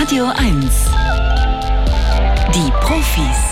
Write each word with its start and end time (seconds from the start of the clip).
Radio 0.00 0.24
1. 0.24 0.86
Die 2.54 2.70
Profis. 2.80 3.50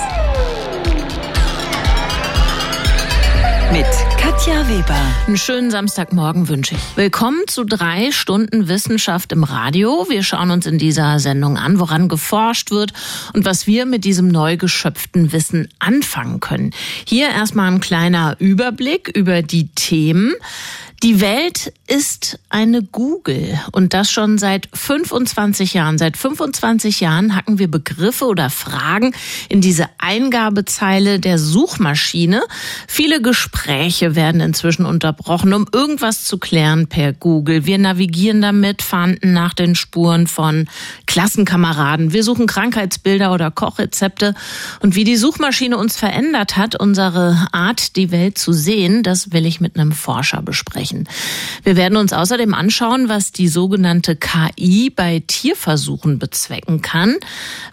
Mit 3.70 3.84
Katja 4.18 4.66
Weber. 4.66 4.96
Einen 5.26 5.36
schönen 5.36 5.70
Samstagmorgen 5.70 6.48
wünsche 6.48 6.74
ich. 6.74 6.80
Willkommen 6.96 7.42
zu 7.48 7.64
drei 7.64 8.12
Stunden 8.12 8.66
Wissenschaft 8.66 9.32
im 9.32 9.44
Radio. 9.44 10.06
Wir 10.08 10.22
schauen 10.22 10.50
uns 10.50 10.64
in 10.64 10.78
dieser 10.78 11.18
Sendung 11.18 11.58
an, 11.58 11.78
woran 11.80 12.08
geforscht 12.08 12.70
wird 12.70 12.94
und 13.34 13.44
was 13.44 13.66
wir 13.66 13.84
mit 13.84 14.04
diesem 14.04 14.28
neu 14.28 14.56
geschöpften 14.56 15.32
Wissen 15.32 15.68
anfangen 15.78 16.40
können. 16.40 16.70
Hier 17.06 17.28
erstmal 17.28 17.70
ein 17.70 17.80
kleiner 17.80 18.36
Überblick 18.38 19.08
über 19.14 19.42
die 19.42 19.68
Themen. 19.68 20.32
Die 21.04 21.20
Welt 21.20 21.72
ist 21.86 22.40
eine 22.48 22.82
Google 22.82 23.56
und 23.70 23.94
das 23.94 24.10
schon 24.10 24.36
seit 24.36 24.68
25 24.74 25.74
Jahren. 25.74 25.96
Seit 25.96 26.16
25 26.16 26.98
Jahren 26.98 27.36
hacken 27.36 27.60
wir 27.60 27.70
Begriffe 27.70 28.24
oder 28.24 28.50
Fragen 28.50 29.14
in 29.48 29.60
diese 29.60 29.86
Eingabezeile 29.98 31.20
der 31.20 31.38
Suchmaschine. 31.38 32.42
Viele 32.88 33.22
Gespräche 33.22 34.16
werden 34.16 34.40
inzwischen 34.40 34.86
unterbrochen, 34.86 35.54
um 35.54 35.66
irgendwas 35.72 36.24
zu 36.24 36.36
klären 36.36 36.88
per 36.88 37.12
Google. 37.12 37.64
Wir 37.64 37.78
navigieren 37.78 38.42
damit, 38.42 38.82
fahnden 38.82 39.32
nach 39.32 39.54
den 39.54 39.76
Spuren 39.76 40.26
von 40.26 40.68
Klassenkameraden. 41.06 42.12
Wir 42.12 42.24
suchen 42.24 42.48
Krankheitsbilder 42.48 43.32
oder 43.32 43.52
Kochrezepte. 43.52 44.34
Und 44.80 44.96
wie 44.96 45.04
die 45.04 45.16
Suchmaschine 45.16 45.78
uns 45.78 45.96
verändert 45.96 46.56
hat, 46.56 46.74
unsere 46.74 47.46
Art, 47.52 47.94
die 47.94 48.10
Welt 48.10 48.36
zu 48.36 48.52
sehen, 48.52 49.04
das 49.04 49.30
will 49.30 49.46
ich 49.46 49.60
mit 49.60 49.78
einem 49.78 49.92
Forscher 49.92 50.42
besprechen 50.42 50.87
sprechen. 50.88 51.08
Wir 51.62 51.76
werden 51.76 51.96
uns 51.96 52.12
außerdem 52.12 52.54
anschauen, 52.54 53.08
was 53.08 53.32
die 53.32 53.48
sogenannte 53.48 54.16
KI 54.16 54.90
bei 54.90 55.22
Tierversuchen 55.26 56.18
bezwecken 56.18 56.82
kann, 56.82 57.16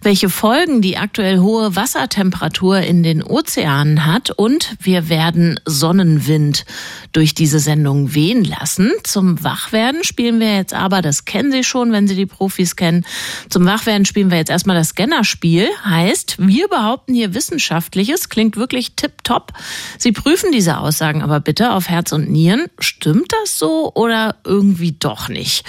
welche 0.02 0.30
Folgen 0.30 0.82
die 0.82 0.98
aktuell 0.98 1.40
hohe 1.40 1.76
Wassertemperatur 1.76 2.80
in 2.80 3.04
den 3.04 3.24
Ozeanen 3.24 4.06
hat 4.06 4.32
und 4.32 4.76
wir 4.82 5.10
werden 5.10 5.60
Sonnenwind 5.66 6.66
durch 7.12 7.34
diese 7.34 7.60
Sendung 7.60 8.14
wehen 8.14 8.44
lassen. 8.44 8.92
Zum 9.04 9.44
Wachwerden 9.44 10.04
spielen 10.04 10.40
wir 10.40 10.56
jetzt 10.56 10.74
aber, 10.74 11.02
das 11.02 11.26
kennen 11.26 11.52
Sie 11.52 11.64
schon, 11.64 11.92
wenn 11.92 12.08
Sie 12.08 12.16
die 12.16 12.26
Profis 12.26 12.76
kennen, 12.76 13.06
zum 13.50 13.66
Wachwerden 13.66 14.06
spielen 14.06 14.32
wir 14.32 14.38
jetzt 14.38 14.52
erstmal 14.52 14.76
das 14.76 14.90
Scannerspiel. 14.90 15.68
Heißt, 15.84 16.38
wir 16.40 16.68
behaupten 16.68 17.14
hier 17.14 17.34
Wissenschaftliches, 17.34 18.30
klingt 18.30 18.58
wirklich 18.58 18.96
tipptopp. 18.96 19.54
Sie 19.98 20.12
prüfen 20.12 20.52
diese 20.52 20.78
Aussagen 20.78 21.22
aber 21.22 21.40
bitte 21.40 21.72
auf 21.72 21.90
Herz 21.90 22.12
und 22.12 22.30
Nieren. 22.30 22.66
Stimmt 23.06 23.34
das 23.40 23.60
so 23.60 23.92
oder 23.94 24.38
irgendwie 24.44 24.94
doch 24.94 25.30
nicht? 25.30 25.64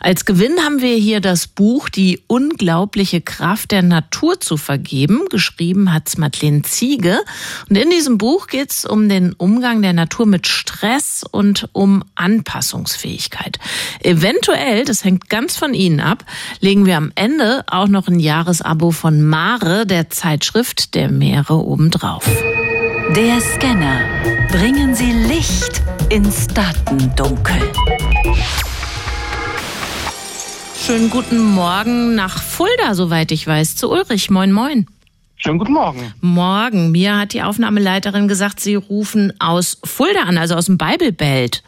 Als 0.00 0.24
Gewinn 0.24 0.58
haben 0.64 0.82
wir 0.82 0.96
hier 0.96 1.20
das 1.20 1.46
Buch 1.46 1.88
Die 1.88 2.20
unglaubliche 2.26 3.20
Kraft 3.20 3.70
der 3.70 3.82
Natur 3.82 4.40
zu 4.40 4.56
vergeben. 4.56 5.26
Geschrieben 5.30 5.94
hat's 5.94 6.18
Madeleine 6.18 6.62
Ziege. 6.62 7.20
Und 7.68 7.78
in 7.78 7.90
diesem 7.90 8.18
Buch 8.18 8.48
geht's 8.48 8.84
um 8.84 9.08
den 9.08 9.34
Umgang 9.34 9.82
der 9.82 9.92
Natur 9.92 10.26
mit 10.26 10.48
Stress 10.48 11.22
und 11.30 11.68
um 11.70 12.02
Anpassungsfähigkeit. 12.16 13.60
Eventuell, 14.00 14.84
das 14.84 15.04
hängt 15.04 15.30
ganz 15.30 15.56
von 15.56 15.74
Ihnen 15.74 16.00
ab, 16.00 16.24
legen 16.58 16.86
wir 16.86 16.96
am 16.96 17.12
Ende 17.14 17.62
auch 17.68 17.86
noch 17.86 18.08
ein 18.08 18.18
Jahresabo 18.18 18.90
von 18.90 19.22
Mare, 19.22 19.86
der 19.86 20.10
Zeitschrift 20.10 20.96
der 20.96 21.08
Meere, 21.08 21.54
obendrauf. 21.54 22.24
Der 23.14 23.40
Scanner. 23.40 24.00
Bringen 24.50 24.96
Sie 24.96 25.12
Licht 25.12 25.82
ins 26.10 26.48
Datendunkel. 26.48 27.56
Schönen 30.76 31.08
guten 31.08 31.38
Morgen 31.38 32.16
nach 32.16 32.42
Fulda, 32.42 32.94
soweit 32.94 33.30
ich 33.30 33.46
weiß, 33.46 33.76
zu 33.76 33.88
Ulrich. 33.90 34.28
Moin, 34.28 34.50
moin. 34.50 34.88
Schönen 35.36 35.58
guten 35.60 35.72
Morgen. 35.72 36.12
Morgen. 36.20 36.90
Mir 36.90 37.16
hat 37.16 37.32
die 37.32 37.42
Aufnahmeleiterin 37.42 38.26
gesagt, 38.26 38.58
Sie 38.58 38.74
rufen 38.74 39.32
aus 39.38 39.78
Fulda 39.84 40.22
an, 40.22 40.36
also 40.36 40.56
aus 40.56 40.66
dem 40.66 40.78
Bibelbelt. 40.78 41.62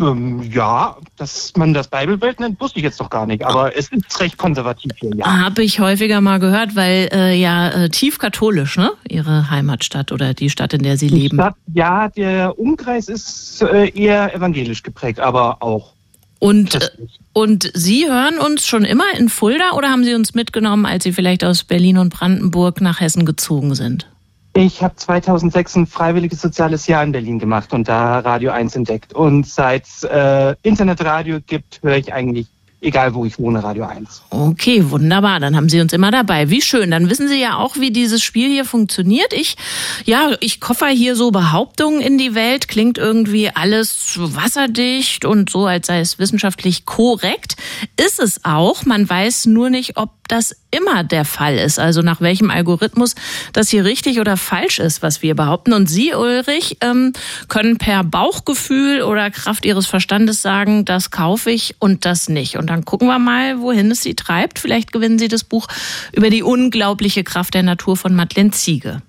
Ähm, 0.00 0.42
ja, 0.50 0.96
dass 1.16 1.52
man 1.56 1.74
das 1.74 1.88
Bibelbelt 1.88 2.40
nennt, 2.40 2.60
wusste 2.60 2.78
ich 2.78 2.84
jetzt 2.84 2.98
doch 2.98 3.10
gar 3.10 3.26
nicht. 3.26 3.44
Aber 3.44 3.76
es 3.76 3.88
ist 3.88 4.20
recht 4.20 4.38
konservativ 4.38 4.90
hier, 4.98 5.14
ja. 5.14 5.26
Habe 5.26 5.62
ich 5.62 5.80
häufiger 5.80 6.20
mal 6.20 6.38
gehört, 6.38 6.74
weil 6.74 7.08
äh, 7.12 7.34
ja 7.34 7.68
äh, 7.68 7.88
tief 7.90 8.18
katholisch, 8.18 8.78
ne? 8.78 8.92
Ihre 9.08 9.50
Heimatstadt 9.50 10.10
oder 10.10 10.34
die 10.34 10.50
Stadt, 10.50 10.72
in 10.72 10.82
der 10.82 10.96
Sie 10.96 11.08
Die 11.08 11.20
leben. 11.20 11.36
Stadt, 11.36 11.56
ja, 11.74 12.08
der 12.08 12.58
Umkreis 12.58 13.08
ist 13.08 13.62
äh, 13.62 13.88
eher 13.90 14.34
evangelisch 14.34 14.82
geprägt, 14.82 15.20
aber 15.20 15.62
auch. 15.62 15.92
Und, 16.38 16.74
äh, 16.74 16.88
und 17.34 17.70
Sie 17.74 18.06
hören 18.08 18.38
uns 18.38 18.66
schon 18.66 18.84
immer 18.84 19.04
in 19.16 19.28
Fulda 19.28 19.72
oder 19.76 19.90
haben 19.90 20.04
Sie 20.04 20.14
uns 20.14 20.34
mitgenommen, 20.34 20.86
als 20.86 21.04
Sie 21.04 21.12
vielleicht 21.12 21.44
aus 21.44 21.64
Berlin 21.64 21.98
und 21.98 22.12
Brandenburg 22.12 22.80
nach 22.80 23.00
Hessen 23.00 23.24
gezogen 23.26 23.74
sind? 23.74 24.08
Ich 24.54 24.82
habe 24.82 24.94
2006 24.94 25.76
ein 25.76 25.86
freiwilliges 25.86 26.42
soziales 26.42 26.86
Jahr 26.86 27.02
in 27.02 27.12
Berlin 27.12 27.38
gemacht 27.38 27.72
und 27.72 27.88
da 27.88 28.18
Radio 28.18 28.50
1 28.50 28.76
entdeckt. 28.76 29.14
Und 29.14 29.46
seit 29.46 29.86
äh, 30.02 30.54
Internetradio 30.62 31.38
gibt, 31.46 31.80
höre 31.82 31.96
ich 31.96 32.12
eigentlich, 32.12 32.48
egal 32.82 33.14
wo 33.14 33.24
ich 33.24 33.38
wohne, 33.38 33.64
Radio 33.64 33.84
1. 33.84 34.24
Okay, 34.28 34.90
wunderbar. 34.90 35.40
Dann 35.40 35.56
haben 35.56 35.70
Sie 35.70 35.80
uns 35.80 35.94
immer 35.94 36.10
dabei. 36.10 36.50
Wie 36.50 36.60
schön. 36.60 36.90
Dann 36.90 37.08
wissen 37.08 37.28
Sie 37.28 37.40
ja 37.40 37.56
auch, 37.56 37.76
wie 37.76 37.92
dieses 37.92 38.22
Spiel 38.22 38.50
hier 38.50 38.66
funktioniert. 38.66 39.32
Ich, 39.32 39.56
ja, 40.04 40.32
ich 40.40 40.60
koffer 40.60 40.88
hier 40.88 41.16
so 41.16 41.30
Behauptungen 41.30 42.02
in 42.02 42.18
die 42.18 42.34
Welt. 42.34 42.68
Klingt 42.68 42.98
irgendwie 42.98 43.48
alles 43.48 44.18
wasserdicht 44.18 45.24
und 45.24 45.48
so, 45.48 45.64
als 45.64 45.86
sei 45.86 46.00
es 46.00 46.18
wissenschaftlich 46.18 46.84
korrekt. 46.84 47.56
Ist 47.96 48.20
es 48.20 48.44
auch. 48.44 48.84
Man 48.84 49.08
weiß 49.08 49.46
nur 49.46 49.70
nicht, 49.70 49.96
ob 49.96 50.10
das 50.32 50.56
immer 50.70 51.04
der 51.04 51.26
Fall 51.26 51.58
ist. 51.58 51.78
Also 51.78 52.00
nach 52.00 52.22
welchem 52.22 52.50
Algorithmus 52.50 53.14
das 53.52 53.68
hier 53.68 53.84
richtig 53.84 54.18
oder 54.18 54.38
falsch 54.38 54.78
ist, 54.78 55.02
was 55.02 55.20
wir 55.20 55.34
behaupten. 55.34 55.74
Und 55.74 55.88
Sie, 55.88 56.14
Ulrich, 56.14 56.78
ähm, 56.80 57.12
können 57.48 57.76
per 57.76 58.02
Bauchgefühl 58.02 59.02
oder 59.02 59.30
Kraft 59.30 59.66
Ihres 59.66 59.86
Verstandes 59.86 60.40
sagen, 60.40 60.86
das 60.86 61.10
kaufe 61.10 61.50
ich 61.50 61.76
und 61.80 62.06
das 62.06 62.30
nicht. 62.30 62.56
Und 62.56 62.68
dann 62.68 62.86
gucken 62.86 63.08
wir 63.08 63.18
mal, 63.18 63.60
wohin 63.60 63.90
es 63.90 64.00
Sie 64.00 64.14
treibt. 64.14 64.58
Vielleicht 64.58 64.90
gewinnen 64.90 65.18
Sie 65.18 65.28
das 65.28 65.44
Buch 65.44 65.66
über 66.12 66.30
die 66.30 66.42
unglaubliche 66.42 67.24
Kraft 67.24 67.52
der 67.52 67.62
Natur 67.62 67.98
von 67.98 68.14
Madeleine 68.14 68.52
Ziege. 68.52 69.02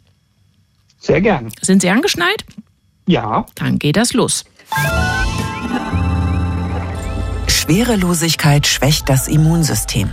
Sehr 1.00 1.22
gern. 1.22 1.52
Sind 1.62 1.82
Sie 1.82 1.90
angeschnallt? 1.90 2.44
Ja, 3.08 3.46
Dann 3.56 3.80
geht 3.80 3.96
das 3.96 4.14
los. 4.14 4.44
Schwerelosigkeit 7.48 8.68
schwächt 8.68 9.08
das 9.08 9.30
Immunsystem. 9.30 10.10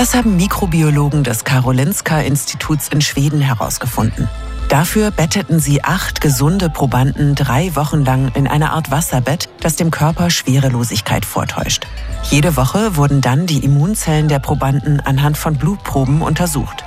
Das 0.00 0.14
haben 0.14 0.34
Mikrobiologen 0.36 1.24
des 1.24 1.44
Karolinska-Instituts 1.44 2.88
in 2.88 3.02
Schweden 3.02 3.42
herausgefunden. 3.42 4.30
Dafür 4.70 5.10
betteten 5.10 5.60
sie 5.60 5.84
acht 5.84 6.22
gesunde 6.22 6.70
Probanden 6.70 7.34
drei 7.34 7.76
Wochen 7.76 8.02
lang 8.02 8.32
in 8.34 8.46
eine 8.46 8.72
Art 8.72 8.90
Wasserbett, 8.90 9.50
das 9.60 9.76
dem 9.76 9.90
Körper 9.90 10.30
Schwerelosigkeit 10.30 11.26
vortäuscht. 11.26 11.86
Jede 12.30 12.56
Woche 12.56 12.96
wurden 12.96 13.20
dann 13.20 13.44
die 13.46 13.62
Immunzellen 13.62 14.28
der 14.28 14.38
Probanden 14.38 15.00
anhand 15.00 15.36
von 15.36 15.58
Blutproben 15.58 16.22
untersucht. 16.22 16.82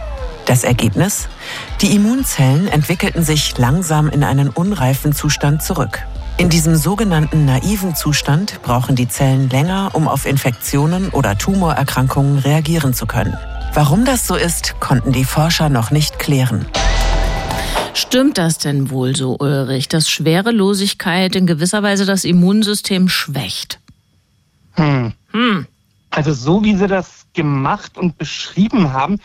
Das 0.48 0.64
Ergebnis? 0.64 1.28
Die 1.82 1.96
Immunzellen 1.96 2.68
entwickelten 2.68 3.24
sich 3.24 3.56
langsam 3.60 4.10
in 4.10 4.24
einen 4.24 4.50
unreifen 4.50 5.14
Zustand 5.14 5.62
zurück. 5.62 6.04
In 6.38 6.50
diesem 6.50 6.76
sogenannten 6.76 7.46
naiven 7.46 7.96
Zustand 7.96 8.62
brauchen 8.64 8.96
die 8.96 9.08
Zellen 9.08 9.50
länger, 9.50 9.92
um 9.94 10.08
auf 10.08 10.26
Infektionen 10.26 11.10
oder 11.10 11.38
Tumorerkrankungen 11.38 12.40
reagieren 12.40 12.94
zu 12.94 13.06
können. 13.06 13.38
Warum 13.74 14.04
das 14.04 14.28
so 14.28 14.36
ist, 14.36 14.80
konnten 14.80 15.12
die 15.12 15.26
Forscher 15.26 15.70
noch 15.70 15.92
nicht 15.92 16.18
klären. 16.18 16.66
Stimmt 17.94 18.40
das 18.40 18.58
denn 18.58 18.90
wohl 18.90 19.16
so, 19.16 19.38
Ulrich, 19.40 19.88
dass 19.88 20.10
Schwerelosigkeit 20.10 21.36
in 21.36 21.46
gewisser 21.46 21.84
Weise 21.84 22.06
das 22.06 22.24
Immunsystem 22.24 23.10
schwächt? 23.10 23.80
hm. 24.74 25.14
Hm. 25.32 25.68
Also 26.10 26.34
so 26.34 26.64
wie 26.64 26.76
Sie 26.76 26.88
das 26.88 27.26
gemacht 27.34 27.98
und 27.98 28.18
beschrieben 28.18 28.94
haben, 28.94 29.20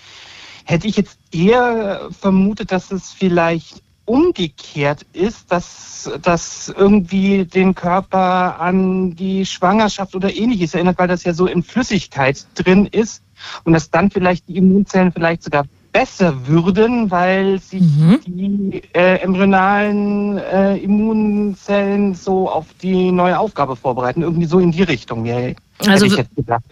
hätte 0.65 0.87
ich 0.87 0.97
jetzt 0.97 1.19
eher 1.33 2.09
vermutet, 2.19 2.73
dass 2.73 2.91
es 2.91 3.11
vielleicht 3.11 3.83
umgekehrt 4.09 5.05
ist, 5.13 5.51
dass 5.53 6.11
das 6.23 6.73
irgendwie 6.77 7.45
den 7.45 7.75
Körper 7.75 8.61
an 8.61 9.15
die 9.15 9.45
Schwangerschaft 9.45 10.15
oder 10.15 10.35
ähnliches 10.35 10.75
erinnert, 10.75 10.99
weil 10.99 11.09
das 11.09 11.25
ja 11.25 11.35
so 11.35 11.47
in 11.47 11.63
Flüssigkeit 11.63 12.47
drin 12.55 12.87
ist 12.87 13.23
und 13.65 13.73
dass 13.73 13.91
dann 13.91 14.11
vielleicht 14.11 14.49
die 14.49 14.57
Immunzellen 14.57 15.13
vielleicht 15.13 15.43
sogar 15.43 15.65
besser 15.93 16.47
würden, 16.47 17.11
weil 17.11 17.61
sich 17.61 17.83
Mhm. 17.83 18.21
die 18.27 18.83
äh, 18.93 19.17
embryonalen 19.21 20.39
äh, 20.39 20.77
Immunzellen 20.77 22.15
so 22.15 22.49
auf 22.49 22.67
die 22.83 23.11
neue 23.11 23.39
Aufgabe 23.39 23.75
vorbereiten. 23.77 24.23
Irgendwie 24.23 24.47
so 24.47 24.59
in 24.59 24.71
die 24.71 24.83
Richtung, 24.83 25.25
ja, 25.25 25.53
Also 25.87 26.07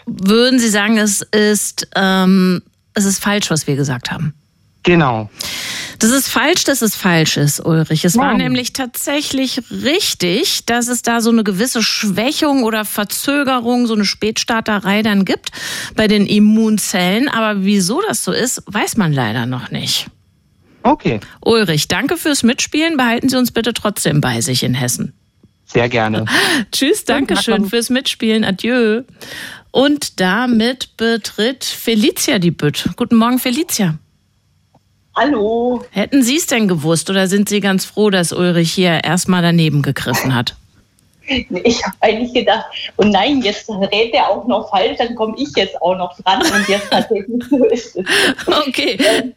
würden 0.07 0.59
Sie 0.59 0.69
sagen, 0.69 0.99
es 0.99 1.23
ist, 1.23 1.89
ähm, 1.97 2.63
es 2.95 3.05
ist 3.05 3.23
falsch, 3.23 3.51
was 3.51 3.67
wir 3.67 3.77
gesagt 3.77 4.11
haben? 4.11 4.35
Genau. 4.87 5.29
Das 5.99 6.11
ist 6.11 6.29
falsch, 6.29 6.63
dass 6.63 6.81
es 6.81 6.95
falsch 6.95 7.37
ist, 7.37 7.59
Ulrich. 7.59 8.05
Es 8.05 8.17
war 8.17 8.35
nämlich 8.35 8.73
tatsächlich 8.73 9.61
richtig, 9.71 10.65
dass 10.65 10.87
es 10.87 11.03
da 11.03 11.21
so 11.21 11.31
eine 11.31 11.43
gewisse 11.43 11.83
Schwächung 11.83 12.63
oder 12.63 12.85
Verzögerung, 12.85 13.89
so 13.89 13.95
eine 13.95 14.05
Spätstarterei 14.05 15.03
dann 15.03 15.25
gibt 15.25 15.51
bei 15.97 16.07
den 16.07 16.27
Immunzellen. 16.27 17.29
Aber 17.29 17.65
wieso 17.65 18.01
das 18.07 18.23
so 18.23 18.31
ist, 18.31 18.63
weiß 18.67 18.97
man 18.97 19.13
leider 19.13 19.47
noch 19.47 19.73
nicht. 19.73 20.07
Okay. 20.85 21.19
Ulrich, 21.45 21.89
danke 21.89 22.17
fürs 22.17 22.45
Mitspielen. 22.45 22.97
Behalten 22.97 23.29
Sie 23.29 23.37
uns 23.37 23.51
bitte 23.51 23.75
trotzdem 23.75 24.21
bei 24.21 24.41
sich 24.41 24.63
in 24.63 24.75
Hessen. 24.75 25.15
Sehr 25.65 25.89
gerne. 25.89 26.27
Tschüss, 26.71 27.05
danke 27.05 27.37
schön 27.43 27.69
fürs 27.69 27.91
Mitspielen. 27.91 28.45
Adieu. 28.45 29.03
Und 29.73 30.21
damit 30.21 30.97
betritt 30.97 31.65
Felicia 31.65 32.39
die 32.39 32.53
Bütt. 32.53 32.91
Guten 32.95 33.17
Morgen, 33.17 33.41
Felicia. 33.41 33.99
Hallo. 35.17 35.83
Hätten 35.93 36.23
Sie 36.23 36.37
es 36.37 36.47
denn 36.47 36.69
gewusst 36.69 37.09
oder 37.09 37.27
sind 37.27 37.49
Sie 37.49 37.61
ganz 37.61 37.87
froh, 37.87 38.11
dass 38.11 38.33
Ulrich 38.33 38.71
hier 38.71 39.03
erstmal 39.03 39.41
daneben 39.41 39.81
gegriffen 39.81 40.35
hat? 40.35 40.55
Ich 41.27 41.83
habe 41.85 41.97
eigentlich 42.01 42.35
gedacht, 42.35 42.67
und 42.97 43.09
oh 43.09 43.11
nein, 43.11 43.41
jetzt 43.41 43.69
rät 43.69 44.13
er 44.13 44.29
auch 44.29 44.47
noch 44.47 44.71
falsch, 44.71 44.99
dann 44.99 45.15
komme 45.15 45.35
ich 45.39 45.49
jetzt 45.57 45.81
auch 45.83 45.97
noch 45.97 46.17
dran 46.19 46.41
und 46.41 46.69
jetzt 46.69 46.91
tatsächlich 46.91 47.43
so 47.51 47.65
ist 47.65 47.97
es. 47.97 48.07
Okay. 48.69 49.35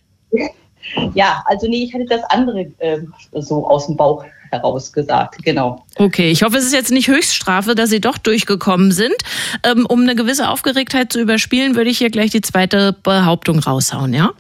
Ja, 1.14 1.44
also 1.46 1.68
nee, 1.68 1.84
ich 1.84 1.94
hatte 1.94 2.06
das 2.06 2.24
andere 2.30 2.68
äh, 2.80 3.00
so 3.34 3.66
aus 3.66 3.88
dem 3.88 3.96
Bauch 3.96 4.24
heraus 4.52 4.92
gesagt, 4.92 5.44
genau. 5.44 5.86
Okay, 5.96 6.30
ich 6.32 6.44
hoffe, 6.44 6.58
es 6.58 6.66
ist 6.66 6.74
jetzt 6.74 6.92
nicht 6.92 7.08
Höchststrafe, 7.08 7.74
dass 7.76 7.90
Sie 7.90 8.02
doch 8.02 8.18
durchgekommen 8.18 8.92
sind. 8.92 9.16
Ähm, 9.64 9.86
um 9.88 10.02
eine 10.02 10.16
gewisse 10.16 10.50
Aufgeregtheit 10.50 11.12
zu 11.12 11.20
überspielen, 11.20 11.76
würde 11.76 11.90
ich 11.90 11.98
hier 11.98 12.10
gleich 12.10 12.32
die 12.32 12.42
zweite 12.42 12.96
Behauptung 13.04 13.60
raushauen, 13.60 14.14
ja? 14.14 14.32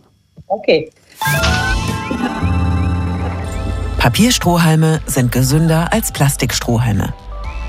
Okay. 0.47 0.91
Papierstrohhalme 3.97 5.01
sind 5.05 5.31
gesünder 5.31 5.91
als 5.91 6.11
Plastikstrohhalme. 6.11 7.13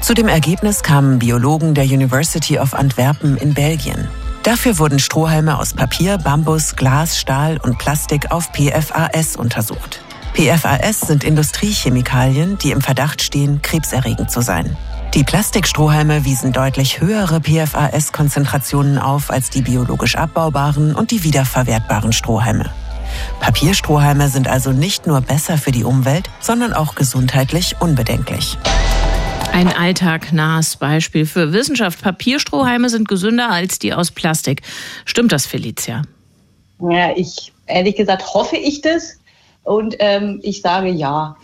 Zu 0.00 0.14
dem 0.14 0.28
Ergebnis 0.28 0.82
kamen 0.82 1.18
Biologen 1.18 1.74
der 1.74 1.84
University 1.84 2.58
of 2.58 2.74
Antwerpen 2.74 3.36
in 3.36 3.52
Belgien. 3.52 4.08
Dafür 4.42 4.78
wurden 4.78 4.98
Strohhalme 4.98 5.58
aus 5.58 5.74
Papier, 5.74 6.16
Bambus, 6.16 6.76
Glas, 6.76 7.18
Stahl 7.18 7.58
und 7.58 7.78
Plastik 7.78 8.30
auf 8.30 8.50
PFAS 8.52 9.36
untersucht. 9.36 10.00
PFAS 10.34 11.00
sind 11.00 11.24
Industriechemikalien, 11.24 12.56
die 12.58 12.70
im 12.70 12.80
Verdacht 12.80 13.20
stehen, 13.20 13.60
krebserregend 13.60 14.30
zu 14.30 14.40
sein. 14.40 14.76
Die 15.14 15.24
Plastikstrohhalme 15.24 16.24
wiesen 16.24 16.52
deutlich 16.52 17.00
höhere 17.00 17.40
PFAS-Konzentrationen 17.40 18.96
auf 18.98 19.30
als 19.30 19.50
die 19.50 19.62
biologisch 19.62 20.14
abbaubaren 20.14 20.94
und 20.94 21.10
die 21.10 21.24
wiederverwertbaren 21.24 22.12
Strohhalme. 22.12 22.70
Papierstrohhalme 23.40 24.28
sind 24.28 24.48
also 24.48 24.72
nicht 24.72 25.06
nur 25.06 25.20
besser 25.20 25.58
für 25.58 25.72
die 25.72 25.84
Umwelt, 25.84 26.28
sondern 26.40 26.72
auch 26.72 26.94
gesundheitlich 26.94 27.76
unbedenklich. 27.80 28.56
Ein 29.52 29.68
alltagnahes 29.68 30.76
Beispiel 30.76 31.26
für 31.26 31.52
Wissenschaft. 31.52 32.02
Papierstrohhalme 32.02 32.88
sind 32.88 33.08
gesünder 33.08 33.50
als 33.50 33.78
die 33.78 33.92
aus 33.92 34.10
Plastik. 34.10 34.62
Stimmt 35.04 35.32
das, 35.32 35.46
Felicia? 35.46 36.02
Ja, 36.80 37.10
ich 37.16 37.52
ehrlich 37.66 37.96
gesagt 37.96 38.32
hoffe 38.32 38.56
ich 38.56 38.80
das. 38.80 39.18
Und 39.62 39.96
ähm, 39.98 40.40
ich 40.42 40.62
sage 40.62 40.88
ja. 40.88 41.36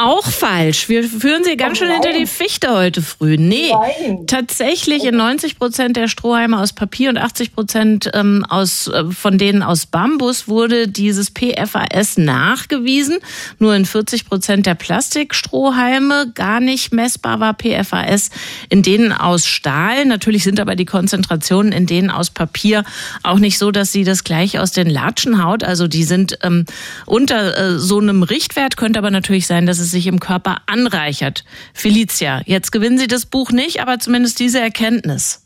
Auch 0.00 0.28
falsch. 0.28 0.88
Wir 0.88 1.02
führen 1.02 1.42
Sie 1.42 1.56
ganz 1.56 1.78
oh 1.78 1.82
schön 1.82 1.90
hinter 1.90 2.12
die 2.12 2.26
Fichte 2.26 2.70
heute 2.70 3.02
früh. 3.02 3.36
Nee, 3.36 3.72
nein. 3.72 4.26
tatsächlich 4.28 5.04
in 5.04 5.16
90 5.16 5.58
Prozent 5.58 5.96
der 5.96 6.06
Strohhalme 6.06 6.60
aus 6.60 6.72
Papier 6.72 7.10
und 7.10 7.18
80 7.18 7.52
Prozent 7.52 8.10
ähm, 8.14 8.46
aus, 8.48 8.86
äh, 8.86 9.10
von 9.10 9.38
denen 9.38 9.64
aus 9.64 9.86
Bambus 9.86 10.46
wurde 10.46 10.86
dieses 10.86 11.32
PFAS 11.32 12.16
nachgewiesen. 12.16 13.18
Nur 13.58 13.74
in 13.74 13.84
40 13.84 14.26
Prozent 14.26 14.66
der 14.66 14.76
Plastikstrohhalme 14.76 16.30
gar 16.32 16.60
nicht 16.60 16.92
messbar 16.92 17.40
war 17.40 17.54
PFAS. 17.54 18.30
In 18.68 18.82
denen 18.82 19.10
aus 19.10 19.46
Stahl, 19.46 20.04
natürlich 20.04 20.44
sind 20.44 20.60
aber 20.60 20.76
die 20.76 20.84
Konzentrationen 20.84 21.72
in 21.72 21.86
denen 21.86 22.10
aus 22.10 22.30
Papier 22.30 22.84
auch 23.24 23.40
nicht 23.40 23.58
so, 23.58 23.72
dass 23.72 23.90
sie 23.90 24.04
das 24.04 24.22
gleich 24.22 24.60
aus 24.60 24.70
den 24.70 24.88
Latschen 24.88 25.42
haut. 25.42 25.64
Also 25.64 25.88
die 25.88 26.04
sind 26.04 26.38
ähm, 26.42 26.66
unter 27.04 27.58
äh, 27.58 27.78
so 27.80 27.98
einem 27.98 28.22
Richtwert, 28.22 28.76
könnte 28.76 29.00
aber 29.00 29.10
natürlich 29.10 29.48
sein, 29.48 29.66
dass 29.66 29.80
es 29.80 29.87
sich 29.90 30.06
im 30.06 30.20
Körper 30.20 30.58
anreichert. 30.66 31.44
Felicia, 31.74 32.42
jetzt 32.46 32.72
gewinnen 32.72 32.98
Sie 32.98 33.06
das 33.06 33.26
Buch 33.26 33.50
nicht, 33.50 33.80
aber 33.80 33.98
zumindest 33.98 34.40
diese 34.40 34.60
Erkenntnis. 34.60 35.42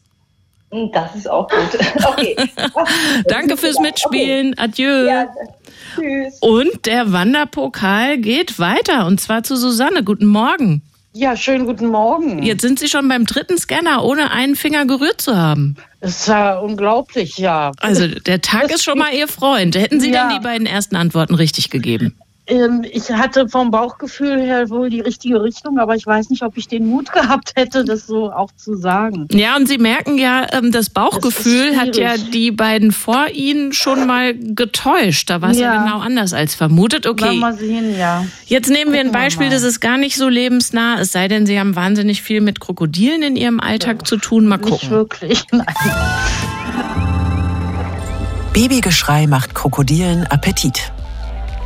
Hm, 0.73 0.91
das 0.93 1.15
ist 1.15 1.31
auch 1.31 1.49
gut. 1.49 1.79
Okay. 2.05 2.37
Danke 3.27 3.57
fürs 3.57 3.79
Mitspielen. 3.79 4.53
Okay. 4.53 4.63
Adieu. 4.63 5.07
Ja, 5.07 5.27
tschüss. 5.95 6.39
Und 6.41 6.87
der 6.87 7.13
Wanderpokal 7.13 8.19
geht 8.19 8.59
weiter 8.59 9.07
und 9.07 9.21
zwar 9.21 9.43
zu 9.43 9.57
Susanne. 9.57 10.03
Guten 10.03 10.27
Morgen. 10.27 10.83
Ja, 11.15 11.37
schönen 11.37 11.67
guten 11.67 11.89
Morgen. 11.89 12.43
Jetzt 12.43 12.63
sind 12.63 12.79
Sie 12.79 12.89
schon 12.89 13.07
beim 13.07 13.27
dritten 13.27 13.59
Scanner, 13.59 14.03
ohne 14.03 14.31
einen 14.31 14.57
Finger 14.57 14.87
gerührt 14.87 15.21
zu 15.21 15.37
haben. 15.37 15.77
Das 16.01 16.21
ist 16.21 16.29
ja 16.29 16.59
unglaublich, 16.59 17.37
ja. 17.37 17.73
Also 17.81 18.09
der 18.09 18.41
Tag 18.41 18.63
das 18.63 18.77
ist 18.77 18.85
schon 18.85 18.99
mal 18.99 19.13
Ihr 19.13 19.29
Freund. 19.29 19.77
Hätten 19.77 20.01
Sie 20.01 20.11
ja. 20.11 20.27
denn 20.27 20.39
die 20.39 20.43
beiden 20.43 20.67
ersten 20.67 20.97
Antworten 20.97 21.35
richtig 21.35 21.69
gegeben? 21.69 22.17
Ähm, 22.49 22.85
ich 22.91 23.09
hatte 23.11 23.49
vom 23.49 23.71
Bauchgefühl 23.71 24.41
her 24.41 24.69
wohl 24.69 24.91
die 24.91 25.01
richtige 25.01 25.41
Richtung, 25.43 25.79
aber 25.79 25.95
ich 25.95 26.05
weiß 26.05 26.29
nicht, 26.31 26.43
ob 26.43 26.57
ich 26.57 26.67
den 26.67 26.87
Mut 26.87 27.13
gehabt 27.13 27.53
hätte, 27.55 27.85
das 27.85 28.07
so 28.07 28.33
auch 28.33 28.51
zu 28.57 28.75
sagen. 28.75 29.29
Ja, 29.31 29.55
und 29.57 29.69
Sie 29.69 29.79
merken 29.79 30.19
ja, 30.19 30.47
ähm, 30.53 30.73
das 30.73 30.91
Bauchgefühl 30.91 31.71
das 31.71 31.79
hat 31.79 31.97
ja 31.97 32.17
die 32.17 32.51
beiden 32.51 32.91
vor 32.91 33.29
Ihnen 33.33 33.73
schon 33.73 34.07
mal 34.07 34.35
getäuscht. 34.35 35.31
Da 35.31 35.41
war 35.41 35.51
es 35.51 35.59
ja. 35.59 35.75
ja. 35.75 35.85
genau 35.85 36.01
anders 36.01 36.33
als 36.33 36.55
vermutet. 36.57 37.07
Okay. 37.07 37.37
Mal 37.37 37.57
sehen, 37.57 37.97
ja. 37.97 38.25
Jetzt 38.47 38.71
nehmen 38.71 38.93
wir 38.93 39.01
ein 39.01 39.13
Beispiel, 39.13 39.49
das 39.49 39.63
ist 39.63 39.81
gar 39.81 39.97
nicht 39.97 40.17
so 40.17 40.29
lebensnah, 40.29 41.01
es 41.01 41.13
sei 41.13 41.29
denn, 41.29 41.47
Sie 41.47 41.61
haben 41.61 41.77
wahnsinnig 41.77 42.23
viel 42.23 42.41
mit 42.41 42.59
Krokodilen 42.59 43.23
in 43.23 43.37
Ihrem 43.37 43.61
Alltag 43.61 43.99
ja. 44.01 44.05
zu 44.05 44.17
tun. 44.17 44.47
Mal 44.47 44.59
gucken. 44.59 44.73
Nicht 44.73 44.91
wirklich, 44.91 45.45
nein. 45.53 45.67
Babygeschrei 48.53 49.29
macht 49.29 49.55
Krokodilen 49.55 50.27
Appetit. 50.27 50.93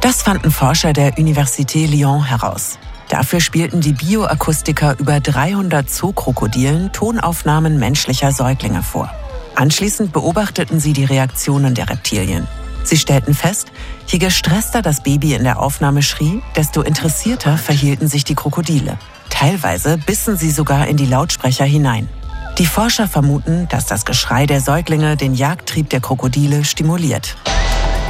Das 0.00 0.22
fanden 0.22 0.50
Forscher 0.50 0.92
der 0.92 1.14
Université 1.14 1.86
Lyon 1.86 2.24
heraus. 2.24 2.78
Dafür 3.08 3.40
spielten 3.40 3.80
die 3.80 3.92
Bioakustiker 3.92 4.98
über 4.98 5.20
300 5.20 5.88
Zookrokodilen 5.88 6.92
Tonaufnahmen 6.92 7.78
menschlicher 7.78 8.32
Säuglinge 8.32 8.82
vor. 8.82 9.10
Anschließend 9.54 10.12
beobachteten 10.12 10.80
sie 10.80 10.92
die 10.92 11.04
Reaktionen 11.04 11.74
der 11.74 11.88
Reptilien. 11.88 12.46
Sie 12.84 12.96
stellten 12.96 13.34
fest, 13.34 13.72
je 14.06 14.18
gestresster 14.18 14.82
das 14.82 15.02
Baby 15.02 15.34
in 15.34 15.44
der 15.44 15.60
Aufnahme 15.60 16.02
schrie, 16.02 16.42
desto 16.54 16.82
interessierter 16.82 17.56
verhielten 17.58 18.06
sich 18.06 18.24
die 18.24 18.34
Krokodile. 18.34 18.98
Teilweise 19.30 19.98
bissen 19.98 20.36
sie 20.36 20.50
sogar 20.50 20.86
in 20.86 20.96
die 20.96 21.06
Lautsprecher 21.06 21.64
hinein. 21.64 22.08
Die 22.58 22.66
Forscher 22.66 23.08
vermuten, 23.08 23.66
dass 23.68 23.86
das 23.86 24.04
Geschrei 24.04 24.46
der 24.46 24.60
Säuglinge 24.60 25.16
den 25.16 25.34
Jagdtrieb 25.34 25.90
der 25.90 26.00
Krokodile 26.00 26.64
stimuliert. 26.64 27.36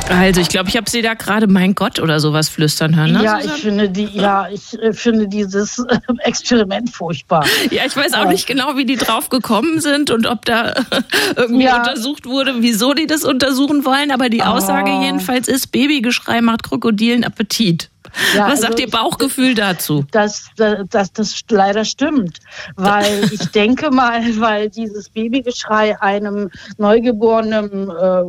Also 0.09 0.41
ich 0.41 0.49
glaube, 0.49 0.69
ich 0.69 0.77
habe 0.77 0.89
Sie 0.89 1.03
da 1.03 1.15
gerade 1.15 1.47
mein 1.47 1.75
Gott 1.75 1.99
oder 1.99 2.21
sowas 2.21 2.49
flüstern 2.49 2.97
hören. 2.97 3.13
Ne, 3.13 3.25
ja, 3.25 3.41
Susanne? 3.41 3.55
ich 3.57 3.63
finde 3.63 3.89
die, 3.89 4.09
ja, 4.13 4.49
ich 4.49 4.81
äh, 4.81 4.93
finde 4.93 5.29
dieses 5.29 5.79
äh, 5.79 5.99
Experiment 6.25 6.91
furchtbar. 6.91 7.45
Ja, 7.71 7.85
ich 7.87 7.97
weiß 7.97 8.15
auch 8.15 8.29
nicht 8.29 8.47
genau, 8.47 8.77
wie 8.77 8.85
die 8.85 8.97
drauf 8.97 9.29
gekommen 9.29 9.81
sind 9.81 10.11
und 10.11 10.27
ob 10.27 10.45
da 10.45 10.75
irgendwie 11.37 11.65
ja. 11.65 11.79
untersucht 11.79 12.27
wurde, 12.27 12.57
wieso 12.61 12.95
die 12.95 13.07
das 13.07 13.25
untersuchen 13.25 13.85
wollen. 13.85 14.11
Aber 14.11 14.29
die 14.29 14.43
Aussage 14.43 14.93
oh. 14.93 15.03
jedenfalls 15.03 15.49
ist, 15.49 15.73
Babygeschrei 15.73 16.41
macht 16.41 16.63
Krokodilen 16.63 17.25
Appetit. 17.25 17.91
Ja, 18.35 18.45
Was 18.45 18.51
also 18.51 18.63
sagt 18.63 18.81
Ihr 18.81 18.91
Bauchgefühl 18.91 19.55
dazu? 19.55 20.05
Dass, 20.11 20.51
dass 20.57 21.13
das 21.13 21.41
leider 21.51 21.85
stimmt, 21.85 22.39
weil 22.77 23.25
ich 23.33 23.51
denke 23.51 23.91
mal, 23.91 24.23
weil 24.39 24.71
dieses 24.71 25.09
Babygeschrei 25.11 26.01
einem 26.01 26.51
neugeborenen 26.79 27.91
äh, 27.91 28.23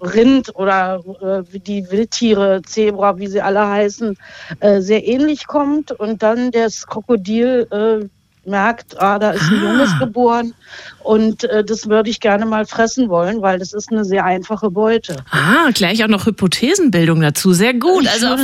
Rind 0.00 0.54
oder 0.54 1.02
äh, 1.20 1.58
die 1.58 1.90
Wildtiere, 1.90 2.62
Zebra, 2.62 3.18
wie 3.18 3.28
sie 3.28 3.40
alle 3.40 3.66
heißen, 3.66 4.16
äh, 4.60 4.80
sehr 4.80 5.06
ähnlich 5.06 5.46
kommt 5.46 5.92
und 5.92 6.22
dann 6.22 6.50
das 6.50 6.86
Krokodil 6.86 7.68
äh, 7.70 8.08
merkt, 8.44 9.00
ah, 9.00 9.18
da 9.18 9.30
ist 9.32 9.42
ein 9.50 9.58
ah. 9.58 9.70
Junges 9.70 9.98
geboren 9.98 10.54
und 11.02 11.44
äh, 11.44 11.64
das 11.64 11.88
würde 11.88 12.10
ich 12.10 12.20
gerne 12.20 12.46
mal 12.46 12.66
fressen 12.66 13.08
wollen, 13.08 13.42
weil 13.42 13.58
das 13.58 13.72
ist 13.72 13.90
eine 13.90 14.04
sehr 14.04 14.24
einfache 14.24 14.70
Beute. 14.70 15.16
Ah, 15.30 15.70
gleich 15.74 16.02
auch 16.04 16.08
noch 16.08 16.26
Hypothesenbildung 16.26 17.20
dazu. 17.20 17.52
Sehr 17.52 17.74
gut. 17.74 18.06
Also 18.06 18.28
auf, 18.28 18.40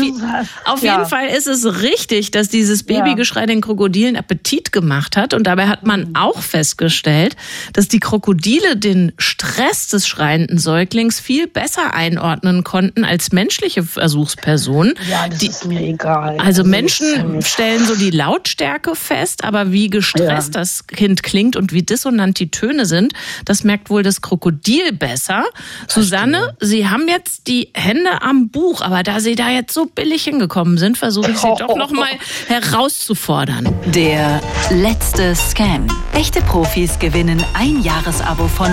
auf 0.64 0.82
ja. 0.82 0.96
jeden 0.96 1.08
Fall 1.08 1.28
ist 1.28 1.46
es 1.46 1.82
richtig, 1.82 2.30
dass 2.30 2.48
dieses 2.48 2.82
Babygeschrei 2.82 3.46
den 3.46 3.60
Krokodilen 3.60 4.16
Appetit 4.16 4.72
gemacht 4.72 5.16
hat. 5.16 5.34
Und 5.34 5.46
dabei 5.46 5.68
hat 5.68 5.86
man 5.86 6.14
auch 6.14 6.40
festgestellt, 6.40 7.36
dass 7.72 7.88
die 7.88 8.00
Krokodile 8.00 8.76
den 8.76 9.12
Stress 9.18 9.88
des 9.88 10.08
schreienden 10.08 10.58
Säuglings 10.58 11.20
viel 11.20 11.46
besser 11.46 11.94
einordnen 11.94 12.64
konnten 12.64 13.04
als 13.04 13.32
menschliche 13.32 13.82
Versuchspersonen. 13.82 14.94
Ja, 15.08 15.28
das 15.28 15.38
die, 15.38 15.48
ist 15.48 15.64
mir 15.64 15.80
egal. 15.80 16.38
Also, 16.38 16.62
also 16.62 16.64
Menschen 16.64 17.42
stellen 17.42 17.84
so 17.84 17.94
die 17.94 18.10
Lautstärke 18.10 18.94
fest, 18.96 19.44
aber 19.44 19.70
wie 19.70 19.87
wie 19.88 19.90
gestresst 19.90 20.54
ja. 20.54 20.60
das 20.60 20.86
Kind 20.86 21.22
klingt 21.22 21.56
und 21.56 21.72
wie 21.72 21.82
dissonant 21.82 22.38
die 22.38 22.50
Töne 22.50 22.86
sind, 22.86 23.12
das 23.44 23.64
merkt 23.64 23.90
wohl 23.90 24.02
das 24.02 24.20
Krokodil 24.20 24.92
besser. 24.92 25.44
Verstehe. 25.86 26.04
Susanne, 26.04 26.56
Sie 26.60 26.88
haben 26.88 27.08
jetzt 27.08 27.46
die 27.46 27.70
Hände 27.74 28.22
am 28.22 28.50
Buch, 28.50 28.82
aber 28.82 29.02
da 29.02 29.20
Sie 29.20 29.34
da 29.34 29.50
jetzt 29.50 29.72
so 29.72 29.86
billig 29.86 30.24
hingekommen 30.24 30.78
sind, 30.78 30.98
versuche 30.98 31.30
ich 31.30 31.38
Sie 31.38 31.54
doch 31.58 31.76
noch 31.76 31.90
mal 31.90 32.10
herauszufordern. 32.48 33.74
Der 33.86 34.40
letzte 34.70 35.34
Scam. 35.34 35.88
Echte 36.12 36.40
Profis 36.42 36.98
gewinnen 36.98 37.42
ein 37.54 37.82
Jahresabo 37.82 38.48
von 38.48 38.68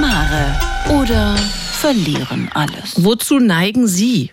Mare 0.00 1.00
oder 1.00 1.36
verlieren 1.36 2.50
alles. 2.52 2.94
Wozu 2.96 3.38
neigen 3.38 3.86
Sie? 3.86 4.30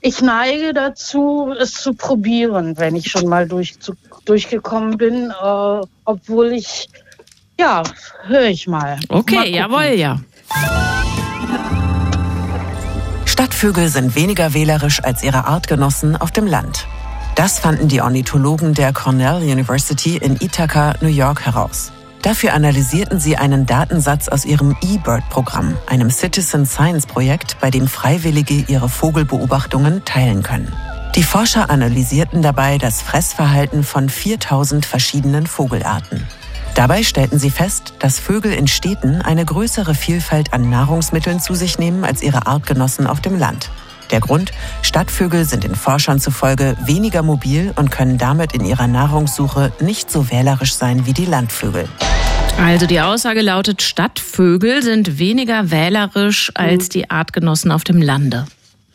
Ich 0.00 0.20
neige 0.20 0.72
dazu, 0.72 1.52
es 1.58 1.74
zu 1.74 1.94
probieren, 1.94 2.78
wenn 2.78 2.94
ich 2.94 3.10
schon 3.10 3.28
mal 3.28 3.48
durch, 3.48 3.78
zu, 3.80 3.94
durchgekommen 4.26 4.98
bin, 4.98 5.30
äh, 5.30 5.80
obwohl 6.04 6.52
ich, 6.52 6.88
ja, 7.58 7.82
höre 8.26 8.48
ich 8.48 8.66
mal. 8.66 8.98
Okay, 9.08 9.34
mal 9.36 9.48
jawohl, 9.48 9.98
ja. 9.98 10.20
Stadtvögel 13.24 13.88
sind 13.88 14.14
weniger 14.14 14.54
wählerisch 14.54 15.02
als 15.02 15.22
ihre 15.22 15.46
Artgenossen 15.46 16.16
auf 16.16 16.30
dem 16.30 16.46
Land. 16.46 16.86
Das 17.34 17.58
fanden 17.58 17.88
die 17.88 18.00
Ornithologen 18.00 18.72
der 18.72 18.94
Cornell 18.94 19.42
University 19.42 20.16
in 20.16 20.36
Ithaca, 20.40 20.94
New 21.02 21.08
York 21.08 21.44
heraus. 21.44 21.92
Dafür 22.22 22.54
analysierten 22.54 23.20
sie 23.20 23.36
einen 23.36 23.66
Datensatz 23.66 24.28
aus 24.28 24.44
ihrem 24.46 24.74
eBird-Programm, 24.82 25.76
einem 25.86 26.10
Citizen 26.10 26.66
Science-Projekt, 26.66 27.58
bei 27.60 27.70
dem 27.70 27.86
Freiwillige 27.86 28.64
ihre 28.66 28.88
Vogelbeobachtungen 28.88 30.04
teilen 30.04 30.42
können. 30.42 30.72
Die 31.16 31.22
Forscher 31.22 31.70
analysierten 31.70 32.42
dabei 32.42 32.76
das 32.76 33.00
Fressverhalten 33.00 33.84
von 33.84 34.10
4000 34.10 34.84
verschiedenen 34.84 35.46
Vogelarten. 35.46 36.26
Dabei 36.74 37.02
stellten 37.02 37.38
sie 37.38 37.48
fest, 37.48 37.94
dass 38.00 38.20
Vögel 38.20 38.52
in 38.52 38.66
Städten 38.66 39.22
eine 39.22 39.46
größere 39.46 39.94
Vielfalt 39.94 40.52
an 40.52 40.68
Nahrungsmitteln 40.68 41.40
zu 41.40 41.54
sich 41.54 41.78
nehmen 41.78 42.04
als 42.04 42.22
ihre 42.22 42.46
Artgenossen 42.46 43.06
auf 43.06 43.22
dem 43.22 43.38
Land. 43.38 43.70
Der 44.10 44.20
Grund, 44.20 44.52
Stadtvögel 44.82 45.46
sind 45.46 45.64
den 45.64 45.74
Forschern 45.74 46.20
zufolge 46.20 46.76
weniger 46.84 47.22
mobil 47.22 47.72
und 47.76 47.90
können 47.90 48.18
damit 48.18 48.52
in 48.52 48.66
ihrer 48.66 48.86
Nahrungssuche 48.86 49.72
nicht 49.80 50.10
so 50.10 50.30
wählerisch 50.30 50.74
sein 50.74 51.06
wie 51.06 51.14
die 51.14 51.24
Landvögel. 51.24 51.88
Also 52.58 52.84
die 52.84 53.00
Aussage 53.00 53.40
lautet, 53.40 53.80
Stadtvögel 53.80 54.82
sind 54.82 55.18
weniger 55.18 55.70
wählerisch 55.70 56.52
als 56.54 56.84
mhm. 56.84 56.90
die 56.90 57.10
Artgenossen 57.10 57.72
auf 57.72 57.84
dem 57.84 58.02
Lande. 58.02 58.44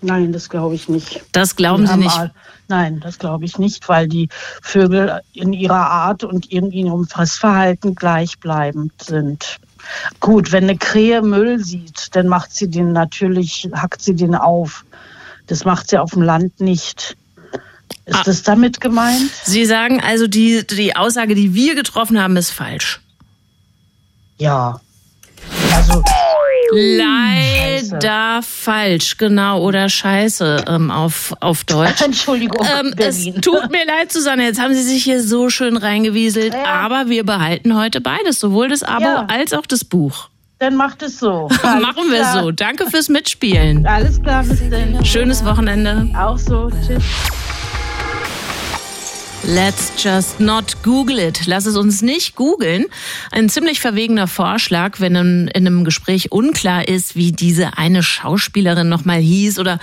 Nein, 0.01 0.33
das 0.33 0.49
glaube 0.49 0.75
ich 0.75 0.89
nicht. 0.89 1.21
Das 1.31 1.55
glauben 1.55 1.85
Sie 1.85 1.97
nicht? 1.97 2.31
Nein, 2.67 2.99
das 3.01 3.19
glaube 3.19 3.45
ich 3.45 3.59
nicht, 3.59 3.87
weil 3.87 4.07
die 4.07 4.29
Vögel 4.61 5.21
in 5.33 5.53
ihrer 5.53 5.89
Art 5.89 6.23
und 6.23 6.51
in 6.51 6.71
ihrem 6.71 7.07
Fressverhalten 7.07 7.95
gleichbleibend 7.95 8.93
sind. 9.03 9.59
Gut, 10.19 10.51
wenn 10.51 10.63
eine 10.63 10.77
Krähe 10.77 11.21
Müll 11.21 11.59
sieht, 11.63 12.15
dann 12.15 12.27
macht 12.27 12.53
sie 12.53 12.69
den 12.69 12.93
natürlich, 12.93 13.69
hackt 13.73 14.01
sie 14.01 14.15
den 14.15 14.35
auf. 14.35 14.85
Das 15.47 15.65
macht 15.65 15.89
sie 15.89 15.97
auf 15.97 16.11
dem 16.11 16.21
Land 16.21 16.59
nicht. 16.59 17.17
Ist 18.05 18.15
ah. 18.15 18.23
das 18.25 18.43
damit 18.43 18.81
gemeint? 18.81 19.31
Sie 19.43 19.65
sagen 19.65 20.01
also, 20.01 20.27
die, 20.27 20.65
die 20.65 20.95
Aussage, 20.95 21.35
die 21.35 21.53
wir 21.53 21.75
getroffen 21.75 22.21
haben, 22.21 22.37
ist 22.37 22.51
falsch. 22.51 23.01
Ja. 24.37 24.79
Also. 25.75 26.03
Leider 26.73 28.41
Scheiße. 28.41 28.47
falsch, 28.47 29.17
genau, 29.17 29.61
oder 29.61 29.89
Scheiße 29.89 30.65
ähm, 30.67 30.91
auf, 30.91 31.33
auf 31.39 31.63
Deutsch. 31.63 32.01
Entschuldigung. 32.05 32.65
Ähm, 32.79 32.93
es 32.97 33.25
tut 33.41 33.71
mir 33.71 33.85
leid, 33.85 34.11
Susanne, 34.11 34.43
jetzt 34.43 34.61
haben 34.61 34.73
Sie 34.73 34.83
sich 34.83 35.03
hier 35.03 35.21
so 35.21 35.49
schön 35.49 35.77
reingewieselt, 35.77 36.53
ja. 36.53 36.63
aber 36.65 37.09
wir 37.09 37.25
behalten 37.25 37.75
heute 37.77 38.01
beides, 38.01 38.39
sowohl 38.39 38.69
das 38.69 38.83
Abo 38.83 39.03
ja. 39.03 39.27
als 39.29 39.53
auch 39.53 39.65
das 39.65 39.83
Buch. 39.83 40.29
Dann 40.59 40.75
macht 40.75 41.01
es 41.01 41.19
so. 41.19 41.49
Machen 41.63 42.11
wir 42.11 42.23
so. 42.25 42.51
Danke 42.51 42.87
fürs 42.87 43.09
Mitspielen. 43.09 43.85
Alles 43.87 44.21
klar, 44.21 44.43
bis 44.43 44.61
dann. 44.69 45.03
Schönes 45.03 45.43
Wochenende. 45.43 46.07
Auch 46.15 46.37
so. 46.37 46.69
Tschüss. 46.85 47.03
Let's 49.43 49.91
just 49.97 50.39
not 50.39 50.83
Google 50.83 51.17
it. 51.17 51.47
Lass 51.47 51.65
es 51.65 51.75
uns 51.75 52.03
nicht 52.03 52.35
googeln. 52.35 52.85
Ein 53.31 53.49
ziemlich 53.49 53.79
verwegener 53.79 54.27
Vorschlag, 54.27 54.99
wenn 54.99 55.15
in, 55.15 55.47
in 55.47 55.65
einem 55.65 55.83
Gespräch 55.83 56.31
unklar 56.31 56.87
ist, 56.87 57.15
wie 57.15 57.31
diese 57.31 57.75
eine 57.75 58.03
Schauspielerin 58.03 58.87
nochmal 58.87 59.19
hieß 59.19 59.57
oder 59.57 59.79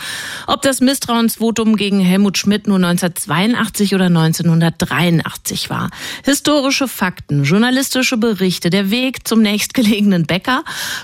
ob 0.46 0.62
das 0.62 0.80
Misstrauensvotum 0.80 1.74
gegen 1.74 1.98
Helmut 1.98 2.38
Schmidt 2.38 2.68
nur 2.68 2.76
1982 2.76 3.96
oder 3.96 4.06
1983 4.06 5.70
war. 5.70 5.90
Historische 6.24 6.86
Fakten, 6.86 7.42
journalistische 7.42 8.16
Berichte, 8.16 8.70
der 8.70 8.92
Weg 8.92 9.26
zum 9.26 9.42
nächstgelegenen 9.42 10.24
Bäcker. 10.24 10.62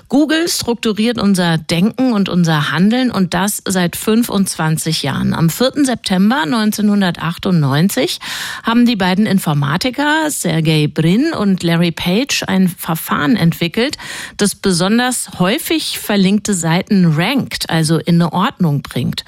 Google 0.08 0.48
strukturiert 0.48 1.18
unser 1.18 1.58
Denken 1.58 2.12
und 2.12 2.28
unser 2.28 2.70
Handeln 2.70 3.10
und 3.10 3.34
das 3.34 3.62
seit 3.66 3.96
25 3.96 5.02
Jahren. 5.02 5.34
Am 5.34 5.50
4. 5.50 5.84
September 5.84 6.42
1998 6.42 8.20
haben 8.62 8.86
die 8.86 8.96
beiden 8.96 9.26
Informatiker 9.26 10.30
Sergey 10.30 10.88
Brin 10.88 11.32
und 11.32 11.62
Larry 11.62 11.92
Page 11.92 12.44
ein 12.46 12.68
Verfahren 12.68 13.36
entwickelt, 13.36 13.96
das 14.36 14.54
besonders 14.54 15.38
häufig 15.38 15.98
verlinkte 15.98 16.54
Seiten 16.54 17.14
rankt, 17.14 17.70
also 17.70 17.98
in 17.98 18.20
eine 18.20 18.32
Ordnung 18.32 18.82
bringt. 18.82 19.24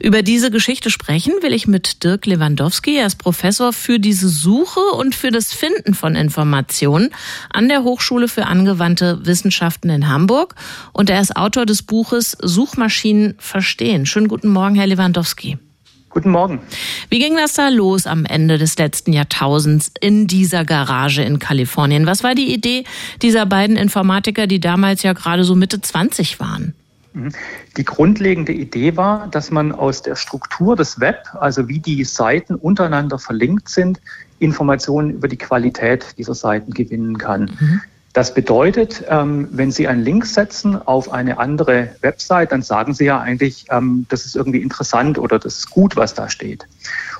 Über 0.00 0.22
diese 0.22 0.50
Geschichte 0.50 0.90
sprechen 0.90 1.32
will 1.42 1.52
ich 1.52 1.66
mit 1.66 2.04
Dirk 2.04 2.26
Lewandowski. 2.26 2.96
Er 2.96 3.06
ist 3.06 3.16
Professor 3.16 3.72
für 3.72 3.98
diese 3.98 4.28
Suche 4.28 4.80
und 4.80 5.14
für 5.14 5.30
das 5.30 5.52
Finden 5.52 5.94
von 5.94 6.14
Informationen 6.14 7.10
an 7.52 7.68
der 7.68 7.82
Hochschule 7.82 8.28
für 8.28 8.46
angewandte 8.46 9.24
Wissenschaften 9.24 9.90
in 9.90 10.08
Hamburg 10.08 10.54
und 10.92 11.10
er 11.10 11.20
ist 11.20 11.36
Autor 11.36 11.66
des 11.66 11.82
Buches 11.82 12.36
Suchmaschinen 12.40 13.34
verstehen. 13.38 14.06
Schönen 14.06 14.28
guten 14.28 14.48
Morgen, 14.48 14.74
Herr 14.74 14.86
Lewandowski. 14.86 15.58
Guten 16.10 16.30
Morgen. 16.30 16.58
Wie 17.08 17.20
ging 17.20 17.36
das 17.36 17.54
da 17.54 17.68
los 17.68 18.08
am 18.08 18.24
Ende 18.24 18.58
des 18.58 18.76
letzten 18.76 19.12
Jahrtausends 19.12 19.92
in 20.00 20.26
dieser 20.26 20.64
Garage 20.64 21.22
in 21.22 21.38
Kalifornien? 21.38 22.04
Was 22.04 22.24
war 22.24 22.34
die 22.34 22.52
Idee 22.52 22.82
dieser 23.22 23.46
beiden 23.46 23.76
Informatiker, 23.76 24.48
die 24.48 24.58
damals 24.58 25.04
ja 25.04 25.12
gerade 25.12 25.44
so 25.44 25.54
Mitte 25.54 25.80
20 25.80 26.40
waren? 26.40 26.74
Mhm. 27.12 27.32
Die 27.76 27.84
grundlegende 27.84 28.52
Idee 28.52 28.96
war, 28.96 29.28
dass 29.28 29.52
man 29.52 29.70
aus 29.70 30.02
der 30.02 30.16
Struktur 30.16 30.74
des 30.74 30.98
Web, 30.98 31.28
also 31.34 31.68
wie 31.68 31.78
die 31.78 32.02
Seiten 32.04 32.56
untereinander 32.56 33.20
verlinkt 33.20 33.68
sind, 33.68 34.00
Informationen 34.40 35.10
über 35.10 35.28
die 35.28 35.36
Qualität 35.36 36.18
dieser 36.18 36.34
Seiten 36.34 36.72
gewinnen 36.72 37.18
kann. 37.18 37.52
Mhm. 37.60 37.80
Das 38.12 38.34
bedeutet, 38.34 39.04
ähm, 39.08 39.48
wenn 39.52 39.70
Sie 39.70 39.86
einen 39.86 40.02
Link 40.02 40.26
setzen 40.26 40.74
auf 40.76 41.12
eine 41.12 41.38
andere 41.38 41.90
Website, 42.00 42.50
dann 42.50 42.62
sagen 42.62 42.92
Sie 42.92 43.04
ja 43.04 43.20
eigentlich, 43.20 43.66
ähm, 43.70 44.06
das 44.08 44.24
ist 44.24 44.34
irgendwie 44.34 44.62
interessant 44.62 45.16
oder 45.16 45.38
das 45.38 45.58
ist 45.58 45.70
gut, 45.70 45.94
was 45.94 46.14
da 46.14 46.28
steht. 46.28 46.66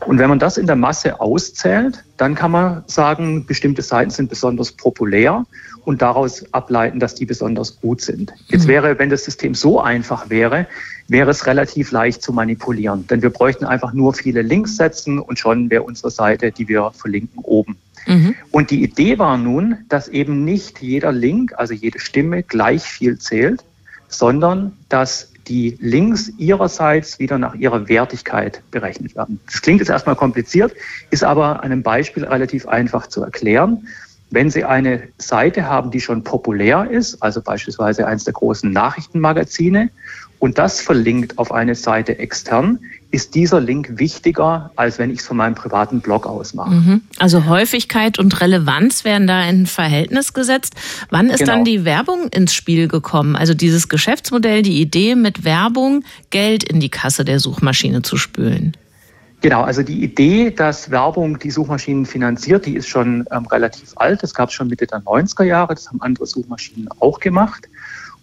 Und 0.06 0.18
wenn 0.18 0.28
man 0.28 0.40
das 0.40 0.56
in 0.56 0.66
der 0.66 0.74
Masse 0.74 1.20
auszählt, 1.20 2.02
dann 2.16 2.34
kann 2.34 2.50
man 2.50 2.82
sagen, 2.88 3.46
bestimmte 3.46 3.82
Seiten 3.82 4.10
sind 4.10 4.30
besonders 4.30 4.72
populär 4.72 5.46
und 5.84 6.02
daraus 6.02 6.44
ableiten, 6.52 6.98
dass 6.98 7.14
die 7.14 7.24
besonders 7.24 7.80
gut 7.80 8.00
sind. 8.00 8.32
Jetzt 8.48 8.64
mhm. 8.64 8.70
wäre, 8.70 8.98
wenn 8.98 9.10
das 9.10 9.24
System 9.24 9.54
so 9.54 9.80
einfach 9.80 10.28
wäre, 10.28 10.66
wäre 11.06 11.30
es 11.30 11.46
relativ 11.46 11.92
leicht 11.92 12.22
zu 12.22 12.32
manipulieren. 12.32 13.06
Denn 13.06 13.22
wir 13.22 13.30
bräuchten 13.30 13.64
einfach 13.64 13.92
nur 13.92 14.12
viele 14.14 14.42
Links 14.42 14.76
setzen 14.76 15.20
und 15.20 15.38
schon 15.38 15.70
wäre 15.70 15.82
unsere 15.84 16.10
Seite, 16.10 16.50
die 16.50 16.66
wir 16.66 16.90
verlinken, 16.92 17.40
oben. 17.42 17.76
Mhm. 18.10 18.34
Und 18.50 18.70
die 18.70 18.82
Idee 18.82 19.18
war 19.20 19.38
nun, 19.38 19.78
dass 19.88 20.08
eben 20.08 20.44
nicht 20.44 20.82
jeder 20.82 21.12
Link, 21.12 21.54
also 21.56 21.74
jede 21.74 22.00
Stimme 22.00 22.42
gleich 22.42 22.82
viel 22.82 23.18
zählt, 23.18 23.62
sondern 24.08 24.72
dass 24.88 25.30
die 25.46 25.78
Links 25.80 26.28
ihrerseits 26.36 27.20
wieder 27.20 27.38
nach 27.38 27.54
ihrer 27.54 27.88
Wertigkeit 27.88 28.62
berechnet 28.72 29.14
werden. 29.14 29.38
Das 29.46 29.62
klingt 29.62 29.78
jetzt 29.80 29.90
erstmal 29.90 30.16
kompliziert, 30.16 30.72
ist 31.10 31.22
aber 31.22 31.62
an 31.62 31.70
einem 31.70 31.82
Beispiel 31.82 32.24
relativ 32.24 32.66
einfach 32.66 33.06
zu 33.06 33.22
erklären. 33.22 33.86
Wenn 34.30 34.50
Sie 34.50 34.64
eine 34.64 35.04
Seite 35.18 35.66
haben, 35.66 35.92
die 35.92 36.00
schon 36.00 36.24
populär 36.24 36.90
ist, 36.90 37.22
also 37.22 37.42
beispielsweise 37.42 38.06
eines 38.06 38.24
der 38.24 38.32
großen 38.32 38.70
Nachrichtenmagazine, 38.72 39.90
und 40.40 40.58
das 40.58 40.80
verlinkt 40.80 41.38
auf 41.38 41.52
eine 41.52 41.74
Seite 41.74 42.18
extern, 42.18 42.80
ist 43.10 43.34
dieser 43.34 43.60
Link 43.60 43.98
wichtiger, 43.98 44.70
als 44.74 44.98
wenn 44.98 45.10
ich 45.10 45.20
es 45.20 45.26
von 45.26 45.36
meinem 45.36 45.54
privaten 45.54 46.00
Blog 46.00 46.26
aus 46.26 46.54
mache. 46.54 46.70
Mhm. 46.70 47.02
Also 47.18 47.44
Häufigkeit 47.44 48.18
und 48.18 48.40
Relevanz 48.40 49.04
werden 49.04 49.26
da 49.26 49.44
in 49.44 49.66
Verhältnis 49.66 50.32
gesetzt. 50.32 50.74
Wann 51.10 51.28
ist 51.28 51.40
genau. 51.40 51.52
dann 51.52 51.64
die 51.64 51.84
Werbung 51.84 52.28
ins 52.28 52.54
Spiel 52.54 52.88
gekommen? 52.88 53.36
Also 53.36 53.52
dieses 53.52 53.90
Geschäftsmodell, 53.90 54.62
die 54.62 54.80
Idee 54.80 55.14
mit 55.14 55.44
Werbung 55.44 56.04
Geld 56.30 56.64
in 56.64 56.80
die 56.80 56.88
Kasse 56.88 57.24
der 57.24 57.38
Suchmaschine 57.38 58.00
zu 58.00 58.16
spülen. 58.16 58.74
Genau, 59.42 59.62
also 59.62 59.82
die 59.82 60.02
Idee, 60.02 60.50
dass 60.50 60.90
Werbung 60.90 61.38
die 61.38 61.50
Suchmaschinen 61.50 62.06
finanziert, 62.06 62.64
die 62.64 62.76
ist 62.76 62.88
schon 62.88 63.26
ähm, 63.30 63.46
relativ 63.46 63.92
alt. 63.96 64.22
Das 64.22 64.32
gab 64.32 64.48
es 64.48 64.54
schon 64.54 64.68
Mitte 64.68 64.86
der 64.86 65.00
90er 65.00 65.44
Jahre. 65.44 65.74
Das 65.74 65.88
haben 65.88 66.00
andere 66.00 66.26
Suchmaschinen 66.26 66.88
auch 66.98 67.20
gemacht. 67.20 67.68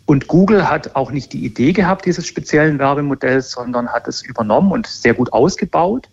Und 0.08 0.28
Google 0.28 0.70
hat 0.70 0.96
auch 0.96 1.12
nicht 1.12 1.34
die 1.34 1.46
Idee 1.46 1.74
gehabt 1.74 2.06
dieses 2.06 2.26
speziellen 2.26 2.80
Werbemodells, 2.80 3.52
sondern 3.52 3.90
hat 3.90 4.08
es 4.08 4.24
übernommen 4.24 4.72
und 4.72 4.88
sehr 4.88 5.14
gut 5.14 5.34
ausgebaut. 5.34 6.08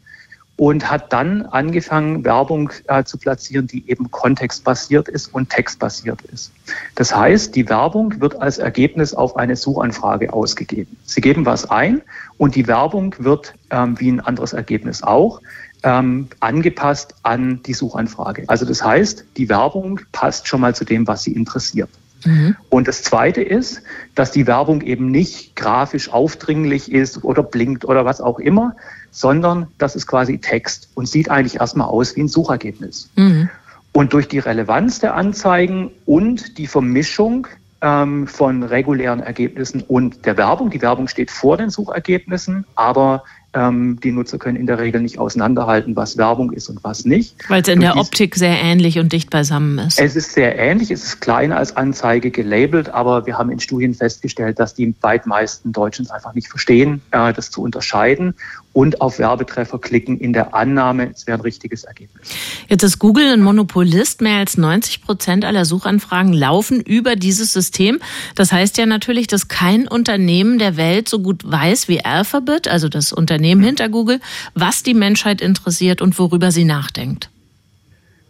und 0.57 0.89
hat 0.89 1.13
dann 1.13 1.43
angefangen, 1.47 2.25
Werbung 2.25 2.71
äh, 2.87 3.03
zu 3.03 3.19
platzieren, 3.19 3.67
die 3.67 3.91
eben 3.91 4.11
kontextbasiert 4.13 5.09
ist 5.09 5.35
und 5.35 5.51
textbasiert 5.51 6.23
ist. 6.33 6.53
Das 6.95 7.15
heißt, 7.15 7.57
die 7.57 7.69
Werbung 7.69 8.21
wird 8.21 8.41
als 8.41 8.59
Ergebnis 8.59 9.15
auf 9.15 9.37
eine 9.37 9.57
Suchanfrage 9.57 10.33
ausgegeben. 10.33 10.97
Sie 11.05 11.21
geben 11.21 11.45
was 11.45 11.69
ein 11.71 12.03
und 12.39 12.55
die 12.55 12.69
Werbung 12.69 13.17
wird, 13.19 13.55
ähm, 13.71 13.99
wie 13.99 14.13
ein 14.13 14.21
anderes 14.21 14.53
Ergebnis 14.53 15.03
auch, 15.03 15.41
ähm, 15.83 16.29
angepasst 16.39 17.17
an 17.25 17.61
die 17.65 17.75
Suchanfrage. 17.75 18.45
Also 18.47 18.65
das 18.65 18.83
heißt, 18.83 19.25
die 19.37 19.49
Werbung 19.49 20.01
passt 20.13 20.47
schon 20.47 20.61
mal 20.61 20.75
zu 20.75 20.85
dem, 20.85 21.07
was 21.09 21.25
Sie 21.25 21.33
interessiert. 21.33 21.91
Mhm. 22.25 22.57
Und 22.69 22.89
das 22.89 23.03
Zweite 23.03 23.43
ist, 23.43 23.83
dass 24.15 24.31
die 24.31 24.47
Werbung 24.47 24.83
eben 24.83 25.11
nicht 25.11 25.57
grafisch 25.57 26.13
aufdringlich 26.13 26.91
ist 26.91 27.25
oder 27.25 27.43
blinkt 27.43 27.85
oder 27.85 28.05
was 28.05 28.21
auch 28.21 28.39
immer, 28.39 28.77
sondern 29.11 29.69
das 29.79 29.97
ist 29.97 30.07
quasi 30.07 30.39
Text 30.39 30.89
und 30.95 31.09
sieht 31.09 31.31
eigentlich 31.31 31.61
erstmal 31.61 31.89
aus 31.89 32.17
wie 32.17 32.23
ein 32.23 32.29
Suchergebnis. 32.29 33.11
Mhm. 33.17 33.49
Und 33.93 34.13
durch 34.13 34.27
die 34.27 34.41
Relevanz 34.41 34.99
der 34.99 35.15
Anzeigen 35.15 35.91
und 36.05 36.59
die 36.59 36.67
Vermischung 36.67 37.47
ähm, 37.81 38.27
von 38.27 38.63
regulären 38.63 39.21
Ergebnissen 39.21 39.83
und 39.83 40.27
der 40.27 40.37
Werbung, 40.37 40.71
die 40.71 40.83
Werbung 40.83 41.07
steht 41.07 41.31
vor 41.31 41.57
den 41.57 41.71
Suchergebnissen, 41.71 42.65
aber 42.75 43.23
ähm, 43.55 43.99
die 44.03 44.13
Nutzer 44.13 44.39
können 44.39 44.57
in 44.57 44.67
der 44.67 44.79
Regel 44.79 45.01
nicht 45.01 45.19
auseinanderhalten, 45.19 45.97
was 45.97 46.17
Werbung 46.17 46.53
ist 46.53 46.69
und 46.69 46.83
was 46.83 47.05
nicht. 47.05 47.37
Weil 47.49 47.63
es 47.63 47.69
in 47.69 47.81
der 47.81 47.97
Optik 47.97 48.35
sehr 48.35 48.61
ähnlich 48.61 48.99
und 48.99 49.13
dicht 49.13 49.31
beisammen 49.31 49.79
ist. 49.79 49.99
Es 49.99 50.17
ist 50.17 50.33
sehr 50.33 50.59
ähnlich, 50.59 50.91
es 50.91 51.05
ist 51.05 51.21
kleiner 51.21 51.57
als 51.57 51.77
Anzeige 51.77 52.31
gelabelt, 52.31 52.89
aber 52.89 53.27
wir 53.27 53.39
haben 53.39 53.51
in 53.51 53.61
Studien 53.61 53.95
festgestellt, 53.95 54.59
dass 54.59 54.75
die 54.75 54.95
weit 55.01 55.27
meisten 55.27 55.73
Deutschen 55.73 56.05
es 56.05 56.11
einfach 56.11 56.35
nicht 56.35 56.49
verstehen, 56.49 57.01
äh, 57.13 57.33
das 57.33 57.51
zu 57.51 57.63
unterscheiden 57.63 58.35
und 58.75 59.01
auf 59.01 59.19
Werbetreffer 59.19 59.79
klicken 59.79 60.19
in 60.19 60.35
der 60.35 60.55
Annahme, 60.55 61.11
es 61.11 61.27
wäre 61.27 61.39
ein 61.39 61.41
richtiges 61.41 61.85
Ergebnis. 61.85 62.29
Jetzt 62.69 62.83
ist 62.83 62.99
Google 62.99 63.33
ein 63.33 63.41
Monopolist. 63.41 64.21
Mehr 64.21 64.39
als 64.39 64.59
90 64.59 65.01
Prozent 65.03 65.45
aller 65.45 65.65
Suchanfragen 65.65 66.33
laufen 66.33 66.81
über 66.81 67.17
dieses 67.17 67.53
System. 67.53 68.01
Das 68.35 68.53
heißt 68.53 68.77
ja 68.77 68.87
natürlich, 68.87 69.29
dass 69.29 69.49
kein 69.49 69.89
Unternehmen 69.89 70.59
der 70.59 70.77
Welt 70.77 71.09
so 71.09 71.21
gut 71.21 71.43
weiß 71.45 71.89
wie 71.89 72.05
Alphabet, 72.05 72.69
also 72.69 72.89
das 72.89 73.13
Unternehmen 73.13 73.63
hinter 73.63 73.89
Google, 73.89 74.21
was 74.55 74.83
die 74.83 74.95
Menschheit 74.95 75.41
interessiert 75.41 76.03
und 76.03 76.19
worüber 76.19 76.51
sie 76.51 76.65
nachdenkt. 76.65 77.31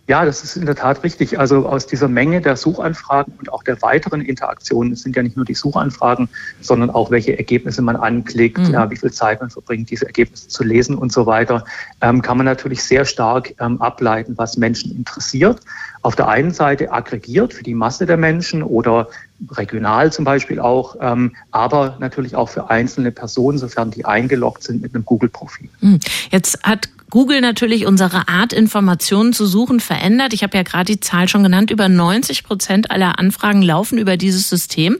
Ja, 0.06 0.26
das 0.26 0.44
ist 0.44 0.56
in 0.56 0.66
der 0.66 0.74
Tat 0.74 1.02
richtig. 1.02 1.38
Also 1.38 1.66
aus 1.66 1.86
dieser 1.86 2.08
Menge 2.08 2.42
der 2.42 2.56
Suchanfragen 2.56 3.32
und 3.38 3.50
auch 3.50 3.62
der 3.62 3.80
weiteren 3.80 4.20
Interaktionen, 4.20 4.92
es 4.92 5.02
sind 5.02 5.16
ja 5.16 5.22
nicht 5.22 5.36
nur 5.36 5.46
die 5.46 5.54
Suchanfragen, 5.54 6.28
sondern 6.60 6.90
auch 6.90 7.10
welche 7.10 7.38
Ergebnisse 7.38 7.80
man 7.80 7.96
anklickt, 7.96 8.58
mhm. 8.58 8.72
ja, 8.74 8.90
wie 8.90 8.96
viel 8.96 9.12
Zeit 9.12 9.40
man 9.40 9.48
verbringt, 9.48 9.90
diese 9.90 10.04
Ergebnisse 10.04 10.48
zu 10.48 10.62
lesen 10.62 10.98
und 10.98 11.10
so 11.10 11.24
weiter, 11.24 11.64
ähm, 12.02 12.20
kann 12.20 12.36
man 12.36 12.44
natürlich 12.44 12.84
sehr 12.84 13.06
stark 13.06 13.54
ähm, 13.60 13.80
ableiten, 13.80 14.34
was 14.36 14.58
Menschen 14.58 14.94
interessiert. 14.94 15.60
Auf 16.02 16.16
der 16.16 16.28
einen 16.28 16.50
Seite 16.50 16.92
aggregiert 16.92 17.54
für 17.54 17.62
die 17.62 17.74
Masse 17.74 18.04
der 18.04 18.18
Menschen 18.18 18.62
oder 18.62 19.08
regional 19.52 20.12
zum 20.12 20.26
Beispiel 20.26 20.60
auch, 20.60 20.96
ähm, 21.00 21.34
aber 21.50 21.96
natürlich 21.98 22.36
auch 22.36 22.50
für 22.50 22.68
einzelne 22.68 23.10
Personen, 23.10 23.56
sofern 23.56 23.90
die 23.90 24.04
eingeloggt 24.04 24.62
sind 24.64 24.82
mit 24.82 24.94
einem 24.94 25.06
Google-Profil. 25.06 25.70
Mhm. 25.80 26.00
Jetzt 26.30 26.62
hat 26.62 26.90
Google 27.10 27.40
natürlich 27.40 27.86
unsere 27.86 28.28
Art, 28.28 28.52
Informationen 28.52 29.32
zu 29.32 29.46
suchen, 29.46 29.80
verändert. 29.80 30.32
Ich 30.32 30.42
habe 30.42 30.56
ja 30.56 30.62
gerade 30.62 30.92
die 30.92 31.00
Zahl 31.00 31.28
schon 31.28 31.42
genannt. 31.42 31.70
Über 31.70 31.88
90 31.88 32.44
Prozent 32.44 32.90
aller 32.90 33.18
Anfragen 33.18 33.62
laufen 33.62 33.98
über 33.98 34.16
dieses 34.16 34.48
System. 34.48 34.98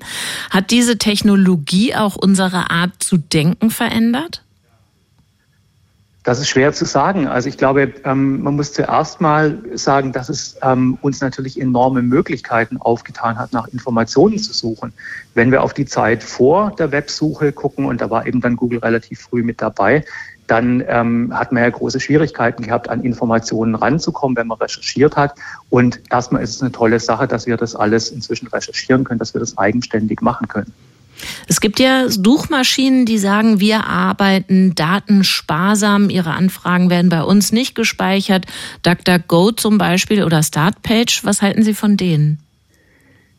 Hat 0.50 0.70
diese 0.70 0.98
Technologie 0.98 1.94
auch 1.94 2.16
unsere 2.16 2.70
Art 2.70 3.02
zu 3.02 3.16
denken 3.16 3.70
verändert? 3.70 4.44
Das 6.24 6.38
ist 6.40 6.48
schwer 6.48 6.72
zu 6.72 6.86
sagen. 6.86 7.28
Also 7.28 7.50
ich 7.50 7.58
glaube, 7.58 7.92
ähm, 8.04 8.42
man 8.42 8.56
muss 8.56 8.72
zuerst 8.72 9.20
mal 9.20 9.58
sagen, 9.74 10.12
dass 10.12 10.30
es 10.30 10.56
ähm, 10.62 10.96
uns 11.02 11.20
natürlich 11.20 11.60
enorme 11.60 12.00
Möglichkeiten 12.00 12.78
aufgetan 12.78 13.38
hat, 13.38 13.52
nach 13.52 13.68
Informationen 13.68 14.38
zu 14.38 14.54
suchen. 14.54 14.94
Wenn 15.34 15.52
wir 15.52 15.62
auf 15.62 15.74
die 15.74 15.84
Zeit 15.84 16.24
vor 16.24 16.74
der 16.78 16.92
Websuche 16.92 17.52
gucken, 17.52 17.84
und 17.84 18.00
da 18.00 18.08
war 18.08 18.26
eben 18.26 18.40
dann 18.40 18.56
Google 18.56 18.78
relativ 18.78 19.20
früh 19.20 19.42
mit 19.42 19.60
dabei, 19.60 20.02
dann 20.46 20.82
ähm, 20.86 21.32
hat 21.32 21.52
man 21.52 21.62
ja 21.62 21.70
große 21.70 22.00
Schwierigkeiten 22.00 22.62
gehabt, 22.62 22.88
an 22.88 23.02
Informationen 23.02 23.74
ranzukommen, 23.74 24.36
wenn 24.36 24.46
man 24.46 24.58
recherchiert 24.58 25.16
hat. 25.16 25.34
Und 25.70 26.00
erstmal 26.10 26.42
ist 26.42 26.56
es 26.56 26.62
eine 26.62 26.72
tolle 26.72 27.00
Sache, 27.00 27.26
dass 27.26 27.46
wir 27.46 27.56
das 27.56 27.74
alles 27.74 28.10
inzwischen 28.10 28.48
recherchieren 28.48 29.04
können, 29.04 29.18
dass 29.18 29.34
wir 29.34 29.40
das 29.40 29.56
eigenständig 29.56 30.20
machen 30.20 30.48
können. 30.48 30.72
Es 31.46 31.60
gibt 31.60 31.78
ja 31.78 32.08
Suchmaschinen, 32.08 33.06
die 33.06 33.18
sagen, 33.18 33.60
wir 33.60 33.86
arbeiten 33.86 34.74
datensparsam, 34.74 36.10
ihre 36.10 36.32
Anfragen 36.32 36.90
werden 36.90 37.08
bei 37.08 37.22
uns 37.22 37.52
nicht 37.52 37.74
gespeichert. 37.74 38.46
DuckDuckGo 38.82 39.52
zum 39.52 39.78
Beispiel 39.78 40.24
oder 40.24 40.42
Startpage, 40.42 41.24
was 41.24 41.40
halten 41.40 41.62
Sie 41.62 41.74
von 41.74 41.96
denen? 41.96 42.43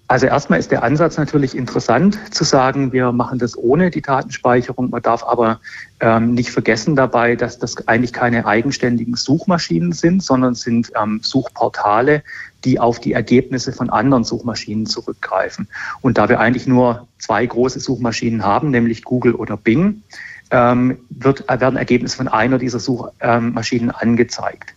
Also 0.08 0.28
erstmal 0.28 0.60
ist 0.60 0.70
der 0.70 0.84
Ansatz 0.84 1.18
natürlich 1.18 1.58
interessant 1.58 2.20
zu 2.32 2.44
sagen, 2.44 2.94
wir 2.94 3.12
machen 3.12 3.40
das 3.40 3.58
ohne 3.58 3.90
die 3.90 4.04
Datenspeicherung. 4.04 4.92
Man 4.92 5.02
darf 5.02 5.24
aber 5.24 5.60
ähm, 6.00 6.36
nicht 6.36 6.52
vergessen 6.52 6.96
dabei, 6.96 7.36
dass 7.36 7.58
das 7.58 7.88
eigentlich 7.88 8.14
keine 8.14 8.46
eigenständigen 8.46 9.16
Suchmaschinen 9.16 9.94
sind, 9.94 10.22
sondern 10.22 10.54
sind 10.54 10.92
ähm, 11.02 11.22
Suchportale, 11.24 12.22
die 12.66 12.80
auf 12.80 13.00
die 13.00 13.14
Ergebnisse 13.14 13.72
von 13.72 13.90
anderen 13.90 14.24
Suchmaschinen 14.24 14.86
zurückgreifen. 14.86 15.68
Und 16.02 16.20
da 16.20 16.30
wir 16.30 16.40
eigentlich 16.40 16.68
nur 16.68 17.08
zwei 17.18 17.44
große 17.44 17.80
Suchmaschinen 17.80 18.44
haben, 18.44 18.70
nämlich 18.70 19.04
Google 19.04 19.34
oder 19.34 19.58
Bing, 19.58 20.04
ähm, 20.52 21.00
wird, 21.10 21.48
werden 21.48 21.78
Ergebnisse 21.78 22.18
von 22.18 22.28
einer 22.28 22.60
dieser 22.60 22.80
Suchmaschinen 22.80 23.90
angezeigt. 23.90 24.76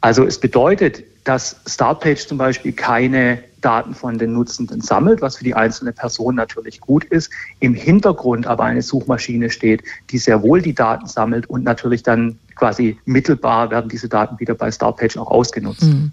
Also 0.00 0.24
es 0.24 0.38
bedeutet, 0.38 1.02
dass 1.24 1.56
Startpage 1.66 2.28
zum 2.28 2.38
Beispiel 2.38 2.72
keine 2.72 3.42
Daten 3.60 3.94
von 3.94 4.18
den 4.18 4.32
Nutzenden 4.32 4.80
sammelt, 4.80 5.22
was 5.22 5.36
für 5.36 5.44
die 5.44 5.54
einzelne 5.54 5.92
Person 5.92 6.34
natürlich 6.34 6.80
gut 6.80 7.04
ist. 7.04 7.30
Im 7.60 7.74
Hintergrund 7.74 8.46
aber 8.46 8.64
eine 8.64 8.82
Suchmaschine 8.82 9.50
steht, 9.50 9.82
die 10.10 10.18
sehr 10.18 10.42
wohl 10.42 10.62
die 10.62 10.74
Daten 10.74 11.06
sammelt 11.06 11.48
und 11.48 11.64
natürlich 11.64 12.02
dann 12.02 12.38
quasi 12.54 12.98
mittelbar 13.04 13.70
werden 13.70 13.88
diese 13.88 14.08
Daten 14.08 14.38
wieder 14.40 14.54
bei 14.54 14.70
Startpage 14.70 15.16
auch 15.16 15.30
ausgenutzt. 15.30 15.82
Hm. 15.82 16.12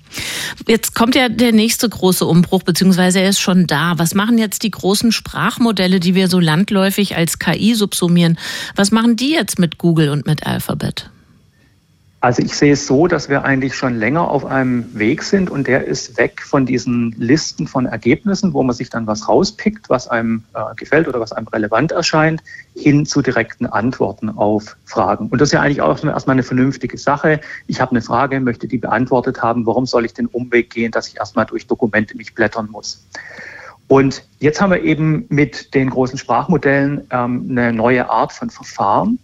Jetzt 0.67 0.93
kommt 0.93 1.15
ja 1.15 1.27
der 1.27 1.51
nächste 1.51 1.89
große 1.89 2.25
Umbruch, 2.25 2.63
beziehungsweise 2.63 3.19
er 3.19 3.29
ist 3.29 3.39
schon 3.39 3.67
da. 3.67 3.93
Was 3.97 4.13
machen 4.13 4.37
jetzt 4.37 4.63
die 4.63 4.71
großen 4.71 5.11
Sprachmodelle, 5.11 5.99
die 5.99 6.15
wir 6.15 6.27
so 6.27 6.39
landläufig 6.39 7.17
als 7.17 7.39
KI 7.39 7.73
subsumieren? 7.73 8.37
Was 8.75 8.91
machen 8.91 9.15
die 9.15 9.31
jetzt 9.31 9.59
mit 9.59 9.79
Google 9.79 10.09
und 10.09 10.27
mit 10.27 10.45
Alphabet? 10.45 11.09
Also 12.25 12.41
ich 12.41 12.55
sehe 12.55 12.73
es 12.73 12.87
so, 12.87 13.05
dass 13.05 13.29
wir 13.29 13.45
eigentlich 13.45 13.75
schon 13.75 13.99
länger 13.99 14.31
auf 14.31 14.45
einem 14.45 14.97
Weg 14.97 15.21
sind 15.21 15.51
und 15.51 15.67
der 15.67 15.85
ist 15.85 16.17
weg 16.17 16.41
von 16.41 16.65
diesen 16.65 17.13
Listen 17.19 17.67
von 17.67 17.85
Ergebnissen, 17.85 18.51
wo 18.51 18.63
man 18.63 18.75
sich 18.75 18.89
dann 18.89 19.05
was 19.05 19.29
rauspickt, 19.29 19.91
was 19.91 20.07
einem 20.07 20.43
äh, 20.55 20.73
gefällt 20.75 21.07
oder 21.07 21.19
was 21.19 21.33
einem 21.33 21.47
relevant 21.47 21.91
erscheint, 21.91 22.41
hin 22.75 23.05
zu 23.05 23.21
direkten 23.21 23.67
Antworten 23.67 24.29
auf 24.29 24.75
Fragen. 24.85 25.27
Und 25.27 25.39
das 25.39 25.49
ist 25.49 25.53
ja 25.53 25.61
eigentlich 25.61 25.83
auch 25.83 26.03
erstmal 26.03 26.33
eine 26.33 26.41
vernünftige 26.41 26.97
Sache. 26.97 27.41
Ich 27.67 27.79
habe 27.79 27.91
eine 27.91 28.01
Frage, 28.01 28.39
möchte 28.39 28.67
die 28.67 28.79
beantwortet 28.79 29.43
haben. 29.43 29.67
Warum 29.67 29.85
soll 29.85 30.03
ich 30.03 30.15
den 30.15 30.25
Umweg 30.25 30.71
gehen, 30.71 30.91
dass 30.91 31.07
ich 31.07 31.17
erstmal 31.17 31.45
durch 31.45 31.67
Dokumente 31.67 32.17
mich 32.17 32.33
blättern 32.33 32.69
muss? 32.71 33.05
Und 33.87 34.23
jetzt 34.39 34.59
haben 34.59 34.71
wir 34.71 34.81
eben 34.81 35.27
mit 35.29 35.75
den 35.75 35.91
großen 35.91 36.17
Sprachmodellen 36.17 37.05
ähm, 37.11 37.45
eine 37.51 37.71
neue 37.71 38.09
Art 38.09 38.33
von 38.33 38.49
Verfahren, 38.49 39.19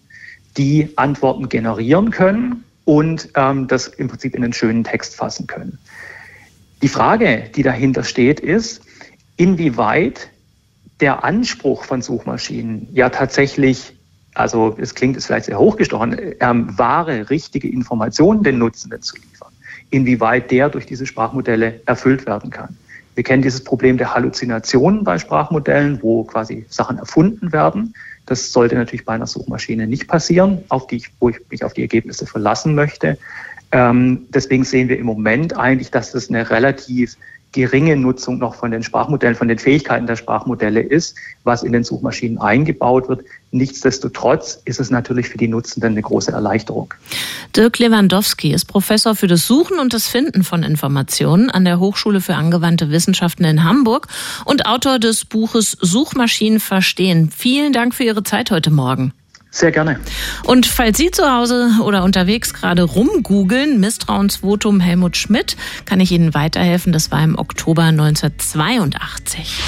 die 0.56 0.94
Antworten 0.98 1.50
generieren 1.50 2.12
können 2.12 2.64
und 2.86 3.30
ähm, 3.36 3.68
das 3.68 3.88
im 3.88 4.08
Prinzip 4.08 4.36
in 4.36 4.44
einen 4.44 4.54
schönen 4.54 4.84
Text 4.84 5.16
fassen 5.16 5.48
können. 5.48 5.78
Die 6.82 6.88
Frage, 6.88 7.50
die 7.56 7.64
dahinter 7.64 8.04
steht, 8.04 8.40
ist, 8.40 8.82
inwieweit 9.38 10.30
der 11.00 11.24
Anspruch 11.24 11.84
von 11.84 12.02
Suchmaschinen 12.02 12.88
ja 12.92 13.10
tatsächlich, 13.10 13.96
also 14.34 14.76
es 14.80 14.96
klingt 14.96 15.16
jetzt 15.16 15.26
vielleicht 15.26 15.46
sehr 15.46 15.60
hochgestochen, 15.60 16.18
ähm, 16.40 16.78
wahre, 16.78 17.30
richtige 17.30 17.68
Informationen 17.68 18.44
den 18.44 18.58
Nutzenden 18.60 19.02
zu 19.02 19.16
liefern, 19.16 19.52
inwieweit 19.90 20.52
der 20.52 20.70
durch 20.70 20.86
diese 20.86 21.06
Sprachmodelle 21.06 21.82
erfüllt 21.86 22.26
werden 22.26 22.50
kann. 22.50 22.78
Wir 23.16 23.24
kennen 23.24 23.42
dieses 23.42 23.64
Problem 23.64 23.98
der 23.98 24.14
Halluzinationen 24.14 25.04
bei 25.04 25.18
Sprachmodellen, 25.18 26.02
wo 26.02 26.24
quasi 26.24 26.66
Sachen 26.70 26.98
erfunden 26.98 27.52
werden. 27.52 27.94
Das 28.32 28.54
sollte 28.54 28.76
natürlich 28.76 29.04
bei 29.04 29.12
einer 29.12 29.28
Suchmaschine 29.28 29.88
nicht 29.88 30.08
passieren, 30.08 30.64
auf 30.70 30.88
die 30.88 30.96
ich, 30.96 31.10
wo 31.20 31.28
ich 31.28 31.36
mich 31.50 31.66
auf 31.66 31.74
die 31.74 31.82
Ergebnisse 31.82 32.26
verlassen 32.26 32.76
möchte. 32.76 33.18
Ähm, 33.74 34.22
deswegen 34.30 34.64
sehen 34.64 34.88
wir 34.88 34.98
im 34.98 35.06
Moment 35.06 35.58
eigentlich, 35.58 35.92
dass 35.92 36.14
das 36.14 36.30
eine 36.30 36.50
relativ 36.50 37.18
geringe 37.52 37.98
Nutzung 37.98 38.38
noch 38.38 38.56
von 38.56 38.72
den 38.72 38.84
Sprachmodellen, 38.84 39.36
von 39.36 39.48
den 39.48 39.60
Fähigkeiten 39.60 40.08
der 40.08 40.16
Sprachmodelle 40.16 40.82
ist, 40.82 41.16
was 41.44 41.64
in 41.64 41.74
den 41.74 41.84
Suchmaschinen 41.84 42.38
eingebaut 42.38 43.10
wird. 43.10 43.26
Nichtsdestotrotz 43.52 44.62
ist 44.66 44.80
es 44.80 44.90
natürlich 44.90 45.28
für 45.28 45.38
die 45.38 45.48
Nutzenden 45.48 45.92
eine 45.92 46.02
große 46.02 46.32
Erleichterung. 46.32 46.94
Dirk 47.56 47.80
Lewandowski 47.80 48.54
ist 48.54 48.66
Professor 48.66 49.16
für 49.16 49.28
das 49.28 49.46
Suchen 49.46 49.80
und 49.80 49.94
das 49.94 50.08
Finden 50.08 50.44
von 50.44 50.64
Informationen 50.64 51.50
an 51.50 51.66
der 51.66 51.80
Hochschule 51.80 52.22
für 52.22 52.36
angewandte 52.36 52.90
Wissenschaften 52.90 53.44
in 53.44 53.64
Hamburg 53.64 54.08
und 54.46 54.66
Autor 54.66 55.00
des 55.00 55.26
Buches 55.26 55.78
Suchmaschinen 55.82 56.62
verstehen. 56.62 57.30
Vielen 57.36 57.74
Dank 57.74 57.94
für 57.94 58.04
Ihre 58.04 58.24
Zeit 58.24 58.52
heute 58.52 58.72
Morgen. 58.72 59.14
Sehr 59.54 59.72
gerne. 59.72 60.00
Und 60.46 60.66
falls 60.66 60.98
Sie 60.98 61.12
zu 61.12 61.30
Hause 61.30 61.72
oder 61.84 62.06
unterwegs 62.06 62.54
gerade 62.54 62.84
rumgoogeln, 62.84 63.82
Misstrauensvotum 63.82 64.80
Helmut 64.80 65.18
Schmidt, 65.18 65.58
kann 65.86 66.00
ich 66.00 66.14
Ihnen 66.14 66.34
weiterhelfen. 66.34 66.94
Das 66.94 67.12
war 67.12 67.22
im 67.22 67.38
Oktober 67.38 67.84
1982. 67.84 69.62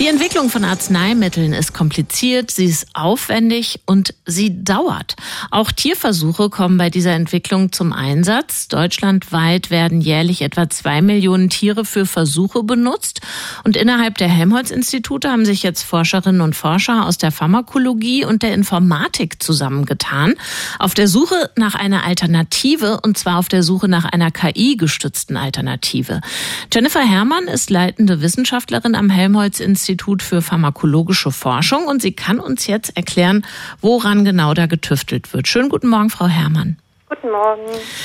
Die 0.00 0.06
Entwicklung 0.06 0.48
von 0.48 0.64
Arzneimitteln 0.64 1.52
ist 1.52 1.74
kompliziert, 1.74 2.50
sie 2.50 2.64
ist 2.64 2.86
aufwendig 2.94 3.80
und 3.84 4.14
sie 4.24 4.64
dauert. 4.64 5.14
Auch 5.50 5.70
Tierversuche 5.70 6.48
kommen 6.48 6.78
bei 6.78 6.88
dieser 6.88 7.12
Entwicklung 7.12 7.70
zum 7.70 7.92
Einsatz. 7.92 8.68
Deutschlandweit 8.68 9.70
werden 9.70 10.00
jährlich 10.00 10.40
etwa 10.40 10.70
zwei 10.70 11.02
Millionen 11.02 11.50
Tiere 11.50 11.84
für 11.84 12.06
Versuche 12.06 12.62
benutzt. 12.62 13.20
Und 13.62 13.76
innerhalb 13.76 14.16
der 14.16 14.28
Helmholtz-Institute 14.28 15.28
haben 15.28 15.44
sich 15.44 15.62
jetzt 15.62 15.82
Forscherinnen 15.82 16.40
und 16.40 16.56
Forscher 16.56 17.04
aus 17.04 17.18
der 17.18 17.30
Pharmakologie 17.30 18.24
und 18.24 18.42
der 18.42 18.54
Informatik 18.54 19.42
zusammengetan. 19.42 20.32
Auf 20.78 20.94
der 20.94 21.08
Suche 21.08 21.50
nach 21.56 21.74
einer 21.74 22.06
Alternative 22.06 23.00
und 23.02 23.18
zwar 23.18 23.38
auf 23.38 23.48
der 23.48 23.62
Suche 23.62 23.86
nach 23.86 24.06
einer 24.06 24.30
KI-gestützten 24.30 25.36
Alternative. 25.36 26.22
Jennifer 26.72 27.02
Herrmann 27.02 27.48
ist 27.48 27.68
leitende 27.68 28.22
Wissenschaftlerin 28.22 28.94
am 28.94 29.10
Helmholtz-Institut 29.10 29.89
Institut 29.90 30.22
für 30.22 30.40
Pharmakologische 30.40 31.32
Forschung 31.32 31.86
und 31.86 32.00
sie 32.00 32.12
kann 32.12 32.38
uns 32.38 32.68
jetzt 32.68 32.96
erklären, 32.96 33.44
woran 33.80 34.24
genau 34.24 34.54
da 34.54 34.66
getüftelt 34.66 35.32
wird. 35.32 35.48
Schönen 35.48 35.68
guten 35.68 35.88
Morgen, 35.88 36.10
Frau 36.10 36.26
Herrmann. 36.26 36.76
Guten 37.08 37.32
Morgen. 37.32 37.62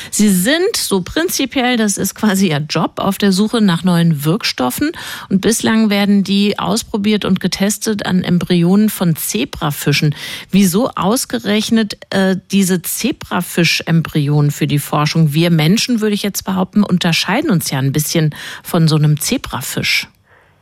Sie 0.10 0.30
sind 0.30 0.76
so 0.76 1.04
prinzipiell, 1.04 1.78
das 1.78 2.00
ist 2.00 2.15
quasi 2.15 2.50
Ihr 2.50 2.65
Job, 2.67 2.93
auf 2.98 3.19
der 3.19 3.32
Suche 3.32 3.62
nach 3.62 3.84
neuen 3.84 4.26
Wirkstoffen. 4.26 4.93
Und 5.30 5.41
bislang 5.41 5.91
werden 5.91 6.24
die 6.24 6.58
ausprobiert 6.58 7.24
und 7.24 7.39
getestet 7.39 8.04
an 8.08 8.24
Embryonen 8.24 8.89
von 8.89 9.15
Zebrafischen. 9.15 10.15
Wieso 10.50 10.89
ausgerechnet 10.89 12.00
äh, 12.10 12.36
diese 12.50 12.82
Zebrafisch-Embryonen 12.82 14.50
für 14.50 14.65
die 14.65 14.80
Forschung? 14.80 15.34
Wir 15.36 15.52
Menschen, 15.52 16.02
würde 16.02 16.15
ich 16.15 16.24
jetzt 16.24 16.43
behaupten, 16.43 16.82
unterscheiden 16.82 17.52
uns 17.52 17.69
ja 17.69 17.78
ein 17.78 17.91
bisschen 17.91 18.34
von 18.63 18.88
so 18.88 18.95
einem 18.95 19.19
Zebrafisch. 19.19 20.08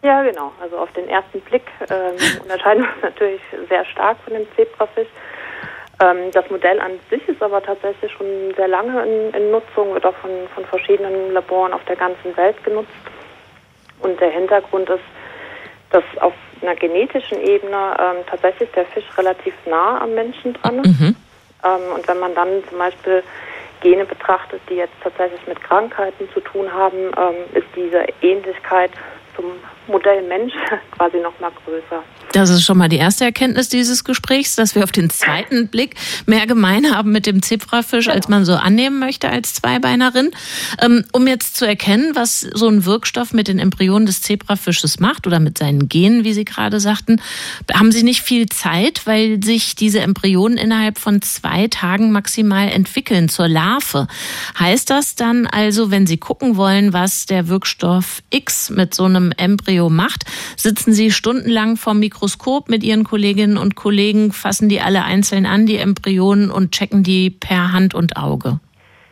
Ja, 0.03 0.21
genau. 0.21 0.51
Also 0.61 0.77
auf 0.77 0.91
den 0.91 1.07
ersten 1.07 1.39
Blick 1.41 1.63
ähm, 1.89 2.15
unterscheiden 2.43 2.83
wir 2.83 2.89
uns 2.93 3.01
natürlich 3.01 3.41
sehr 3.69 3.85
stark 3.85 4.17
von 4.25 4.33
dem 4.33 4.45
Zebrafisch. 4.55 5.07
Ähm, 6.01 6.29
das 6.33 6.49
Modell 6.49 6.79
an 6.81 6.99
sich 7.09 7.27
ist 7.27 7.41
aber 7.41 7.63
tatsächlich 7.63 8.11
schon 8.11 8.53
sehr 8.55 8.67
lange 8.67 9.01
in, 9.03 9.33
in, 9.33 9.51
Nutzung, 9.51 9.93
wird 9.93 10.05
auch 10.05 10.15
von, 10.15 10.31
von 10.53 10.65
verschiedenen 10.65 11.31
Laboren 11.31 11.73
auf 11.73 11.83
der 11.85 11.95
ganzen 11.95 12.35
Welt 12.35 12.61
genutzt. 12.63 12.91
Und 14.01 14.19
der 14.19 14.29
Hintergrund 14.29 14.89
ist, 14.89 15.03
dass 15.91 16.03
auf 16.19 16.33
einer 16.61 16.75
genetischen 16.75 17.39
Ebene 17.39 17.95
ähm, 17.97 18.25
tatsächlich 18.27 18.69
der 18.71 18.85
Fisch 18.87 19.05
relativ 19.17 19.53
nah 19.65 20.01
am 20.01 20.13
Menschen 20.13 20.53
dran 20.53 20.79
ist. 20.79 20.99
Mhm. 20.99 21.15
Ähm, 21.63 21.95
und 21.95 22.07
wenn 22.07 22.19
man 22.19 22.35
dann 22.35 22.63
zum 22.67 22.77
Beispiel 22.77 23.23
Gene 23.79 24.03
betrachtet, 24.03 24.61
die 24.69 24.75
jetzt 24.75 24.95
tatsächlich 25.01 25.45
mit 25.47 25.61
Krankheiten 25.61 26.27
zu 26.33 26.41
tun 26.41 26.73
haben, 26.73 27.11
ähm, 27.17 27.35
ist 27.53 27.67
diese 27.75 28.05
Ähnlichkeit 28.21 28.91
zum 29.36 29.46
Modell 29.88 30.28
Mensch 30.28 30.54
quasi 30.91 31.17
noch 31.17 31.38
mal 31.39 31.52
größer. 31.65 32.04
Das 32.32 32.50
ist 32.50 32.63
schon 32.63 32.80
mal 32.80 32.89
die 32.89 32.98
erste 32.98 33.26
Erkenntnis 33.26 33.69
dieses 33.69 34.04
Gesprächs, 34.04 34.56
dass 34.56 34.74
wir 34.74 34.84
auf 34.84 34.91
den 34.91 35.12
zweiten 35.12 35.67
Blick 35.67 35.96
mehr 36.26 36.48
gemein 36.48 36.96
haben 36.96 37.12
mit 37.12 37.28
dem 37.28 37.43
Zebrafisch, 37.43 38.08
als 38.08 38.28
man 38.28 38.43
so 38.43 38.54
annehmen 38.54 39.00
möchte 39.00 39.30
als 39.30 39.54
Zweibeinerin. 39.54 40.32
Ähm, 40.82 41.06
um 41.12 41.28
jetzt 41.28 41.58
zu 41.58 41.67
erkennen, 41.67 42.15
was 42.15 42.41
so 42.41 42.67
ein 42.67 42.86
Wirkstoff 42.86 43.34
mit 43.34 43.48
den 43.48 43.60
Embryonen 43.60 44.08
des 44.08 44.22
Zebrafisches 44.22 45.00
macht 45.00 45.28
oder 45.28 45.39
mit 45.39 45.60
seinen 45.60 45.89
Genen, 45.89 46.24
wie 46.24 46.34
Sie 46.34 46.46
gerade 46.46 46.80
sagten, 46.80 47.22
haben 47.72 47.91
Sie 47.91 48.02
nicht 48.02 48.22
viel 48.22 48.48
Zeit, 48.50 49.06
weil 49.06 49.43
sich 49.43 49.76
diese 49.76 50.00
Embryonen 50.00 50.58
innerhalb 50.58 50.98
von 50.98 51.22
zwei 51.22 51.67
Tagen 51.67 52.12
maximal 52.12 52.67
entwickeln 52.67 53.30
zur 53.30 53.48
Larve. 53.48 54.08
Heißt 54.58 54.89
das 54.89 55.13
dann 55.13 55.46
also, 55.46 55.91
wenn 55.91 56.08
Sie 56.08 56.17
gucken 56.17 56.58
wollen, 56.58 56.93
was 56.93 57.28
der 57.28 57.48
Wirkstoff 57.48 58.24
X 58.32 58.72
mit 58.72 58.96
so 58.96 59.04
einem 59.04 59.22
Embryo 59.31 59.89
macht, 59.89 60.25
sitzen 60.57 60.93
Sie 60.93 61.12
stundenlang 61.12 61.71
Mikro 61.71 61.93
Mikroskop 61.93 62.69
mit 62.69 62.83
ihren 62.83 63.03
Kolleginnen 63.03 63.57
und 63.57 63.75
Kollegen, 63.75 64.31
fassen 64.31 64.69
die 64.69 64.81
alle 64.81 65.03
einzeln 65.03 65.45
an, 65.45 65.65
die 65.65 65.77
Embryonen, 65.77 66.51
und 66.51 66.71
checken 66.71 67.03
die 67.03 67.29
per 67.29 67.71
Hand 67.71 67.95
und 67.95 68.17
Auge. 68.17 68.59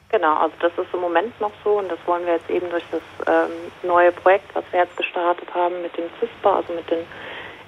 Genau, 0.10 0.36
also 0.36 0.54
das 0.60 0.74
ist 0.74 0.93
im 0.93 1.00
Moment 1.00 1.39
noch 1.39 1.54
so 1.63 1.80
und 1.80 1.89
das 1.89 2.00
wollen 2.06 2.26
wir 2.26 2.34
jetzt 2.34 2.50
eben 2.50 2.69
durch 2.69 2.84
das 2.91 3.02
ähm, 3.28 3.88
neue 3.88 4.12
Projekt, 4.12 4.54
was 4.54 4.65
wir 4.71 4.82
jetzt 4.82 4.97
gestartet 4.97 5.47
haben 5.56 5.82
mit 5.82 5.95
dem 5.97 6.04
CISPA, 6.19 6.58
also 6.58 6.74
mit 6.74 6.89
den 6.91 7.00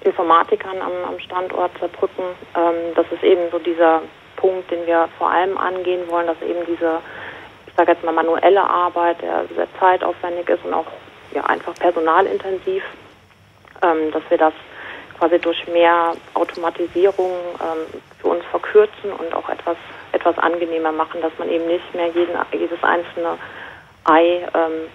Informatikern 0.02 0.76
am, 0.82 0.92
am 1.08 1.18
Standort 1.20 1.72
Saarbrücken. 1.80 2.24
Ähm, 2.54 2.94
das 2.94 3.06
ist 3.10 3.22
eben 3.22 3.50
so 3.50 3.58
dieser 3.58 4.02
Punkt, 4.36 4.70
den 4.70 4.86
wir 4.86 5.08
vor 5.16 5.30
allem 5.30 5.56
angehen 5.56 6.06
wollen, 6.08 6.26
dass 6.26 6.40
eben 6.42 6.66
diese, 6.66 7.00
ich 7.66 7.72
sage 7.74 7.92
jetzt 7.92 8.04
mal 8.04 8.12
manuelle 8.12 8.62
Arbeit, 8.62 9.22
der 9.22 9.46
sehr 9.56 9.68
zeitaufwendig 9.80 10.46
ist 10.50 10.64
und 10.66 10.74
auch 10.74 10.86
ja, 11.34 11.44
einfach 11.44 11.74
personalintensiv, 11.74 12.82
ähm, 13.82 14.10
dass 14.12 14.22
wir 14.28 14.38
das 14.38 14.54
quasi 15.18 15.38
durch 15.38 15.66
mehr 15.68 16.12
Automatisierung 16.34 17.30
ähm, 17.60 18.00
für 18.20 18.28
uns 18.28 18.44
verkürzen 18.50 19.12
und 19.18 19.34
auch 19.34 19.48
etwas, 19.48 19.76
etwas 20.12 20.38
angenehmer 20.38 20.92
machen, 20.92 21.20
dass 21.20 21.32
man 21.38 21.48
eben 21.48 21.66
nicht 21.66 21.94
mehr 21.94 22.08
jeden, 22.08 22.36
jedes 22.52 22.82
einzelne 22.82 23.38
Ei 24.04 24.46
ähm, 24.54 24.88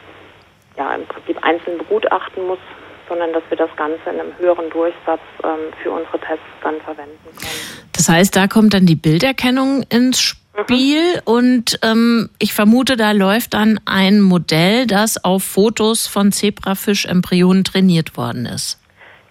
ja, 0.78 0.94
im 0.96 1.06
Prinzip 1.06 1.44
einzeln 1.44 1.78
begutachten 1.78 2.48
muss, 2.48 2.60
sondern 3.08 3.34
dass 3.34 3.44
wir 3.50 3.58
das 3.58 3.76
Ganze 3.76 4.10
in 4.12 4.20
einem 4.20 4.38
höheren 4.38 4.70
Durchsatz 4.70 5.22
ähm, 5.44 5.74
für 5.82 5.92
unsere 5.92 6.20
Tests 6.20 6.46
dann 6.62 6.80
verwenden 6.82 7.18
können. 7.24 7.90
Das 7.94 8.08
heißt, 8.08 8.36
da 8.36 8.48
kommt 8.48 8.74
dann 8.74 8.86
die 8.86 8.96
Bilderkennung 8.96 9.84
ins 9.90 10.22
Spiel 10.22 10.39
mhm. 10.68 11.22
und 11.26 11.80
ähm, 11.84 12.30
ich 12.40 12.54
vermute, 12.54 12.98
da 12.98 13.12
läuft 13.12 13.54
dann 13.54 13.80
ein 13.86 14.22
Modell, 14.22 14.88
das 14.88 15.24
auf 15.24 15.44
Fotos 15.44 16.08
von 16.08 16.32
Zebrafisch-Embryonen 16.32 17.64
trainiert 17.64 18.18
worden 18.18 18.46
ist. 18.46 18.80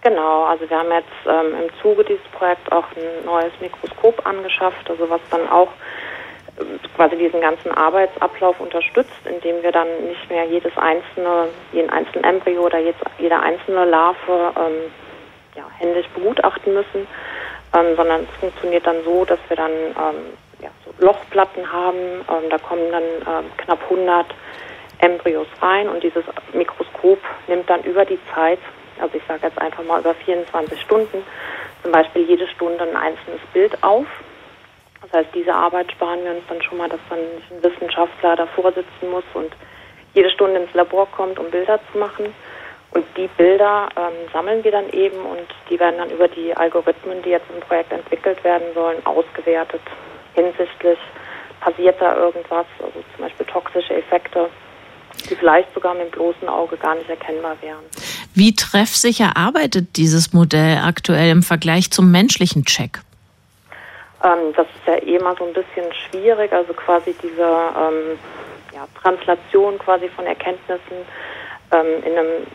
Genau, 0.01 0.45
also 0.45 0.69
wir 0.69 0.77
haben 0.77 0.91
jetzt 0.91 1.07
ähm, 1.25 1.63
im 1.63 1.81
Zuge 1.81 2.05
dieses 2.05 2.23
Projekts 2.31 2.71
auch 2.71 2.85
ein 2.95 3.25
neues 3.25 3.51
Mikroskop 3.59 4.25
angeschafft, 4.25 4.89
also 4.89 5.09
was 5.09 5.19
dann 5.29 5.47
auch 5.49 5.67
äh, 6.57 6.63
quasi 6.95 7.17
diesen 7.17 7.41
ganzen 7.41 7.71
Arbeitsablauf 7.71 8.59
unterstützt, 8.61 9.19
indem 9.25 9.61
wir 9.61 9.73
dann 9.73 9.87
nicht 10.07 10.29
mehr 10.29 10.45
jedes 10.45 10.75
einzelne, 10.77 11.49
jeden 11.73 11.89
einzelnen 11.89 12.23
Embryo 12.23 12.65
oder 12.65 12.79
jetzt 12.79 13.01
jede 13.17 13.37
einzelne 13.39 13.83
Larve 13.83 14.53
ähm, 14.55 14.91
ja, 15.55 15.65
händisch 15.77 16.07
begutachten 16.15 16.73
müssen, 16.73 17.05
ähm, 17.73 17.95
sondern 17.97 18.21
es 18.21 18.39
funktioniert 18.39 18.87
dann 18.87 19.03
so, 19.03 19.25
dass 19.25 19.39
wir 19.49 19.57
dann 19.57 19.71
ähm, 19.71 20.33
ja, 20.61 20.69
so 20.85 20.93
Lochplatten 21.03 21.71
haben, 21.71 21.95
ähm, 21.95 22.49
da 22.49 22.57
kommen 22.57 22.91
dann 22.91 23.03
ähm, 23.03 23.51
knapp 23.57 23.81
100 23.83 24.25
Embryos 24.99 25.47
rein 25.61 25.87
und 25.87 26.03
dieses 26.03 26.23
Mikroskop 26.53 27.19
nimmt 27.47 27.69
dann 27.69 27.83
über 27.83 28.05
die 28.05 28.19
Zeit 28.33 28.59
also 28.99 29.15
ich 29.15 29.23
sage 29.27 29.47
jetzt 29.47 29.59
einfach 29.59 29.83
mal 29.83 29.99
über 30.01 30.13
24 30.13 30.81
Stunden, 30.81 31.23
zum 31.83 31.91
Beispiel 31.91 32.23
jede 32.23 32.47
Stunde 32.47 32.83
ein 32.83 32.95
einzelnes 32.95 33.41
Bild 33.53 33.81
auf. 33.83 34.05
Das 35.01 35.13
heißt, 35.13 35.29
diese 35.33 35.53
Arbeit 35.53 35.91
sparen 35.91 36.23
wir 36.23 36.31
uns 36.31 36.43
dann 36.49 36.61
schon 36.61 36.77
mal, 36.77 36.89
dass 36.89 36.99
dann 37.09 37.19
nicht 37.19 37.51
ein 37.51 37.63
Wissenschaftler 37.63 38.35
davor 38.35 38.71
sitzen 38.73 39.09
muss 39.09 39.23
und 39.33 39.51
jede 40.13 40.29
Stunde 40.29 40.59
ins 40.59 40.73
Labor 40.73 41.07
kommt, 41.11 41.39
um 41.39 41.49
Bilder 41.49 41.79
zu 41.91 41.97
machen. 41.97 42.33
Und 42.91 43.05
die 43.15 43.27
Bilder 43.37 43.87
ähm, 43.95 44.29
sammeln 44.33 44.63
wir 44.63 44.71
dann 44.71 44.89
eben 44.89 45.19
und 45.19 45.47
die 45.69 45.79
werden 45.79 45.99
dann 45.99 46.09
über 46.09 46.27
die 46.27 46.55
Algorithmen, 46.57 47.21
die 47.21 47.29
jetzt 47.29 47.45
im 47.53 47.61
Projekt 47.61 47.91
entwickelt 47.91 48.43
werden 48.43 48.73
sollen, 48.73 49.05
ausgewertet 49.05 49.81
hinsichtlich 50.33 50.97
passiert 51.59 51.99
da 51.99 52.15
irgendwas, 52.15 52.65
also 52.79 53.03
zum 53.15 53.25
Beispiel 53.25 53.45
toxische 53.45 53.95
Effekte, 53.95 54.49
die 55.29 55.35
vielleicht 55.35 55.73
sogar 55.73 55.93
mit 55.93 56.03
dem 56.03 56.11
bloßen 56.11 56.47
Auge 56.47 56.77
gar 56.77 56.95
nicht 56.95 57.09
erkennbar 57.09 57.57
wären. 57.61 57.83
Wie 58.33 58.55
treffsicher 58.55 59.35
arbeitet 59.35 59.97
dieses 59.97 60.33
Modell 60.33 60.79
aktuell 60.83 61.31
im 61.31 61.43
Vergleich 61.43 61.91
zum 61.91 62.11
menschlichen 62.11 62.63
Check? 62.63 62.99
Ähm, 64.23 64.53
das 64.55 64.67
ist 64.67 64.87
ja 64.87 65.01
eh 65.01 65.19
mal 65.19 65.35
so 65.37 65.45
ein 65.45 65.53
bisschen 65.53 65.85
schwierig, 65.93 66.51
also 66.51 66.73
quasi 66.73 67.15
diese 67.21 67.41
ähm, 67.41 68.19
ja, 68.73 68.87
Translation 69.01 69.77
quasi 69.79 70.09
von 70.09 70.25
Erkenntnissen 70.25 71.05
ähm, 71.71 72.03
in 72.05 72.17
einem 72.17 72.47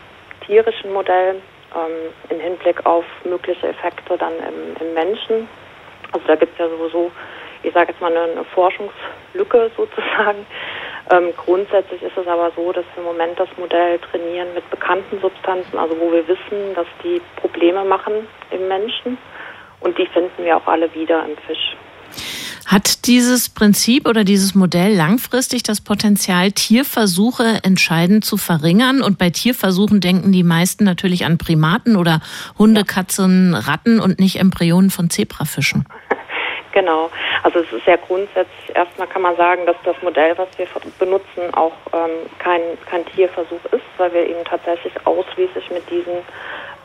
tierischen 0.45 0.93
Modell 0.93 1.41
ähm, 1.75 2.13
im 2.29 2.39
Hinblick 2.39 2.85
auf 2.85 3.05
mögliche 3.23 3.67
Effekte 3.67 4.17
dann 4.17 4.33
im, 4.33 4.87
im 4.87 4.93
Menschen. 4.93 5.47
Also 6.11 6.25
da 6.27 6.35
gibt 6.35 6.53
es 6.53 6.59
ja 6.59 6.69
sowieso, 6.69 7.11
ich 7.65 7.73
sage 7.73 7.91
jetzt 7.91 8.01
mal 8.01 8.15
eine, 8.15 8.45
Forschungslücke 8.53 9.71
sozusagen. 9.77 10.45
Ähm, 11.11 11.33
grundsätzlich 11.37 12.01
ist 12.01 12.17
es 12.17 12.27
aber 12.27 12.51
so, 12.55 12.71
dass 12.71 12.85
wir 12.95 13.03
im 13.03 13.03
Moment 13.03 13.39
das 13.39 13.49
Modell 13.57 13.99
trainieren 13.99 14.53
mit 14.53 14.67
bekannten 14.69 15.19
Substanzen, 15.21 15.77
also 15.77 15.95
wo 15.99 16.11
wir 16.11 16.27
wissen, 16.27 16.73
dass 16.75 16.87
die 17.03 17.21
Probleme 17.35 17.83
machen 17.83 18.27
im 18.51 18.67
Menschen. 18.67 19.17
Und 19.81 19.97
die 19.97 20.07
finden 20.07 20.43
wir 20.43 20.57
auch 20.57 20.67
alle 20.67 20.91
wieder 20.95 21.23
im 21.25 21.37
Fisch. 21.45 21.75
Hat 22.65 23.05
dieses 23.05 23.49
Prinzip 23.49 24.07
oder 24.07 24.23
dieses 24.23 24.55
Modell 24.55 24.95
langfristig 24.95 25.61
das 25.61 25.81
Potenzial, 25.81 26.51
Tierversuche 26.51 27.59
entscheidend 27.61 28.25
zu 28.25 28.37
verringern? 28.37 29.03
Und 29.03 29.19
bei 29.19 29.29
Tierversuchen 29.29 30.01
denken 30.01 30.31
die 30.31 30.43
meisten 30.43 30.83
natürlich 30.83 31.25
an 31.25 31.37
Primaten 31.37 31.95
oder 31.95 32.21
Hunde, 32.57 32.83
Katzen, 32.83 33.53
Ratten 33.53 33.99
und 33.99 34.19
nicht 34.19 34.39
Embryonen 34.39 34.89
von 34.89 35.11
Zebrafischen. 35.11 35.85
Genau. 36.75 37.09
Also 37.41 37.59
es 37.59 37.71
ist 37.71 37.87
ja 37.87 37.95
grundsätzlich, 37.95 38.75
erstmal 38.75 39.07
kann 39.07 39.21
man 39.21 39.37
sagen, 39.37 39.65
dass 39.65 39.77
das 39.85 39.95
Modell, 40.01 40.37
was 40.37 40.49
wir 40.57 40.67
benutzen, 40.99 41.53
auch 41.53 41.71
ähm, 41.93 42.29
kein, 42.37 42.61
kein 42.85 43.05
Tierversuch 43.05 43.63
ist, 43.71 43.85
weil 43.97 44.13
wir 44.13 44.27
eben 44.27 44.43
tatsächlich 44.43 44.93
ausschließlich 45.05 45.71
mit 45.71 45.89
diesen 45.89 46.17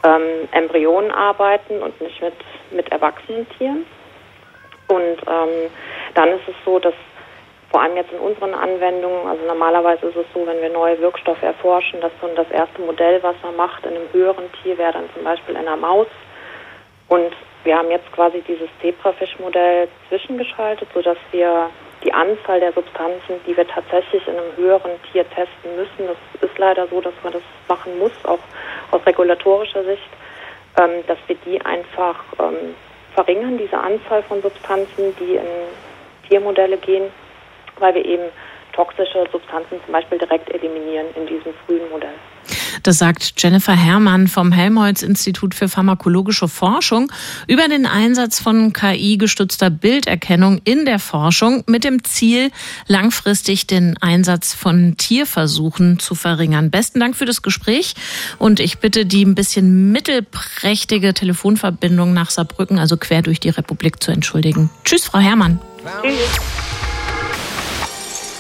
ähm, 0.05 0.49
Embryonen 0.53 1.11
arbeiten 1.11 1.83
und 1.83 2.01
nicht 2.01 2.23
mit, 2.23 2.35
mit 2.71 2.89
erwachsenen 2.93 3.49
Tieren. 3.59 3.85
Und 4.87 5.19
ähm, 5.27 5.71
dann 6.15 6.29
ist 6.29 6.47
es 6.47 6.55
so, 6.65 6.79
dass 6.79 6.95
vor 7.73 7.83
allem 7.83 7.97
jetzt 7.97 8.13
in 8.13 8.21
unseren 8.21 8.55
Anwendungen, 8.55 9.27
also 9.27 9.45
normalerweise 9.45 10.07
ist 10.07 10.17
es 10.17 10.27
so, 10.33 10.47
wenn 10.47 10.63
wir 10.63 10.71
neue 10.71 11.01
Wirkstoffe 11.01 11.43
erforschen, 11.43 12.01
dass 12.01 12.13
dann 12.21 12.37
das 12.37 12.51
erste 12.53 12.81
Modell, 12.81 13.21
was 13.25 13.35
man 13.43 13.57
macht 13.57 13.85
in 13.85 13.97
einem 13.97 14.13
höheren 14.13 14.51
Tier, 14.63 14.79
wäre 14.79 14.93
dann 14.93 15.11
zum 15.15 15.25
Beispiel 15.25 15.57
in 15.57 15.67
einer 15.67 15.77
Maus. 15.77 16.07
Und 17.09 17.33
wir 17.65 17.77
haben 17.77 17.91
jetzt 17.91 18.11
quasi 18.13 18.43
dieses 18.47 18.69
Zebrafisch-Modell 18.81 19.89
zwischengeschaltet, 20.09 20.89
sodass 20.95 21.19
wir 21.31 21.71
die 22.03 22.13
Anzahl 22.13 22.61
der 22.61 22.73
Substanzen, 22.73 23.41
die 23.47 23.57
wir 23.57 23.67
tatsächlich 23.69 24.27
in 24.27 24.39
einem 24.39 24.57
höheren 24.57 24.93
Tier 25.11 25.29
testen 25.29 25.77
müssen, 25.77 26.07
das 26.07 26.51
ist 26.51 26.59
leider 26.59 26.87
so, 26.89 27.01
dass 27.01 27.13
man 27.23 27.35
das 27.35 27.43
machen 27.69 27.99
muss, 27.99 28.13
auch 28.25 28.39
aus 28.91 29.05
regulatorischer 29.05 29.85
Sicht, 29.85 30.09
ähm, 30.79 31.05
dass 31.07 31.19
wir 31.27 31.37
die 31.45 31.61
einfach 31.61 32.17
ähm, 32.39 32.75
verringern, 33.15 33.59
diese 33.59 33.77
Anzahl 33.77 34.23
von 34.23 34.41
Substanzen, 34.41 35.15
die 35.19 35.37
in 35.37 35.47
Tiermodelle 36.29 36.79
gehen, 36.79 37.11
weil 37.79 37.95
wir 37.95 38.05
eben 38.05 38.25
toxische 38.73 39.27
Substanzen 39.31 39.81
zum 39.85 39.93
Beispiel 39.93 40.19
direkt 40.19 40.49
eliminieren 40.51 41.07
in 41.17 41.27
diesem 41.27 41.53
frühen 41.67 41.91
Modell. 41.91 42.15
Das 42.83 42.99
sagt 42.99 43.35
Jennifer 43.39 43.75
Herrmann 43.75 44.29
vom 44.29 44.53
Helmholtz-Institut 44.53 45.55
für 45.55 45.69
pharmakologische 45.69 46.49
Forschung 46.49 47.11
über 47.47 47.69
den 47.69 47.87
Einsatz 47.87 48.41
von 48.41 48.73
KI-gestützter 48.73 49.71
Bilderkennung 49.71 50.61
in 50.65 50.85
der 50.85 50.99
Forschung 50.99 51.65
mit 51.67 51.85
dem 51.85 52.05
Ziel, 52.05 52.51
langfristig 52.87 53.67
den 53.67 53.97
Einsatz 53.99 54.55
von 54.55 54.97
Tierversuchen 54.97 55.99
zu 55.99 56.15
verringern. 56.15 56.71
Besten 56.71 57.01
Dank 57.01 57.17
für 57.17 57.27
das 57.27 57.43
Gespräch 57.43 57.95
und 58.39 58.61
ich 58.61 58.79
bitte 58.79 59.07
die 59.07 59.25
ein 59.25 59.35
bisschen 59.35 59.93
mittelprächtige 59.93 61.15
Telefonverbindung 61.15 62.13
nach 62.13 62.31
Saarbrücken, 62.31 62.79
also 62.79 62.97
quer 62.97 63.23
durch 63.23 63.41
die 63.41 63.51
Republik, 63.51 64.03
zu 64.03 64.13
entschuldigen. 64.13 64.71
Tschüss, 64.85 65.05
Frau 65.05 65.19
Herrmann. 65.19 65.61
Tschüss. 66.03 67.00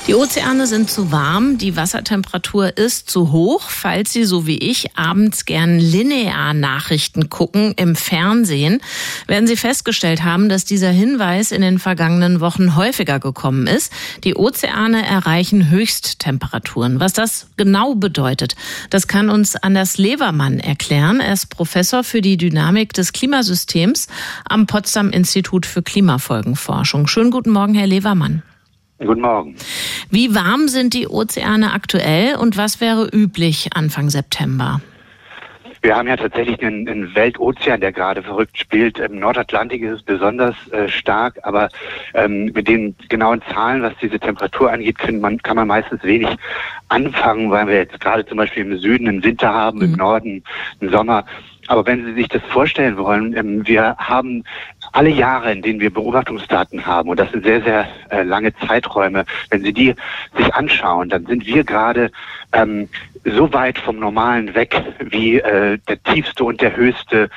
Die 0.06 0.14
Ozeane 0.14 0.66
sind 0.66 0.90
zu 0.90 1.12
warm, 1.12 1.58
die 1.58 1.76
Wassertemperatur 1.76 2.76
ist 2.76 3.10
zu 3.10 3.30
hoch. 3.30 3.68
Falls 3.68 4.12
Sie, 4.12 4.24
so 4.24 4.46
wie 4.46 4.56
ich, 4.58 4.96
abends 4.96 5.44
gern 5.44 5.78
linear 5.78 6.54
Nachrichten 6.54 7.28
gucken 7.28 7.74
im 7.76 7.94
Fernsehen, 7.94 8.80
werden 9.26 9.46
Sie 9.46 9.56
festgestellt 9.56 10.24
haben, 10.24 10.48
dass 10.48 10.64
dieser 10.64 10.90
Hinweis 10.90 11.52
in 11.52 11.60
den 11.60 11.78
vergangenen 11.78 12.40
Wochen 12.40 12.74
häufiger 12.76 13.20
gekommen 13.20 13.66
ist. 13.66 13.92
Die 14.24 14.34
Ozeane 14.34 15.06
erreichen 15.06 15.70
Höchsttemperaturen. 15.70 16.98
Was 16.98 17.12
das 17.12 17.46
genau 17.56 17.94
bedeutet, 17.94 18.56
das 18.88 19.06
kann 19.06 19.28
uns 19.28 19.54
Anders 19.54 19.98
Levermann 19.98 20.60
erklären. 20.60 21.20
Er 21.20 21.34
ist 21.34 21.50
Professor 21.50 22.02
für 22.04 22.22
die 22.22 22.38
Dynamik 22.38 22.94
des 22.94 23.12
Klimasystems 23.12 24.08
am 24.48 24.66
Potsdam 24.66 25.10
Institut 25.10 25.66
für 25.66 25.82
Klimafolgenforschung. 25.82 27.06
Schönen 27.06 27.30
guten 27.30 27.50
Morgen, 27.50 27.74
Herr 27.74 27.86
Levermann. 27.86 28.42
Guten 29.04 29.22
Morgen. 29.22 29.56
Wie 30.10 30.34
warm 30.34 30.68
sind 30.68 30.92
die 30.92 31.08
Ozeane 31.08 31.72
aktuell 31.72 32.36
und 32.36 32.58
was 32.58 32.82
wäre 32.82 33.08
üblich 33.10 33.70
Anfang 33.74 34.10
September? 34.10 34.82
Wir 35.82 35.96
haben 35.96 36.06
ja 36.06 36.16
tatsächlich 36.16 36.60
einen, 36.62 36.86
einen 36.86 37.14
Weltozean, 37.14 37.80
der 37.80 37.92
gerade 37.92 38.22
verrückt 38.22 38.58
spielt. 38.58 38.98
Im 38.98 39.18
Nordatlantik 39.18 39.80
ist 39.80 39.92
es 39.92 40.02
besonders 40.02 40.54
äh, 40.72 40.88
stark, 40.88 41.38
aber 41.42 41.70
ähm, 42.12 42.52
mit 42.54 42.68
den 42.68 42.94
genauen 43.08 43.40
Zahlen, 43.50 43.80
was 43.80 43.94
diese 44.02 44.20
Temperatur 44.20 44.70
angeht, 44.70 44.98
kann 44.98 45.20
man, 45.20 45.38
kann 45.38 45.56
man 45.56 45.68
meistens 45.68 46.02
wenig 46.02 46.28
anfangen, 46.88 47.50
weil 47.50 47.66
wir 47.68 47.76
jetzt 47.76 47.98
gerade 48.00 48.26
zum 48.26 48.36
Beispiel 48.36 48.64
im 48.64 48.78
Süden 48.78 49.08
einen 49.08 49.24
Winter 49.24 49.54
haben, 49.54 49.78
mhm. 49.78 49.84
im 49.84 49.92
Norden 49.92 50.44
einen 50.82 50.90
Sommer. 50.90 51.24
Aber 51.68 51.86
wenn 51.86 52.04
Sie 52.04 52.14
sich 52.14 52.28
das 52.28 52.42
vorstellen 52.50 52.98
wollen, 52.98 53.34
ähm, 53.34 53.66
wir 53.66 53.96
haben 53.96 54.44
alle 54.92 55.10
Jahre, 55.10 55.52
in 55.52 55.62
denen 55.62 55.80
wir 55.80 55.92
Beobachtungsdaten 55.92 56.86
haben, 56.86 57.08
und 57.08 57.18
das 57.18 57.30
sind 57.30 57.44
sehr, 57.44 57.62
sehr 57.62 57.88
äh, 58.10 58.22
lange 58.22 58.54
Zeiträume, 58.66 59.24
wenn 59.50 59.62
Sie 59.62 59.72
die 59.72 59.94
sich 60.36 60.54
anschauen, 60.54 61.08
dann 61.08 61.26
sind 61.26 61.46
wir 61.46 61.64
gerade 61.64 62.10
ähm, 62.52 62.88
so 63.24 63.52
weit 63.52 63.78
vom 63.78 63.98
Normalen 63.98 64.54
weg, 64.54 64.74
wie 65.00 65.38
äh, 65.38 65.78
der 65.88 66.02
tiefste 66.02 66.44
und 66.44 66.60
der 66.60 66.76
höchste 66.76 67.28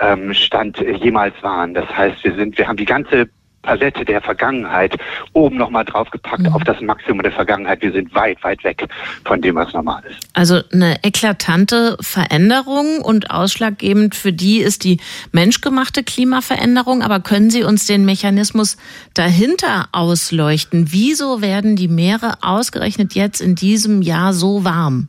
ähm, 0.00 0.32
Stand 0.34 0.78
jemals 0.78 1.34
waren. 1.42 1.74
Das 1.74 1.88
heißt, 1.96 2.24
wir 2.24 2.34
sind, 2.34 2.56
wir 2.58 2.68
haben 2.68 2.76
die 2.76 2.84
ganze 2.84 3.28
Palette 3.64 4.04
der 4.04 4.20
Vergangenheit 4.20 4.96
oben 5.32 5.56
nochmal 5.56 5.84
draufgepackt 5.84 6.42
mhm. 6.42 6.52
auf 6.52 6.62
das 6.64 6.80
Maximum 6.80 7.22
der 7.22 7.32
Vergangenheit. 7.32 7.82
Wir 7.82 7.92
sind 7.92 8.14
weit, 8.14 8.42
weit 8.44 8.62
weg 8.64 8.86
von 9.24 9.40
dem, 9.40 9.56
was 9.56 9.72
normal 9.72 10.02
ist. 10.08 10.28
Also 10.34 10.60
eine 10.72 11.02
eklatante 11.02 11.96
Veränderung 12.00 13.00
und 13.00 13.30
ausschlaggebend 13.30 14.14
für 14.14 14.32
die 14.32 14.58
ist 14.58 14.84
die 14.84 15.00
menschgemachte 15.32 16.04
Klimaveränderung. 16.04 17.02
Aber 17.02 17.20
können 17.20 17.50
Sie 17.50 17.64
uns 17.64 17.86
den 17.86 18.04
Mechanismus 18.04 18.76
dahinter 19.14 19.88
ausleuchten? 19.92 20.88
Wieso 20.90 21.40
werden 21.40 21.76
die 21.76 21.88
Meere 21.88 22.34
ausgerechnet 22.42 23.14
jetzt 23.14 23.40
in 23.40 23.54
diesem 23.54 24.02
Jahr 24.02 24.32
so 24.32 24.64
warm? 24.64 25.08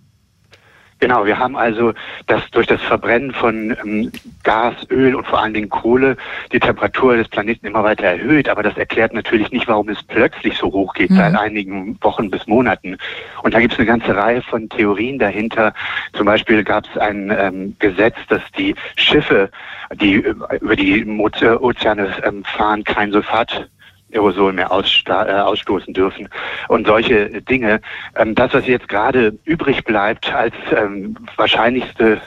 Genau, 1.00 1.26
wir 1.26 1.38
haben 1.38 1.58
also 1.58 1.94
das 2.28 2.42
durch 2.52 2.68
das 2.68 2.82
Verbrennen 2.82 3.34
von 3.34 3.76
ähm, 3.84 4.12
Gas, 4.44 4.76
Öl 4.90 5.14
und 5.16 5.28
vor 5.28 5.42
allen 5.42 5.54
Dingen 5.54 5.70
Kohle 5.70 6.16
die 6.54 6.60
Temperatur 6.60 7.18
des 7.18 7.28
Planeten 7.28 7.68
immer 7.68 7.84
weiter 7.84 8.06
erhöht. 8.06 8.48
Aber 8.48 8.64
das 8.64 8.78
erklärt 8.78 9.14
natürlich 9.14 9.52
nicht, 9.52 9.68
warum 9.68 9.90
es 9.90 10.02
plötzlich 10.02 10.58
so 10.58 10.72
hoch 10.72 10.94
geht 10.94 11.12
mhm. 11.12 11.18
seit 11.18 11.36
einigen 11.36 11.98
Wochen 12.02 12.32
bis 12.32 12.48
Monaten. 12.48 12.98
Und 13.44 13.54
da 13.54 13.60
gibt 13.60 13.74
es 13.74 13.80
eine 13.80 13.88
ganze 13.88 14.16
Reihe 14.16 14.42
von 14.42 14.70
Theorien 14.70 15.20
dahinter. 15.20 15.74
Zum 16.14 16.26
Beispiel 16.26 16.64
gab 16.64 16.86
es 16.86 16.98
ein 16.98 17.32
ähm, 17.38 17.76
Gesetz, 17.80 18.16
dass 18.30 18.42
die 18.58 18.74
Schiffe, 18.96 19.50
die 19.96 20.24
über 20.62 20.76
die 20.76 21.06
Ozeane 21.06 22.10
ähm, 22.24 22.44
fahren, 22.46 22.84
kein 22.86 23.12
Sulfat 23.12 23.70
Aerosol 24.16 24.54
mehr 24.54 24.72
äh, 24.72 25.12
ausstoßen 25.12 25.94
dürfen 25.94 26.30
und 26.68 26.88
solche 26.88 27.42
Dinge. 27.42 27.82
Ähm, 28.16 28.36
das, 28.36 28.54
was 28.54 28.66
jetzt 28.68 28.88
gerade 28.88 29.38
übrig 29.46 29.84
bleibt 29.84 30.34
als 30.34 30.56
ähm, 30.76 31.16
wahrscheinlichste 31.36 32.22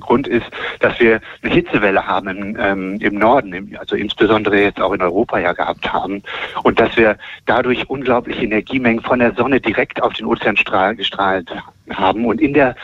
Grund 0.00 0.26
ist, 0.26 0.46
dass 0.80 0.98
wir 1.00 1.20
eine 1.42 1.52
Hitzewelle 1.52 2.06
haben 2.06 2.28
im, 2.28 2.56
ähm, 2.58 2.98
im 3.00 3.18
Norden, 3.18 3.76
also 3.78 3.96
insbesondere 3.96 4.60
jetzt 4.60 4.80
auch 4.80 4.92
in 4.92 5.02
Europa 5.02 5.38
ja 5.38 5.52
gehabt 5.52 5.92
haben 5.92 6.22
und 6.62 6.80
dass 6.80 6.96
wir 6.96 7.16
dadurch 7.46 7.88
unglaubliche 7.88 8.44
Energiemengen 8.44 9.02
von 9.02 9.18
der 9.18 9.34
Sonne 9.34 9.60
direkt 9.60 10.02
auf 10.02 10.12
den 10.14 10.26
Ozean 10.26 10.56
gestrahlt 10.96 11.50
haben. 11.90 12.24
Und 12.24 12.40
in 12.40 12.54
der, 12.54 12.74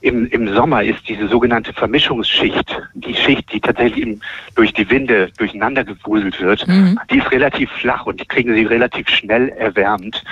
im, 0.00 0.26
im 0.26 0.52
Sommer 0.54 0.82
ist 0.82 1.08
diese 1.08 1.28
sogenannte 1.28 1.72
Vermischungsschicht, 1.72 2.80
die 2.94 3.14
Schicht, 3.14 3.52
die 3.52 3.60
tatsächlich 3.60 4.02
im, 4.02 4.20
durch 4.54 4.72
die 4.72 4.88
Winde 4.90 5.30
durcheinander 5.38 5.84
gewuselt 5.84 6.40
wird, 6.40 6.66
mhm. 6.66 6.98
die 7.10 7.18
ist 7.18 7.30
relativ 7.30 7.70
flach 7.70 8.06
und 8.06 8.20
die 8.20 8.26
kriegen 8.26 8.54
sie 8.54 8.64
relativ 8.64 9.08
schnell 9.08 9.50
erwärmt, 9.50 10.24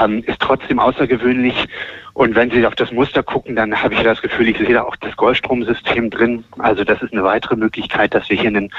ähm, 0.00 0.22
ist 0.26 0.40
trotzdem 0.40 0.78
außergewöhnlich. 0.78 1.66
Und 2.12 2.34
wenn 2.34 2.50
Sie 2.50 2.66
auf 2.66 2.74
das 2.74 2.92
Muster 2.92 3.22
gucken, 3.22 3.56
dann 3.56 3.74
habe 3.82 3.94
ich 3.94 4.02
das 4.02 4.20
Gefühl, 4.20 4.48
ich 4.48 4.58
sehe 4.58 4.74
da 4.74 4.82
auch 4.82 4.96
das 4.96 5.16
Golfstromsystem 5.16 6.10
drin. 6.10 6.44
Also 6.58 6.84
das 6.84 7.00
ist 7.02 7.12
eine 7.12 7.22
weitere 7.22 7.56
Möglichkeit, 7.56 8.14
dass 8.14 8.28
wir 8.28 8.36
hier 8.36 8.48
einen 8.48 8.70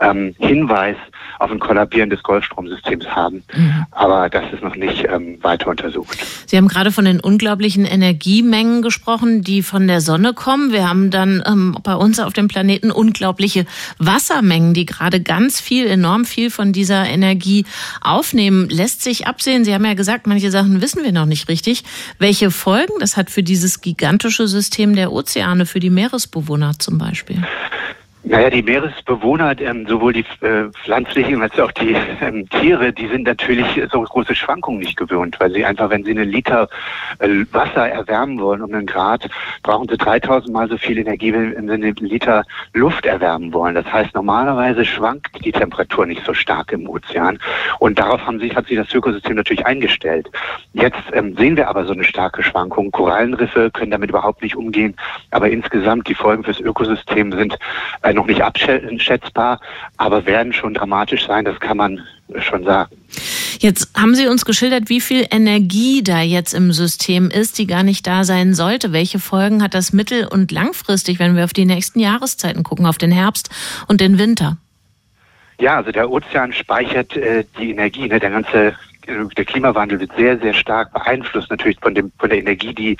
ähm, 0.00 0.34
Hinweis 0.38 0.96
auf 1.38 1.50
ein 1.50 1.58
Kollabieren 1.58 2.10
des 2.10 2.22
Golfstromsystems 2.22 3.06
haben. 3.08 3.42
Mhm. 3.54 3.86
Aber 3.90 4.30
das 4.30 4.44
ist 4.52 4.62
noch 4.62 4.76
nicht 4.76 5.04
ähm, 5.10 5.38
weiter 5.42 5.68
untersucht. 5.68 6.16
Sie 6.46 6.56
haben 6.56 6.68
gerade 6.68 6.92
von 6.92 7.04
den 7.04 7.20
unglaublichen 7.20 7.84
Energiemengen 7.84 8.82
gesprochen, 8.82 9.42
die 9.42 9.62
von 9.62 9.88
der 9.88 10.00
Sonne 10.00 10.32
kommen. 10.32 10.72
Wir 10.72 10.88
haben 10.88 11.10
dann 11.10 11.42
ähm, 11.46 11.76
bei 11.82 11.94
uns 11.94 12.20
auf 12.20 12.32
dem 12.32 12.48
Planeten 12.48 12.90
unglaubliche 12.90 13.66
Wassermengen, 13.98 14.74
die 14.74 14.86
gerade 14.86 15.20
ganz 15.20 15.60
viel, 15.60 15.86
enorm 15.86 16.24
viel 16.24 16.50
von 16.50 16.72
dieser 16.72 17.06
Energie 17.06 17.66
aufnehmen. 18.00 18.68
Lässt 18.70 19.02
sich 19.02 19.26
absehen. 19.26 19.64
Sie 19.64 19.74
haben 19.74 19.84
ja 19.84 19.94
gesagt, 19.94 20.26
manche 20.26 20.50
Sachen 20.50 20.65
wissen 20.80 21.02
wir 21.02 21.12
noch 21.12 21.26
nicht 21.26 21.48
richtig. 21.48 21.84
Welche 22.18 22.50
Folgen 22.50 22.94
das 23.00 23.16
hat 23.16 23.30
für 23.30 23.42
dieses 23.42 23.80
gigantische 23.80 24.48
System 24.48 24.94
der 24.94 25.12
Ozeane, 25.12 25.66
für 25.66 25.80
die 25.80 25.90
Meeresbewohner 25.90 26.78
zum 26.78 26.98
Beispiel? 26.98 27.42
Naja, 28.28 28.50
die 28.50 28.64
Meeresbewohner, 28.64 29.54
ähm, 29.60 29.86
sowohl 29.86 30.12
die 30.12 30.24
äh, 30.40 30.68
pflanzlichen 30.82 31.40
als 31.42 31.56
auch 31.60 31.70
die 31.70 31.94
ähm, 32.20 32.48
Tiere, 32.48 32.92
die 32.92 33.06
sind 33.06 33.22
natürlich 33.22 33.80
so 33.92 34.02
große 34.02 34.34
Schwankungen 34.34 34.80
nicht 34.80 34.96
gewöhnt, 34.96 35.38
weil 35.38 35.52
sie 35.52 35.64
einfach, 35.64 35.90
wenn 35.90 36.02
sie 36.02 36.10
einen 36.10 36.28
Liter 36.28 36.68
äh, 37.20 37.28
Wasser 37.52 37.88
erwärmen 37.88 38.40
wollen 38.40 38.62
um 38.62 38.74
einen 38.74 38.84
Grad, 38.86 39.28
brauchen 39.62 39.88
sie 39.88 39.96
3000 39.96 40.52
Mal 40.52 40.68
so 40.68 40.76
viel 40.76 40.98
Energie, 40.98 41.32
wenn 41.32 41.68
sie 41.68 41.72
einen 41.72 41.94
Liter 41.94 42.42
Luft 42.72 43.06
erwärmen 43.06 43.52
wollen. 43.52 43.76
Das 43.76 43.86
heißt, 43.92 44.12
normalerweise 44.16 44.84
schwankt 44.84 45.44
die 45.44 45.52
Temperatur 45.52 46.04
nicht 46.04 46.26
so 46.26 46.34
stark 46.34 46.72
im 46.72 46.88
Ozean 46.88 47.38
und 47.78 47.96
darauf 47.96 48.26
haben 48.26 48.40
sich, 48.40 48.56
hat 48.56 48.66
sich 48.66 48.76
das 48.76 48.92
Ökosystem 48.92 49.36
natürlich 49.36 49.64
eingestellt. 49.64 50.28
Jetzt 50.72 50.98
ähm, 51.12 51.36
sehen 51.36 51.56
wir 51.56 51.68
aber 51.68 51.84
so 51.84 51.92
eine 51.92 52.02
starke 52.02 52.42
Schwankung. 52.42 52.90
Korallenriffe 52.90 53.70
können 53.70 53.92
damit 53.92 54.10
überhaupt 54.10 54.42
nicht 54.42 54.56
umgehen, 54.56 54.96
aber 55.30 55.48
insgesamt 55.48 56.08
die 56.08 56.14
Folgen 56.16 56.42
fürs 56.42 56.58
Ökosystem 56.58 57.30
sind 57.30 57.56
äh, 58.02 58.15
noch 58.16 58.26
nicht 58.26 58.42
abschätzbar, 58.42 59.60
aber 59.96 60.26
werden 60.26 60.52
schon 60.52 60.74
dramatisch 60.74 61.26
sein, 61.26 61.44
das 61.44 61.60
kann 61.60 61.76
man 61.76 62.00
schon 62.40 62.64
sagen. 62.64 62.96
Jetzt 63.60 63.96
haben 63.96 64.14
Sie 64.14 64.26
uns 64.26 64.44
geschildert, 64.44 64.88
wie 64.88 65.00
viel 65.00 65.26
Energie 65.30 66.02
da 66.02 66.20
jetzt 66.20 66.52
im 66.52 66.72
System 66.72 67.30
ist, 67.30 67.58
die 67.58 67.66
gar 67.66 67.84
nicht 67.84 68.06
da 68.06 68.24
sein 68.24 68.54
sollte. 68.54 68.92
Welche 68.92 69.18
Folgen 69.18 69.62
hat 69.62 69.74
das 69.74 69.92
mittel- 69.92 70.26
und 70.26 70.50
langfristig, 70.50 71.18
wenn 71.18 71.36
wir 71.36 71.44
auf 71.44 71.52
die 71.52 71.64
nächsten 71.64 72.00
Jahreszeiten 72.00 72.64
gucken, 72.64 72.86
auf 72.86 72.98
den 72.98 73.12
Herbst 73.12 73.50
und 73.86 74.00
den 74.00 74.18
Winter? 74.18 74.58
Ja, 75.58 75.76
also 75.76 75.90
der 75.90 76.10
Ozean 76.10 76.52
speichert 76.52 77.16
äh, 77.16 77.44
die 77.58 77.70
Energie. 77.70 78.08
Ne? 78.08 78.20
Der 78.20 78.30
ganze 78.30 78.74
äh, 79.06 79.24
der 79.36 79.44
Klimawandel 79.44 80.00
wird 80.00 80.10
sehr, 80.16 80.38
sehr 80.38 80.52
stark 80.52 80.92
beeinflusst 80.92 81.50
natürlich 81.50 81.78
von 81.80 81.94
dem 81.94 82.12
von 82.18 82.28
der 82.28 82.38
Energie, 82.38 82.74
die 82.74 82.96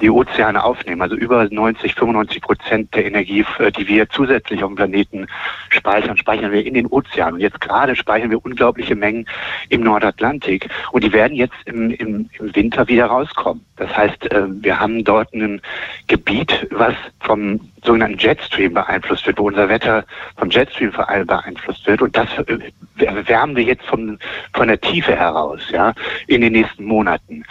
die 0.00 0.10
Ozeane 0.10 0.62
aufnehmen. 0.62 1.02
Also 1.02 1.16
über 1.16 1.48
90, 1.48 1.94
95 1.94 2.40
Prozent 2.40 2.94
der 2.94 3.06
Energie, 3.06 3.44
äh, 3.58 3.72
die 3.72 3.88
wir 3.88 4.08
zusätzlich 4.08 4.62
auf 4.62 4.70
dem 4.70 4.76
Planeten 4.76 5.26
speichern, 5.70 6.16
speichern 6.16 6.52
wir 6.52 6.64
in 6.64 6.74
den 6.74 6.86
Ozeanen. 6.86 7.34
Und 7.34 7.40
jetzt 7.40 7.60
gerade 7.60 7.96
speichern 7.96 8.30
wir 8.30 8.44
unglaubliche 8.44 8.94
Mengen 8.94 9.26
im 9.68 9.82
Nordatlantik. 9.82 10.68
Und 10.92 11.04
die 11.04 11.12
werden 11.12 11.34
jetzt 11.34 11.56
im, 11.64 11.90
im, 11.90 12.30
im 12.38 12.54
Winter 12.54 12.88
wieder 12.88 13.06
rauskommen. 13.06 13.64
Das 13.76 13.96
heißt, 13.96 14.30
äh, 14.32 14.46
wir 14.62 14.78
haben 14.78 15.04
dort 15.04 15.32
ein 15.34 15.60
Gebiet, 16.06 16.66
was 16.70 16.94
vom 17.20 17.60
sogenannten 17.84 18.18
Jetstream 18.18 18.74
beeinflusst 18.74 19.26
wird, 19.26 19.38
wo 19.38 19.46
unser 19.46 19.68
Wetter 19.68 20.04
vom 20.36 20.50
Jetstream 20.50 20.92
beeinflusst 21.26 21.86
wird. 21.86 22.02
Und 22.02 22.16
das 22.16 22.28
äh, 22.38 22.58
wärmen 22.96 23.56
wir 23.56 23.64
jetzt 23.64 23.84
von, 23.86 24.18
von 24.54 24.68
der 24.68 24.80
Tiefe 24.80 25.14
heraus, 25.14 25.60
ja, 25.70 25.92
in 26.26 26.40
den 26.40 26.52
nächsten 26.52 26.84
Monaten. 26.84 27.44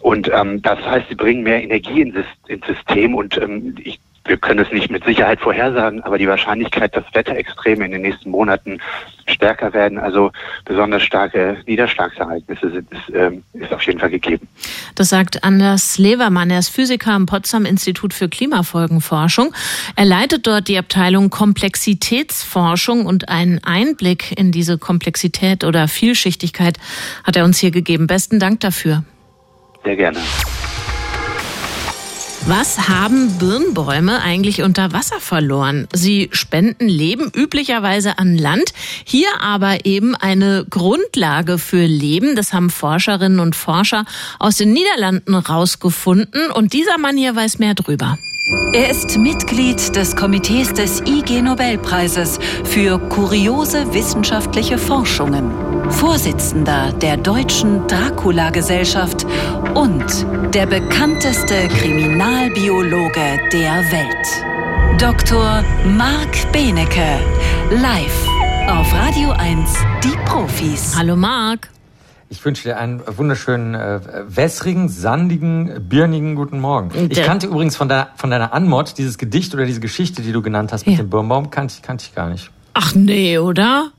Und 0.00 0.30
ähm, 0.32 0.60
das 0.62 0.80
heißt, 0.84 1.08
sie 1.08 1.14
bringen 1.14 1.42
mehr 1.42 1.62
Energie 1.62 2.02
ins, 2.02 2.26
ins 2.48 2.66
System 2.66 3.14
und 3.14 3.36
ähm, 3.38 3.74
ich 3.82 3.98
wir 4.24 4.36
können 4.36 4.60
es 4.60 4.72
nicht 4.72 4.90
mit 4.90 5.04
Sicherheit 5.04 5.40
vorhersagen, 5.40 6.02
aber 6.02 6.18
die 6.18 6.28
Wahrscheinlichkeit, 6.28 6.94
dass 6.96 7.04
Wetterextreme 7.12 7.84
in 7.84 7.90
den 7.90 8.02
nächsten 8.02 8.30
Monaten 8.30 8.80
stärker 9.26 9.72
werden, 9.72 9.98
also 9.98 10.30
besonders 10.64 11.02
starke 11.02 11.56
Niederschlagsereignisse 11.66 12.70
sind, 12.70 12.92
ist, 12.92 13.14
ähm, 13.14 13.42
ist 13.52 13.72
auf 13.72 13.82
jeden 13.82 13.98
Fall 13.98 14.10
gegeben. 14.10 14.48
Das 14.94 15.08
sagt 15.08 15.42
Anders 15.44 15.98
Levermann. 15.98 16.50
Er 16.50 16.58
ist 16.58 16.68
Physiker 16.68 17.12
am 17.12 17.26
Potsdam 17.26 17.64
Institut 17.64 18.14
für 18.14 18.28
Klimafolgenforschung. 18.28 19.54
Er 19.96 20.04
leitet 20.04 20.46
dort 20.46 20.68
die 20.68 20.78
Abteilung 20.78 21.30
Komplexitätsforschung 21.30 23.06
und 23.06 23.28
einen 23.28 23.60
Einblick 23.64 24.38
in 24.38 24.52
diese 24.52 24.78
Komplexität 24.78 25.64
oder 25.64 25.88
Vielschichtigkeit 25.88 26.78
hat 27.24 27.36
er 27.36 27.44
uns 27.44 27.58
hier 27.58 27.70
gegeben. 27.70 28.06
Besten 28.06 28.38
Dank 28.38 28.60
dafür. 28.60 29.04
Sehr 29.84 29.96
gerne. 29.96 30.18
Was 32.46 32.88
haben 32.88 33.38
Birnbäume 33.38 34.20
eigentlich 34.20 34.62
unter 34.62 34.92
Wasser 34.92 35.20
verloren? 35.20 35.86
Sie 35.92 36.28
spenden 36.32 36.88
Leben 36.88 37.30
üblicherweise 37.32 38.18
an 38.18 38.36
Land, 38.36 38.72
hier 39.04 39.28
aber 39.40 39.86
eben 39.86 40.16
eine 40.16 40.66
Grundlage 40.68 41.58
für 41.58 41.86
Leben. 41.86 42.34
Das 42.34 42.52
haben 42.52 42.70
Forscherinnen 42.70 43.38
und 43.38 43.54
Forscher 43.54 44.04
aus 44.40 44.56
den 44.56 44.72
Niederlanden 44.72 45.36
rausgefunden 45.36 46.50
und 46.50 46.72
dieser 46.72 46.98
Mann 46.98 47.16
hier 47.16 47.36
weiß 47.36 47.60
mehr 47.60 47.74
drüber. 47.74 48.18
Er 48.72 48.90
ist 48.90 49.18
Mitglied 49.18 49.94
des 49.94 50.16
Komitees 50.16 50.72
des 50.72 51.00
IG 51.02 51.42
Nobelpreises 51.42 52.40
für 52.64 52.98
kuriose 52.98 53.94
wissenschaftliche 53.94 54.78
Forschungen, 54.78 55.52
Vorsitzender 55.92 56.92
der 56.92 57.18
Deutschen 57.18 57.86
Dracula-Gesellschaft 57.86 59.26
und 59.74 60.04
der 60.52 60.66
bekannteste 60.66 61.68
Kriminalbiologe 61.68 63.38
der 63.52 63.84
Welt. 63.92 65.00
Dr. 65.00 65.62
Marc 65.96 66.52
Benecke, 66.52 67.20
live 67.70 68.26
auf 68.66 68.92
Radio 68.92 69.30
1, 69.30 69.70
die 70.02 70.16
Profis. 70.24 70.96
Hallo 70.96 71.14
Marc. 71.14 71.68
Ich 72.32 72.42
wünsche 72.46 72.62
dir 72.62 72.78
einen 72.78 73.02
wunderschönen, 73.06 73.74
äh, 73.74 74.00
wässrigen, 74.26 74.88
sandigen, 74.88 75.86
birnigen 75.86 76.34
guten 76.34 76.60
Morgen. 76.60 76.90
Ich 77.10 77.22
kannte 77.22 77.46
übrigens 77.46 77.76
von, 77.76 77.90
deiner, 77.90 78.08
von 78.16 78.30
deiner 78.30 78.54
Anmod 78.54 78.96
dieses 78.96 79.18
Gedicht 79.18 79.52
oder 79.52 79.66
diese 79.66 79.80
Geschichte, 79.80 80.22
die 80.22 80.32
du 80.32 80.40
genannt 80.40 80.72
hast 80.72 80.86
mit 80.86 80.96
ja. 80.96 81.02
dem 81.02 81.10
Birnbaum, 81.10 81.50
kannte 81.50 81.74
ich, 81.76 81.82
kannte 81.82 82.06
ich 82.08 82.14
gar 82.14 82.30
nicht. 82.30 82.50
Ach 82.72 82.94
nee, 82.94 83.36
oder? 83.36 83.92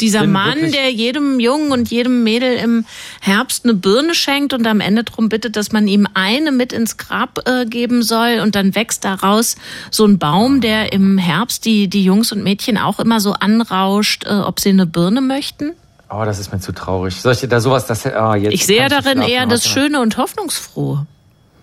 Dieser 0.00 0.26
Mann, 0.26 0.72
der 0.72 0.90
jedem 0.90 1.38
Jungen 1.38 1.70
und 1.70 1.90
jedem 1.90 2.24
Mädel 2.24 2.56
im 2.56 2.86
Herbst 3.20 3.64
eine 3.64 3.74
Birne 3.74 4.14
schenkt 4.14 4.54
und 4.54 4.66
am 4.66 4.80
Ende 4.80 5.04
darum 5.04 5.28
bittet, 5.28 5.56
dass 5.56 5.70
man 5.70 5.86
ihm 5.86 6.08
eine 6.14 6.52
mit 6.52 6.72
ins 6.72 6.96
Grab 6.96 7.46
äh, 7.46 7.66
geben 7.66 8.02
soll 8.02 8.40
und 8.42 8.54
dann 8.54 8.74
wächst 8.74 9.04
daraus 9.04 9.56
so 9.90 10.06
ein 10.06 10.18
Baum, 10.18 10.62
der 10.62 10.94
im 10.94 11.18
Herbst 11.18 11.66
die, 11.66 11.88
die 11.88 12.04
Jungs 12.04 12.32
und 12.32 12.42
Mädchen 12.42 12.78
auch 12.78 13.00
immer 13.00 13.20
so 13.20 13.34
anrauscht, 13.34 14.24
äh, 14.24 14.32
ob 14.32 14.60
sie 14.60 14.70
eine 14.70 14.86
Birne 14.86 15.20
möchten? 15.20 15.72
Oh, 16.08 16.22
das 16.24 16.38
ist 16.38 16.52
mir 16.52 16.60
zu 16.60 16.72
traurig. 16.72 17.20
Soll 17.20 17.32
ich 17.32 17.40
dir 17.40 17.48
da 17.48 17.60
sowas, 17.60 17.86
das, 17.86 18.06
oh, 18.06 18.34
jetzt 18.34 18.52
Ich 18.52 18.66
sehe 18.66 18.88
darin 18.88 19.22
eher 19.22 19.46
das 19.46 19.66
Schöne 19.66 20.00
und 20.00 20.16
Hoffnungsfrohe. 20.16 21.06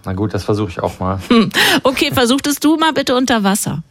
Na 0.06 0.14
gut, 0.14 0.34
das 0.34 0.44
versuche 0.44 0.70
ich 0.70 0.82
auch 0.82 1.00
mal. 1.00 1.20
Okay, 1.84 2.12
versuchtest 2.14 2.64
du 2.64 2.76
mal 2.76 2.92
bitte 2.94 3.16
unter 3.16 3.44
Wasser. 3.44 3.84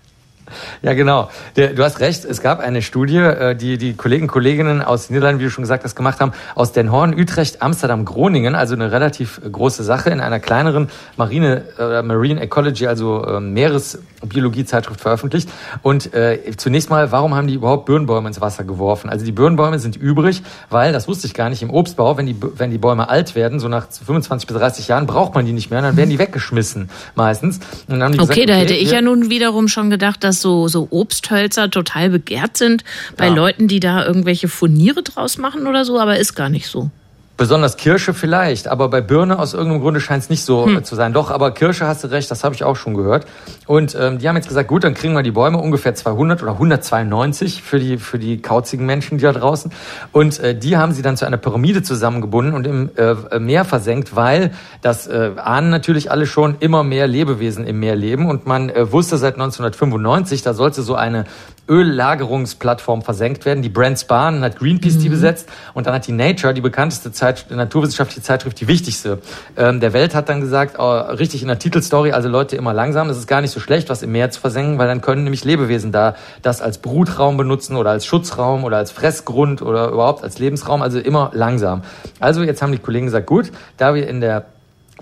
Ja, 0.83 0.95
genau. 0.95 1.31
Du 1.55 1.83
hast 1.83 2.01
recht. 2.01 2.25
Es 2.25 2.43
gab 2.43 2.61
eine 2.61 2.83
Studie, 2.83 3.19
äh, 3.19 3.55
die 3.55 3.79
die 3.79 3.95
Kollegen 3.95 4.25
und 4.25 4.29
Kolleginnen 4.29 4.83
aus 4.83 5.07
den 5.07 5.15
Niederlanden, 5.15 5.41
wie 5.41 5.45
du 5.45 5.51
schon 5.51 5.63
gesagt 5.63 5.85
hast, 5.85 5.95
gemacht 5.95 6.21
haben, 6.21 6.33
aus 6.55 6.73
Den 6.73 6.91
Horn, 6.93 7.19
Utrecht, 7.19 7.63
Amsterdam, 7.63 8.05
Groningen, 8.05 8.55
also 8.55 8.75
eine 8.75 8.93
relativ 8.93 9.41
große 9.51 9.85
Sache 9.85 10.11
in 10.11 10.21
einer 10.21 10.41
kleineren 10.41 10.89
Marine, 11.17 11.65
äh, 11.79 12.03
Marine 12.03 12.41
Ecology, 12.41 12.87
also 12.87 13.25
äh, 13.25 13.41
Meeresbiologie-Zeitschrift 13.41 15.01
veröffentlicht. 15.01 15.49
Und 15.83 16.13
äh, 16.15 16.39
zunächst 16.57 16.91
mal, 16.91 17.13
warum 17.13 17.35
haben 17.35 17.47
die 17.47 17.55
überhaupt 17.55 17.87
Birnbäume 17.87 18.29
ins 18.29 18.41
Wasser 18.41 18.65
geworfen? 18.65 19.09
Also 19.09 19.25
die 19.25 19.33
Birnbäume 19.33 19.79
sind 19.79 19.97
übrig, 19.97 20.43
weil, 20.71 20.93
das 20.93 21.09
wusste 21.09 21.27
ich 21.27 21.35
gar 21.35 21.49
nicht, 21.49 21.63
im 21.63 21.71
Obstbau, 21.71 22.17
wenn 22.17 22.27
die, 22.27 22.37
wenn 22.57 22.71
die 22.71 22.79
Bäume 22.79 23.09
alt 23.09 23.35
werden, 23.35 23.61
so 23.61 23.69
nach 23.69 23.87
25 23.91 24.47
bis 24.47 24.57
30 24.57 24.89
Jahren, 24.89 25.07
braucht 25.07 25.35
man 25.35 25.47
die 25.47 25.53
nicht 25.53 25.71
mehr, 25.71 25.83
dann 25.83 25.97
werden 25.97 26.11
die 26.11 26.19
weggeschmissen 26.19 26.91
meistens. 27.15 27.61
okay, 27.89 28.11
gesagt, 28.11 28.31
okay, 28.31 28.47
da 28.47 28.55
hätte 28.55 28.75
ich 28.75 28.91
ja 28.91 29.01
nun 29.01 29.31
wiederum 29.31 29.69
schon 29.69 29.91
gedacht, 29.91 30.25
dass 30.25 30.42
so, 30.43 30.69
so 30.69 30.89
Obsthölzer 30.91 31.71
total 31.71 32.11
begehrt 32.11 32.57
sind 32.57 32.85
bei 33.17 33.27
ja. 33.29 33.35
Leuten, 33.35 33.69
die 33.69 33.81
da 33.81 34.05
irgendwelche 34.05 34.49
Furniere 34.49 35.03
draus 35.03 35.39
machen 35.39 35.67
oder 35.67 35.85
so, 35.85 35.99
aber 35.99 36.19
ist 36.19 36.35
gar 36.35 36.49
nicht 36.49 36.67
so. 36.67 36.91
Besonders 37.39 37.79
Kirsche 37.79 38.13
vielleicht, 38.13 38.69
aber 38.69 38.89
bei 38.89 39.01
Birne 39.01 39.39
aus 39.39 39.55
irgendeinem 39.55 39.81
Grunde 39.81 40.01
scheint 40.01 40.23
es 40.23 40.31
nicht 40.31 40.45
so 40.45 40.67
hm. 40.67 40.85
zu 40.85 40.95
sein. 40.95 41.15
Doch, 41.15 41.31
aber 41.31 41.51
Kirsche 41.53 41.87
hast 41.87 42.05
du 42.05 42.09
recht, 42.09 42.31
das 42.31 42.45
habe 42.45 42.55
ich 42.55 42.63
auch 42.63 42.77
schon 42.77 42.95
gehört. 42.95 43.27
Und 43.67 43.97
ähm, 43.99 44.19
die 44.19 44.29
haben 44.29 44.37
jetzt 44.37 44.49
gesagt, 44.49 44.69
gut, 44.69 44.85
dann 44.85 44.93
kriegen 44.93 45.15
wir 45.15 45.23
die 45.23 45.31
Bäume 45.31 45.59
ungefähr 45.59 45.95
200 45.95 46.43
oder 46.43 46.53
192 46.53 47.63
für 47.63 47.79
die 47.79 47.97
für 47.97 48.19
die 48.19 48.43
kauzigen 48.43 48.85
Menschen 48.85 49.17
die 49.17 49.25
da 49.25 49.33
draußen. 49.33 49.73
Und 50.13 50.41
äh, 50.41 50.55
die 50.55 50.77
haben 50.77 50.93
sie 50.93 51.01
dann 51.01 51.17
zu 51.17 51.25
einer 51.25 51.39
Pyramide 51.39 51.83
zusammengebunden 51.83 52.55
und 52.55 52.67
im 52.67 52.91
äh, 52.97 53.39
Meer 53.39 53.65
versenkt, 53.65 54.15
weil 54.15 54.53
das 54.83 55.07
äh, 55.07 55.31
ahnen 55.37 55.71
natürlich 55.71 56.11
alle 56.11 56.27
schon 56.27 56.57
immer 56.61 56.85
mehr 56.85 57.07
Lebewesen 57.07 57.67
im 57.67 57.81
Meer 57.81 57.97
leben 57.97 58.29
und 58.29 58.47
man 58.47 58.69
äh, 58.69 58.93
wusste 58.93 59.17
seit 59.17 59.35
1995, 59.35 60.43
da 60.43 60.53
sollte 60.53 60.83
so 60.83 60.95
eine 60.95 61.25
Öllagerungsplattform 61.69 63.03
versenkt 63.03 63.45
werden. 63.45 63.63
Die 63.63 63.69
Brand 63.69 63.99
Spahn 63.99 64.43
hat 64.43 64.59
Greenpeace 64.59 64.97
mhm. 64.97 65.01
die 65.01 65.09
besetzt 65.09 65.49
und 65.75 65.87
dann 65.87 65.95
hat 65.95 66.07
die 66.07 66.13
Nature, 66.13 66.55
die 66.55 66.61
bekannteste 66.61 67.13
Zeit, 67.13 67.47
naturwissenschaftliche 67.51 68.23
Zeitschrift, 68.23 68.61
die 68.61 68.69
wichtigste 68.69 69.19
ähm, 69.57 69.81
der 69.81 69.93
Welt, 69.93 70.15
hat 70.15 70.29
dann 70.29 70.41
gesagt, 70.41 70.77
oh, 70.79 70.99
richtig 70.99 71.43
in 71.43 71.49
der 71.49 71.59
Titelstory, 71.59 72.13
also 72.13 72.29
Leute 72.29 72.57
immer 72.57 72.75
langsam, 72.75 73.09
das 73.09 73.17
ist 73.17 73.27
gar 73.29 73.41
nicht 73.41 73.53
so 73.53 73.61
schlecht, 73.61 73.89
was 73.89 74.03
im 74.03 74.13
Meer 74.13 74.31
zu 74.31 74.41
versenken, 74.41 74.79
weil 74.79 74.89
dann 74.89 75.01
können 75.01 75.23
nämlich 75.23 75.45
Lebewesen 75.45 75.93
da 75.93 76.17
das 76.43 76.61
als 76.61 76.79
Brutraum 76.79 77.37
benutzen 77.37 77.77
oder 77.77 77.91
als 77.91 78.07
Schutzraum 78.07 78.65
oder 78.65 78.79
als 78.79 78.91
Fressgrund 78.91 79.63
oder 79.63 79.89
überhaupt 79.89 80.25
als 80.25 80.39
Lebensraum, 80.39 80.83
also 80.83 80.99
immer 80.99 81.31
langsam. 81.33 81.83
Also 82.19 82.43
jetzt 82.43 82.61
haben 82.61 82.73
die 82.73 82.79
Kollegen 82.79 83.07
gesagt, 83.07 83.27
gut, 83.27 83.53
da 83.77 83.95
wir 83.95 84.09
in 84.09 84.21
der 84.21 84.47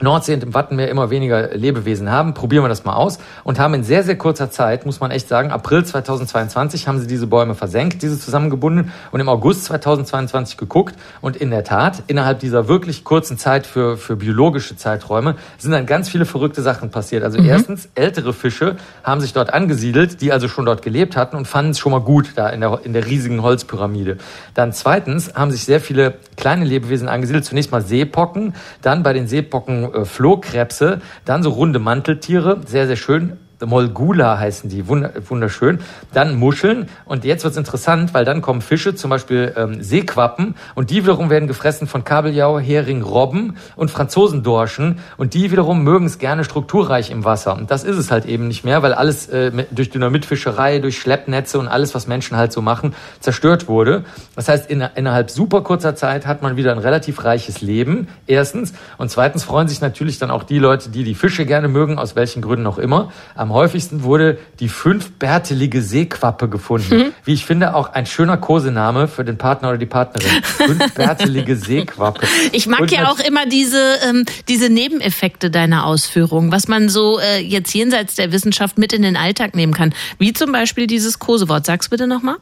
Nordsee 0.02 0.34
und 0.34 0.42
im 0.42 0.54
Wattenmeer 0.54 0.88
immer 0.88 1.10
weniger 1.10 1.54
Lebewesen 1.54 2.10
haben. 2.10 2.34
Probieren 2.34 2.64
wir 2.64 2.68
das 2.68 2.84
mal 2.84 2.94
aus 2.94 3.18
und 3.44 3.58
haben 3.58 3.74
in 3.74 3.84
sehr, 3.84 4.02
sehr 4.02 4.16
kurzer 4.16 4.50
Zeit, 4.50 4.86
muss 4.86 5.00
man 5.00 5.10
echt 5.10 5.28
sagen, 5.28 5.50
April 5.50 5.84
2022 5.84 6.88
haben 6.88 6.98
sie 6.98 7.06
diese 7.06 7.26
Bäume 7.26 7.54
versenkt, 7.54 8.02
diese 8.02 8.18
zusammengebunden 8.18 8.92
und 9.12 9.20
im 9.20 9.28
August 9.28 9.64
2022 9.64 10.56
geguckt 10.56 10.94
und 11.20 11.36
in 11.36 11.50
der 11.50 11.64
Tat, 11.64 12.02
innerhalb 12.06 12.40
dieser 12.40 12.68
wirklich 12.68 13.04
kurzen 13.04 13.38
Zeit 13.38 13.66
für, 13.66 13.96
für 13.96 14.16
biologische 14.16 14.76
Zeiträume 14.76 15.36
sind 15.58 15.72
dann 15.72 15.86
ganz 15.86 16.08
viele 16.08 16.24
verrückte 16.24 16.62
Sachen 16.62 16.90
passiert. 16.90 17.22
Also 17.22 17.40
mhm. 17.40 17.48
erstens, 17.48 17.88
ältere 17.94 18.32
Fische 18.32 18.76
haben 19.04 19.20
sich 19.20 19.32
dort 19.32 19.52
angesiedelt, 19.52 20.20
die 20.20 20.32
also 20.32 20.48
schon 20.48 20.66
dort 20.66 20.82
gelebt 20.82 21.16
hatten 21.16 21.36
und 21.36 21.46
fanden 21.46 21.72
es 21.72 21.78
schon 21.78 21.92
mal 21.92 22.00
gut 22.00 22.32
da 22.36 22.48
in 22.48 22.60
der, 22.60 22.80
in 22.84 22.92
der 22.92 23.06
riesigen 23.06 23.42
Holzpyramide. 23.42 24.18
Dann 24.54 24.72
zweitens 24.72 25.34
haben 25.34 25.50
sich 25.50 25.64
sehr 25.64 25.80
viele 25.80 26.14
kleine 26.36 26.64
Lebewesen 26.64 27.08
angesiedelt, 27.08 27.44
zunächst 27.44 27.70
mal 27.70 27.82
Seepocken, 27.82 28.54
dann 28.82 29.02
bei 29.02 29.12
den 29.12 29.26
Seepocken 29.26 29.89
äh, 29.94 30.04
Flohkrebse, 30.04 31.00
dann 31.24 31.42
so 31.42 31.50
runde 31.50 31.78
Manteltiere, 31.78 32.60
sehr, 32.66 32.86
sehr 32.86 32.96
schön. 32.96 33.38
Molgula 33.64 34.38
heißen 34.38 34.70
die, 34.70 34.88
wunderschön. 34.88 35.80
Dann 36.12 36.36
Muscheln. 36.36 36.88
Und 37.04 37.24
jetzt 37.24 37.44
wird's 37.44 37.56
interessant, 37.56 38.14
weil 38.14 38.24
dann 38.24 38.42
kommen 38.42 38.60
Fische, 38.60 38.94
zum 38.94 39.10
Beispiel 39.10 39.52
ähm, 39.56 39.82
Seequappen. 39.82 40.54
Und 40.74 40.90
die 40.90 41.02
wiederum 41.04 41.30
werden 41.30 41.48
gefressen 41.48 41.86
von 41.86 42.04
Kabeljau, 42.04 42.58
Hering, 42.58 43.02
Robben 43.02 43.56
und 43.76 43.90
Franzosendorschen. 43.90 44.98
Und 45.16 45.34
die 45.34 45.50
wiederum 45.50 45.82
mögen 45.82 46.06
es 46.06 46.18
gerne 46.18 46.44
strukturreich 46.44 47.10
im 47.10 47.24
Wasser. 47.24 47.54
Und 47.54 47.70
das 47.70 47.84
ist 47.84 47.96
es 47.96 48.10
halt 48.10 48.26
eben 48.26 48.48
nicht 48.48 48.64
mehr, 48.64 48.82
weil 48.82 48.94
alles 48.94 49.28
äh, 49.28 49.52
durch 49.70 49.90
Dynamitfischerei, 49.90 50.78
durch 50.78 50.98
Schleppnetze 50.98 51.58
und 51.58 51.68
alles, 51.68 51.94
was 51.94 52.06
Menschen 52.06 52.36
halt 52.36 52.52
so 52.52 52.62
machen, 52.62 52.94
zerstört 53.20 53.68
wurde. 53.68 54.04
Das 54.36 54.48
heißt, 54.48 54.70
in, 54.70 54.84
innerhalb 54.94 55.30
super 55.30 55.62
kurzer 55.62 55.94
Zeit 55.94 56.26
hat 56.26 56.42
man 56.42 56.56
wieder 56.56 56.72
ein 56.72 56.78
relativ 56.78 57.24
reiches 57.24 57.60
Leben, 57.60 58.08
erstens. 58.26 58.72
Und 58.98 59.10
zweitens 59.10 59.44
freuen 59.44 59.68
sich 59.68 59.80
natürlich 59.80 60.18
dann 60.18 60.30
auch 60.30 60.44
die 60.44 60.58
Leute, 60.58 60.90
die 60.90 61.04
die 61.04 61.14
Fische 61.14 61.46
gerne 61.46 61.68
mögen, 61.68 61.98
aus 61.98 62.16
welchen 62.16 62.42
Gründen 62.42 62.66
auch 62.66 62.78
immer, 62.78 63.12
am 63.34 63.49
am 63.50 63.56
häufigsten 63.56 64.04
wurde 64.04 64.38
die 64.60 64.68
fünfbärtelige 64.68 65.82
Seequappe 65.82 66.48
gefunden. 66.48 66.96
Mhm. 66.96 67.12
Wie 67.24 67.34
ich 67.34 67.44
finde, 67.44 67.74
auch 67.74 67.92
ein 67.92 68.06
schöner 68.06 68.36
Kosename 68.36 69.08
für 69.08 69.24
den 69.24 69.38
Partner 69.38 69.70
oder 69.70 69.78
die 69.78 69.86
Partnerin. 69.86 70.42
Fünfbärtelige 70.44 71.56
Seequappe. 71.56 72.28
Ich 72.52 72.68
mag 72.68 72.82
Und 72.82 72.92
ja 72.92 73.10
auch 73.10 73.18
immer 73.18 73.46
diese, 73.46 73.96
ähm, 74.08 74.24
diese 74.46 74.70
Nebeneffekte 74.70 75.50
deiner 75.50 75.84
Ausführungen, 75.84 76.52
was 76.52 76.68
man 76.68 76.88
so 76.88 77.18
äh, 77.18 77.40
jetzt 77.40 77.74
jenseits 77.74 78.14
der 78.14 78.30
Wissenschaft 78.30 78.78
mit 78.78 78.92
in 78.92 79.02
den 79.02 79.16
Alltag 79.16 79.56
nehmen 79.56 79.74
kann. 79.74 79.94
Wie 80.18 80.32
zum 80.32 80.52
Beispiel 80.52 80.86
dieses 80.86 81.18
Kosewort. 81.18 81.66
Sag's 81.66 81.88
bitte 81.88 82.06
nochmal. 82.06 82.36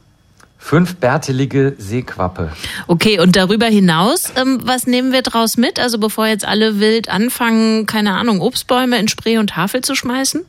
Fünfbärtelige 0.59 1.73
Seequappe. 1.79 2.51
Okay, 2.85 3.19
und 3.19 3.35
darüber 3.35 3.65
hinaus, 3.65 4.31
ähm, 4.35 4.59
was 4.63 4.85
nehmen 4.85 5.11
wir 5.11 5.23
draus 5.23 5.57
mit? 5.57 5.79
Also 5.79 5.97
bevor 5.97 6.27
jetzt 6.27 6.45
alle 6.45 6.79
wild 6.79 7.09
anfangen, 7.09 7.87
keine 7.87 8.13
Ahnung, 8.13 8.41
Obstbäume 8.41 8.99
in 8.99 9.07
Spree 9.07 9.39
und 9.39 9.55
Havel 9.55 9.81
zu 9.81 9.95
schmeißen? 9.95 10.45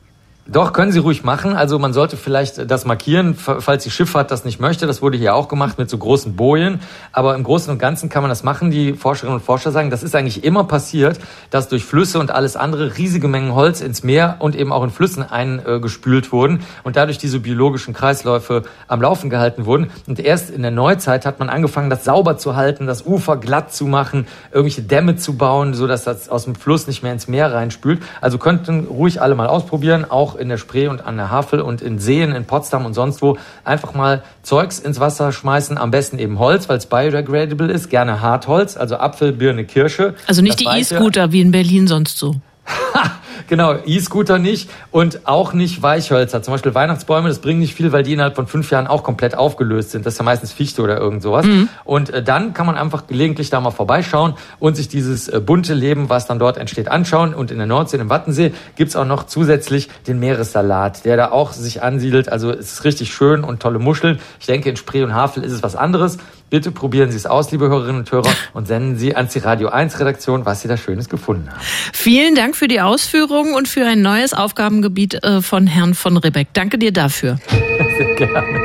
Doch, 0.53 0.73
können 0.73 0.91
Sie 0.91 0.99
ruhig 0.99 1.23
machen. 1.23 1.55
Also 1.55 1.79
man 1.79 1.93
sollte 1.93 2.17
vielleicht 2.17 2.69
das 2.69 2.85
markieren, 2.85 3.37
falls 3.37 3.85
die 3.85 3.91
Schifffahrt 3.91 4.33
das 4.33 4.45
nicht 4.45 4.59
möchte. 4.59 4.89
Das 4.89 5.01
wurde 5.01 5.17
hier 5.17 5.37
auch 5.37 5.47
gemacht 5.47 5.79
mit 5.79 5.89
so 5.89 5.97
großen 5.97 6.35
Bojen. 6.35 6.81
Aber 7.13 7.37
im 7.37 7.45
Großen 7.45 7.71
und 7.71 7.79
Ganzen 7.79 8.09
kann 8.09 8.25
man 8.25 8.31
das 8.31 8.43
machen. 8.43 8.73
Die 8.73 8.95
Forscherinnen 8.95 9.37
und 9.37 9.45
Forscher 9.45 9.71
sagen, 9.71 9.91
das 9.91 10.03
ist 10.03 10.17
eigentlich 10.17 10.43
immer 10.43 10.65
passiert, 10.65 11.21
dass 11.51 11.69
durch 11.69 11.85
Flüsse 11.85 12.19
und 12.19 12.33
alles 12.33 12.57
andere 12.57 12.99
riesige 12.99 13.29
Mengen 13.29 13.55
Holz 13.55 13.81
ins 13.81 14.03
Meer 14.03 14.39
und 14.41 14.57
eben 14.57 14.73
auch 14.73 14.83
in 14.83 14.91
Flüssen 14.91 15.23
eingespült 15.23 16.33
wurden 16.33 16.65
und 16.83 16.97
dadurch 16.97 17.19
diese 17.19 17.39
biologischen 17.39 17.95
Kreisläufe 17.95 18.65
am 18.89 19.01
Laufen 19.01 19.31
gehalten 19.31 19.67
wurden. 19.67 19.93
Und 20.09 20.19
erst 20.19 20.51
in 20.51 20.63
der 20.63 20.73
Neuzeit 20.73 21.27
hat 21.27 21.39
man 21.39 21.49
angefangen, 21.49 21.91
das 21.91 22.05
sauber 22.05 22.39
zu 22.39 22.57
halten, 22.57 22.89
das 22.89 23.07
Ufer 23.07 23.37
glatt 23.37 23.73
zu 23.73 23.87
machen, 23.87 24.27
irgendwelche 24.51 24.83
Dämme 24.83 25.15
zu 25.15 25.37
bauen, 25.37 25.75
so 25.75 25.87
dass 25.87 26.03
das 26.03 26.29
aus 26.29 26.43
dem 26.43 26.57
Fluss 26.57 26.89
nicht 26.89 27.05
mehr 27.05 27.13
ins 27.13 27.29
Meer 27.29 27.55
reinspült. 27.55 28.03
Also 28.21 28.39
könnten 28.39 28.87
ruhig 28.87 29.23
alle 29.23 29.37
mal 29.37 29.47
ausprobieren, 29.47 30.05
auch 30.11 30.40
in 30.41 30.49
der 30.49 30.57
Spree 30.57 30.89
und 30.89 31.05
an 31.05 31.17
der 31.17 31.31
Havel 31.31 31.61
und 31.61 31.83
in 31.83 31.99
Seen 31.99 32.33
in 32.33 32.45
Potsdam 32.45 32.87
und 32.87 32.95
sonst 32.95 33.23
wo 33.23 33.39
einfach 33.65 33.95
mal 33.95 34.23
Zeugs 34.43 34.79
ins 34.79 34.99
Wasser 34.99 35.33
schmeißen, 35.33 35.79
am 35.79 35.91
besten 35.91 36.19
eben 36.19 36.39
Holz, 36.39 36.69
weil 36.69 36.79
es 36.79 36.87
biodegradable 36.87 37.71
ist, 37.71 37.91
gerne 37.91 38.21
Hartholz, 38.21 38.77
also 38.77 38.97
Apfel, 38.97 39.33
Birne, 39.33 39.65
Kirsche. 39.65 40.15
Also 40.27 40.43
nicht 40.43 40.61
die 40.61 40.67
E-Scooter 40.67 41.33
wie 41.33 41.41
in 41.41 41.51
Berlin 41.53 41.87
sonst 41.87 42.19
so. 42.19 42.37
genau, 43.49 43.75
E-Scooter 43.85 44.39
nicht 44.39 44.71
und 44.91 45.27
auch 45.27 45.53
nicht 45.53 45.83
Weichhölzer. 45.83 46.43
Zum 46.43 46.53
Beispiel 46.53 46.75
Weihnachtsbäume, 46.75 47.29
das 47.29 47.39
bringt 47.39 47.61
nicht 47.61 47.75
viel, 47.75 47.93
weil 47.93 48.03
die 48.03 48.13
innerhalb 48.13 48.37
von 48.37 48.47
fünf 48.47 48.71
Jahren 48.71 48.87
auch 48.87 49.03
komplett 49.03 49.37
aufgelöst 49.37 49.91
sind. 49.91 50.07
Das 50.07 50.15
ist 50.15 50.19
ja 50.19 50.25
meistens 50.25 50.53
Fichte 50.53 50.83
oder 50.83 50.99
irgend 50.99 51.23
sowas. 51.23 51.47
Mhm. 51.47 51.69
Und 51.85 52.11
äh, 52.11 52.23
dann 52.23 52.55
kann 52.55 52.67
man 52.67 52.77
einfach 52.77 53.07
gelegentlich 53.07 53.51
da 53.51 53.61
mal 53.61 53.71
vorbeischauen 53.71 54.35
und 54.59 54.77
sich 54.77 54.89
dieses 54.89 55.29
äh, 55.29 55.41
bunte 55.41 55.75
Leben, 55.75 56.09
was 56.09 56.27
dann 56.27 56.39
dort 56.39 56.57
entsteht, 56.57 56.89
anschauen. 56.89 57.35
Und 57.35 57.51
in 57.51 57.59
der 57.59 57.67
Nordsee, 57.67 57.99
im 57.99 58.11
Wattensee, 58.11 58.53
gibt's 58.77 58.97
auch 58.97 59.05
noch 59.07 59.25
zusätzlich 59.25 59.89
den 60.07 60.19
Meeressalat, 60.19 61.05
der 61.05 61.17
da 61.17 61.31
auch 61.31 61.53
sich 61.53 61.83
ansiedelt. 61.83 62.31
Also 62.31 62.51
es 62.51 62.73
ist 62.73 62.85
richtig 62.85 63.13
schön 63.13 63.45
und 63.45 63.61
tolle 63.61 63.79
Muscheln. 63.79 64.21
Ich 64.39 64.47
denke, 64.47 64.71
in 64.71 64.77
Spree 64.77 65.03
und 65.03 65.15
Havel 65.15 65.45
ist 65.45 65.53
es 65.53 65.63
was 65.63 65.77
anderes. 65.77 66.19
Bitte 66.51 66.73
probieren 66.73 67.11
Sie 67.13 67.17
es 67.17 67.27
aus, 67.27 67.53
liebe 67.53 67.69
Hörerinnen 67.69 68.01
und 68.01 68.11
Hörer, 68.11 68.33
und 68.53 68.67
senden 68.67 68.99
Sie 68.99 69.15
ans 69.15 69.33
die 69.33 69.39
Radio 69.39 69.69
1 69.69 70.01
Redaktion, 70.01 70.45
was 70.45 70.61
Sie 70.63 70.69
da 70.69 70.77
Schönes 70.77 71.09
gefunden 71.09 71.49
haben. 71.49 71.61
Vielen 71.93 72.35
Dank 72.35 72.57
für 72.57 72.67
die 72.67 72.81
Ausführungen 72.81 73.55
und 73.55 73.69
für 73.69 73.87
ein 73.87 74.03
neues 74.03 74.35
Aufgabengebiet 74.35 75.23
äh, 75.23 75.43
von 75.43 75.69
Herrn 75.69 75.95
von 75.95 76.17
Ribbeck. 76.17 76.49
Danke 76.53 76.77
dir 76.77 76.93
dafür. 76.93 77.39
Sehr 77.49 78.15
gerne. 78.17 78.61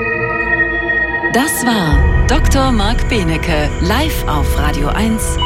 Das 1.33 1.65
war 1.65 2.27
Dr. 2.27 2.71
Marc 2.71 3.07
Benecke, 3.07 3.69
live 3.81 4.27
auf 4.27 4.57
Radio 4.57 4.87
1. 4.87 5.37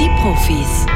Die 0.00 0.08
Profis. 0.22 0.86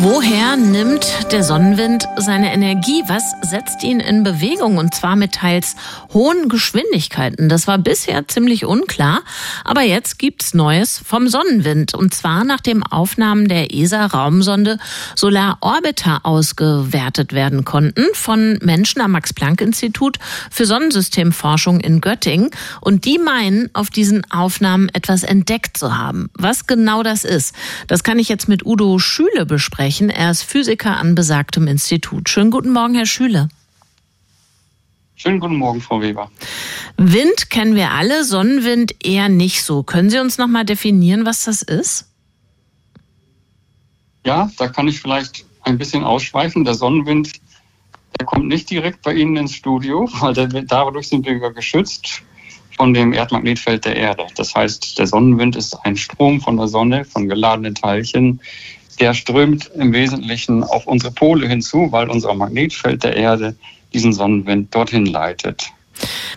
Woher 0.00 0.56
nimmt 0.56 1.32
der 1.32 1.42
Sonnenwind 1.42 2.06
seine 2.18 2.52
Energie? 2.52 3.02
Was 3.08 3.32
setzt 3.42 3.82
ihn 3.82 3.98
in 3.98 4.22
Bewegung? 4.22 4.78
Und 4.78 4.94
zwar 4.94 5.16
mit 5.16 5.32
teils 5.32 5.74
hohen 6.12 6.48
Geschwindigkeiten. 6.48 7.48
Das 7.48 7.66
war 7.66 7.78
bisher 7.78 8.28
ziemlich 8.28 8.64
unklar. 8.64 9.22
Aber 9.64 9.82
jetzt 9.82 10.20
gibt's 10.20 10.54
Neues 10.54 11.02
vom 11.04 11.26
Sonnenwind. 11.26 11.94
Und 11.94 12.14
zwar 12.14 12.44
nachdem 12.44 12.84
Aufnahmen 12.84 13.48
der 13.48 13.74
ESA-Raumsonde 13.74 14.78
Solar 15.16 15.58
Orbiter 15.62 16.20
ausgewertet 16.22 17.32
werden 17.32 17.64
konnten 17.64 18.04
von 18.12 18.56
Menschen 18.62 19.00
am 19.00 19.10
Max-Planck-Institut 19.10 20.18
für 20.48 20.64
Sonnensystemforschung 20.64 21.80
in 21.80 22.00
Göttingen. 22.00 22.50
Und 22.80 23.04
die 23.04 23.18
meinen, 23.18 23.68
auf 23.72 23.90
diesen 23.90 24.30
Aufnahmen 24.30 24.90
etwas 24.90 25.24
entdeckt 25.24 25.76
zu 25.76 25.98
haben. 25.98 26.30
Was 26.34 26.68
genau 26.68 27.02
das 27.02 27.24
ist, 27.24 27.52
das 27.88 28.04
kann 28.04 28.20
ich 28.20 28.28
jetzt 28.28 28.48
mit 28.48 28.64
Udo 28.64 29.00
Schüle 29.00 29.44
besprechen 29.44 29.87
sprechen. 29.88 30.10
Er 30.10 30.30
ist 30.30 30.42
Physiker 30.42 30.98
an 30.98 31.14
besagtem 31.14 31.66
Institut. 31.66 32.28
Schönen 32.28 32.50
guten 32.50 32.72
Morgen, 32.72 32.94
Herr 32.94 33.06
Schüle. 33.06 33.48
Schönen 35.16 35.40
guten 35.40 35.56
Morgen, 35.56 35.80
Frau 35.80 36.02
Weber. 36.02 36.30
Wind 36.98 37.48
kennen 37.48 37.74
wir 37.74 37.92
alle, 37.92 38.24
Sonnenwind 38.24 38.94
eher 39.02 39.30
nicht 39.30 39.62
so. 39.62 39.82
Können 39.82 40.10
Sie 40.10 40.18
uns 40.18 40.36
noch 40.36 40.46
mal 40.46 40.64
definieren, 40.64 41.24
was 41.24 41.44
das 41.44 41.62
ist? 41.62 42.06
Ja, 44.26 44.50
da 44.58 44.68
kann 44.68 44.88
ich 44.88 45.00
vielleicht 45.00 45.46
ein 45.62 45.78
bisschen 45.78 46.04
ausschweifen. 46.04 46.64
Der 46.64 46.74
Sonnenwind, 46.74 47.32
der 48.20 48.26
kommt 48.26 48.46
nicht 48.46 48.70
direkt 48.70 49.00
bei 49.02 49.14
Ihnen 49.14 49.36
ins 49.36 49.54
Studio, 49.54 50.06
weil 50.20 50.34
der, 50.34 50.48
dadurch 50.48 51.08
sind 51.08 51.24
wir 51.24 51.38
geschützt 51.52 52.22
von 52.76 52.92
dem 52.94 53.12
Erdmagnetfeld 53.12 53.86
der 53.86 53.96
Erde. 53.96 54.26
Das 54.36 54.54
heißt, 54.54 54.98
der 54.98 55.06
Sonnenwind 55.06 55.56
ist 55.56 55.74
ein 55.84 55.96
Strom 55.96 56.40
von 56.40 56.58
der 56.58 56.68
Sonne, 56.68 57.04
von 57.04 57.28
geladenen 57.28 57.74
Teilchen, 57.74 58.40
der 59.00 59.14
strömt 59.14 59.70
im 59.74 59.92
Wesentlichen 59.92 60.62
auf 60.64 60.86
unsere 60.86 61.12
Pole 61.12 61.46
hinzu, 61.48 61.88
weil 61.90 62.10
unser 62.10 62.34
Magnetfeld 62.34 63.04
der 63.04 63.16
Erde 63.16 63.56
diesen 63.92 64.12
Sonnenwind 64.12 64.74
dorthin 64.74 65.06
leitet. 65.06 65.70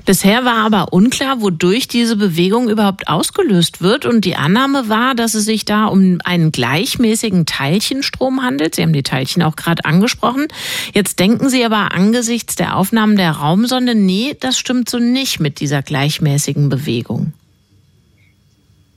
Bisher 0.05 0.45
war 0.45 0.66
aber 0.66 0.93
unklar, 0.93 1.41
wodurch 1.41 1.88
diese 1.88 2.16
Bewegung 2.16 2.70
überhaupt 2.70 3.07
ausgelöst 3.07 3.82
wird. 3.82 4.05
Und 4.05 4.26
die 4.26 4.36
Annahme 4.36 4.89
war, 4.89 5.14
dass 5.14 5.36
es 5.36 5.45
sich 5.45 5.66
da 5.66 5.86
um 5.86 6.18
einen 6.24 6.51
gleichmäßigen 6.51 7.45
Teilchenstrom 7.45 8.41
handelt. 8.41 8.76
Sie 8.76 8.82
haben 8.82 8.93
die 8.93 9.03
Teilchen 9.03 9.43
auch 9.43 9.55
gerade 9.55 9.86
angesprochen. 9.86 10.47
Jetzt 10.93 11.20
denken 11.20 11.49
Sie 11.49 11.64
aber 11.64 11.93
angesichts 11.93 12.55
der 12.55 12.76
Aufnahmen 12.76 13.16
der 13.16 13.32
Raumsonde, 13.32 13.93
nee, 13.93 14.36
das 14.39 14.57
stimmt 14.57 14.89
so 14.89 14.97
nicht 14.97 15.39
mit 15.39 15.59
dieser 15.59 15.84
gleichmäßigen 15.84 16.70
Bewegung. 16.70 17.34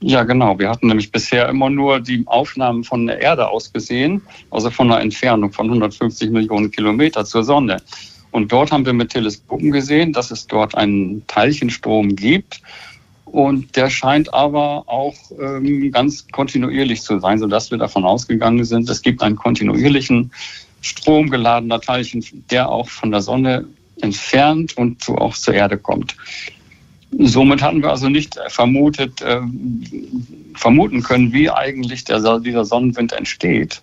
Ja, 0.01 0.23
genau. 0.23 0.59
Wir 0.59 0.69
hatten 0.69 0.87
nämlich 0.87 1.11
bisher 1.11 1.47
immer 1.49 1.69
nur 1.69 1.99
die 1.99 2.23
Aufnahmen 2.27 2.83
von 2.83 3.07
der 3.07 3.21
Erde 3.21 3.47
aus 3.47 3.71
gesehen, 3.71 4.21
also 4.51 4.69
von 4.69 4.91
einer 4.91 5.01
Entfernung 5.01 5.51
von 5.51 5.67
150 5.67 6.31
Millionen 6.31 6.69
Kilometer 6.69 7.25
zur 7.25 7.43
Sonne. 7.43 7.77
Und 8.31 8.51
dort 8.51 8.71
haben 8.71 8.85
wir 8.85 8.93
mit 8.93 9.11
Teleskopen 9.11 9.71
gesehen, 9.71 10.11
dass 10.11 10.29
es 10.29 10.45
dort 10.47 10.75
einen 10.75 11.25
Teilchenstrom 11.27 12.15
gibt. 12.15 12.61
Und 13.23 13.75
der 13.75 13.89
scheint 13.89 14.33
aber 14.33 14.83
auch 14.87 15.15
ähm, 15.39 15.91
ganz 15.91 16.27
kontinuierlich 16.27 17.01
zu 17.01 17.19
sein, 17.19 17.39
sodass 17.39 17.71
wir 17.71 17.77
davon 17.77 18.05
ausgegangen 18.05 18.63
sind, 18.65 18.89
es 18.89 19.01
gibt 19.01 19.23
einen 19.23 19.37
kontinuierlichen 19.37 20.31
Strom 20.81 21.29
geladener 21.29 21.79
Teilchen, 21.81 22.23
der 22.51 22.69
auch 22.69 22.89
von 22.89 23.11
der 23.11 23.21
Sonne 23.21 23.65
entfernt 24.01 24.77
und 24.77 25.03
so 25.03 25.17
auch 25.17 25.33
zur 25.33 25.53
Erde 25.53 25.77
kommt. 25.77 26.15
Somit 27.11 27.61
hatten 27.61 27.81
wir 27.81 27.91
also 27.91 28.09
nicht 28.09 28.37
vermutet, 28.49 29.21
äh, 29.21 29.41
vermuten 30.53 31.03
können, 31.03 31.31
wie 31.33 31.49
eigentlich 31.49 32.03
der, 32.03 32.39
dieser 32.39 32.65
Sonnenwind 32.65 33.13
entsteht. 33.13 33.81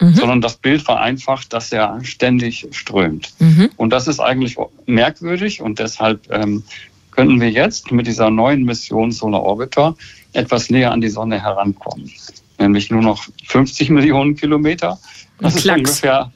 Mhm. 0.00 0.14
Sondern 0.14 0.40
das 0.40 0.56
Bild 0.56 0.86
war 0.88 1.00
einfach, 1.00 1.44
dass 1.44 1.72
er 1.72 2.00
ständig 2.02 2.66
strömt. 2.72 3.32
Mhm. 3.38 3.70
Und 3.76 3.90
das 3.90 4.08
ist 4.08 4.20
eigentlich 4.20 4.56
merkwürdig 4.86 5.60
und 5.60 5.78
deshalb 5.78 6.30
ähm, 6.30 6.62
könnten 7.10 7.40
wir 7.40 7.50
jetzt 7.50 7.92
mit 7.92 8.06
dieser 8.06 8.30
neuen 8.30 8.64
Mission 8.64 9.12
Solar 9.12 9.42
Orbiter 9.42 9.96
etwas 10.32 10.70
näher 10.70 10.90
an 10.90 11.00
die 11.00 11.08
Sonne 11.08 11.40
herankommen. 11.40 12.10
Nämlich 12.58 12.90
nur 12.90 13.02
noch 13.02 13.24
50 13.46 13.90
Millionen 13.90 14.36
Kilometer. 14.36 14.98
Das 15.40 15.56
ist 15.56 15.66
ungefähr 15.66 16.32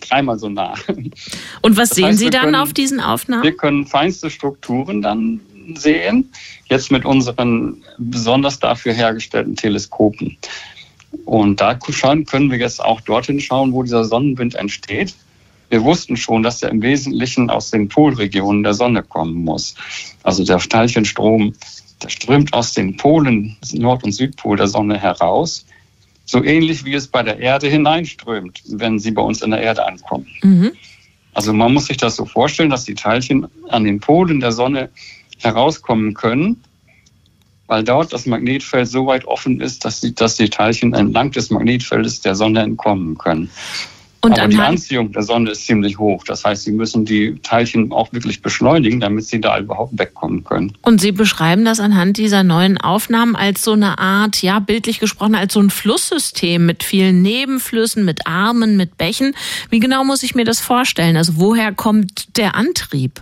dreimal 0.00 0.38
so 0.38 0.48
nah. 0.48 0.74
Und 1.62 1.76
was 1.76 1.90
das 1.90 1.96
sehen 1.96 2.06
heißt, 2.06 2.18
Sie 2.18 2.30
dann 2.30 2.42
können, 2.42 2.54
auf 2.56 2.72
diesen 2.72 3.00
Aufnahmen? 3.00 3.42
Wir 3.42 3.56
können 3.56 3.86
feinste 3.86 4.30
Strukturen 4.30 5.02
dann 5.02 5.40
sehen, 5.74 6.30
jetzt 6.66 6.90
mit 6.90 7.04
unseren 7.04 7.82
besonders 7.98 8.58
dafür 8.58 8.92
hergestellten 8.92 9.56
Teleskopen. 9.56 10.36
Und 11.24 11.60
da 11.60 11.74
können 11.74 12.50
wir 12.50 12.58
jetzt 12.58 12.82
auch 12.82 13.00
dorthin 13.00 13.40
schauen, 13.40 13.72
wo 13.72 13.82
dieser 13.82 14.04
Sonnenwind 14.04 14.54
entsteht. 14.54 15.14
Wir 15.70 15.84
wussten 15.84 16.16
schon, 16.16 16.42
dass 16.42 16.62
er 16.62 16.70
im 16.70 16.82
Wesentlichen 16.82 17.50
aus 17.50 17.70
den 17.70 17.88
Polregionen 17.88 18.62
der 18.62 18.74
Sonne 18.74 19.02
kommen 19.02 19.44
muss. 19.44 19.74
Also 20.22 20.44
der 20.44 20.58
Teilchenstrom, 20.58 21.54
der 22.02 22.08
strömt 22.08 22.52
aus 22.54 22.72
den 22.72 22.96
Polen, 22.96 23.56
Nord- 23.72 24.04
und 24.04 24.12
Südpol 24.12 24.56
der 24.56 24.68
Sonne 24.68 24.98
heraus 24.98 25.66
so 26.28 26.44
ähnlich 26.44 26.84
wie 26.84 26.92
es 26.92 27.08
bei 27.08 27.22
der 27.22 27.38
Erde 27.38 27.68
hineinströmt, 27.68 28.62
wenn 28.68 28.98
sie 28.98 29.12
bei 29.12 29.22
uns 29.22 29.40
in 29.40 29.50
der 29.50 29.62
Erde 29.62 29.86
ankommen. 29.86 30.26
Mhm. 30.42 30.72
Also 31.32 31.54
man 31.54 31.72
muss 31.72 31.86
sich 31.86 31.96
das 31.96 32.16
so 32.16 32.26
vorstellen, 32.26 32.68
dass 32.68 32.84
die 32.84 32.94
Teilchen 32.94 33.46
an 33.68 33.84
den 33.84 33.98
Polen 33.98 34.40
der 34.40 34.52
Sonne 34.52 34.90
herauskommen 35.38 36.12
können, 36.12 36.62
weil 37.66 37.82
dort 37.82 38.12
das 38.12 38.26
Magnetfeld 38.26 38.88
so 38.88 39.06
weit 39.06 39.24
offen 39.24 39.62
ist, 39.62 39.86
dass 39.86 40.00
die, 40.00 40.14
dass 40.14 40.36
die 40.36 40.50
Teilchen 40.50 40.92
entlang 40.92 41.30
des 41.30 41.48
Magnetfeldes 41.48 42.20
der 42.20 42.34
Sonne 42.34 42.60
entkommen 42.60 43.16
können. 43.16 43.50
Und 44.20 44.36
Aber 44.38 44.48
die 44.48 44.58
Anziehung 44.58 45.12
der 45.12 45.22
Sonne 45.22 45.52
ist 45.52 45.64
ziemlich 45.64 45.96
hoch. 45.96 46.24
Das 46.24 46.44
heißt, 46.44 46.64
sie 46.64 46.72
müssen 46.72 47.04
die 47.04 47.38
Teilchen 47.42 47.92
auch 47.92 48.12
wirklich 48.12 48.42
beschleunigen, 48.42 48.98
damit 48.98 49.26
sie 49.26 49.40
da 49.40 49.58
überhaupt 49.58 49.96
wegkommen 49.96 50.42
können. 50.42 50.72
Und 50.82 51.00
Sie 51.00 51.12
beschreiben 51.12 51.64
das 51.64 51.78
anhand 51.78 52.16
dieser 52.16 52.42
neuen 52.42 52.78
Aufnahmen 52.78 53.36
als 53.36 53.62
so 53.62 53.72
eine 53.72 53.98
Art, 53.98 54.42
ja, 54.42 54.58
bildlich 54.58 54.98
gesprochen, 54.98 55.36
als 55.36 55.54
so 55.54 55.60
ein 55.60 55.70
Flusssystem 55.70 56.66
mit 56.66 56.82
vielen 56.82 57.22
Nebenflüssen, 57.22 58.04
mit 58.04 58.26
Armen, 58.26 58.76
mit 58.76 58.98
Bächen. 58.98 59.34
Wie 59.70 59.78
genau 59.78 60.02
muss 60.02 60.24
ich 60.24 60.34
mir 60.34 60.44
das 60.44 60.58
vorstellen? 60.58 61.16
Also 61.16 61.34
woher 61.36 61.72
kommt 61.72 62.36
der 62.36 62.56
Antrieb? 62.56 63.20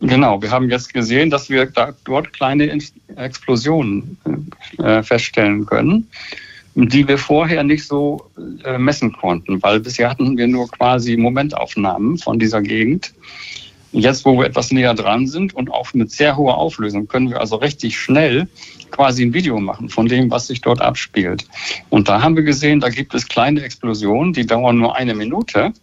Genau, 0.00 0.40
wir 0.42 0.50
haben 0.50 0.70
jetzt 0.70 0.94
gesehen, 0.94 1.30
dass 1.30 1.50
wir 1.50 1.66
da 1.66 1.92
dort 2.04 2.32
kleine 2.32 2.78
Explosionen 3.16 4.16
äh, 4.78 5.02
feststellen 5.02 5.66
können 5.66 6.08
die 6.74 7.06
wir 7.06 7.18
vorher 7.18 7.62
nicht 7.64 7.86
so 7.86 8.30
äh, 8.64 8.78
messen 8.78 9.12
konnten, 9.12 9.62
weil 9.62 9.80
bisher 9.80 10.08
hatten 10.08 10.36
wir 10.36 10.46
nur 10.46 10.68
quasi 10.68 11.16
Momentaufnahmen 11.16 12.18
von 12.18 12.38
dieser 12.38 12.62
Gegend. 12.62 13.12
Jetzt, 13.92 14.24
wo 14.24 14.38
wir 14.38 14.46
etwas 14.46 14.72
näher 14.72 14.94
dran 14.94 15.26
sind 15.26 15.54
und 15.54 15.70
auch 15.70 15.92
mit 15.92 16.10
sehr 16.10 16.36
hoher 16.38 16.56
Auflösung, 16.56 17.08
können 17.08 17.28
wir 17.28 17.40
also 17.40 17.56
richtig 17.56 17.98
schnell 17.98 18.48
quasi 18.90 19.22
ein 19.22 19.34
Video 19.34 19.60
machen 19.60 19.90
von 19.90 20.06
dem, 20.06 20.30
was 20.30 20.46
sich 20.46 20.62
dort 20.62 20.80
abspielt. 20.80 21.46
Und 21.90 22.08
da 22.08 22.22
haben 22.22 22.34
wir 22.34 22.42
gesehen, 22.42 22.80
da 22.80 22.88
gibt 22.88 23.12
es 23.12 23.28
kleine 23.28 23.62
Explosionen, 23.62 24.32
die 24.32 24.46
dauern 24.46 24.78
nur 24.78 24.96
eine 24.96 25.14
Minute. 25.14 25.74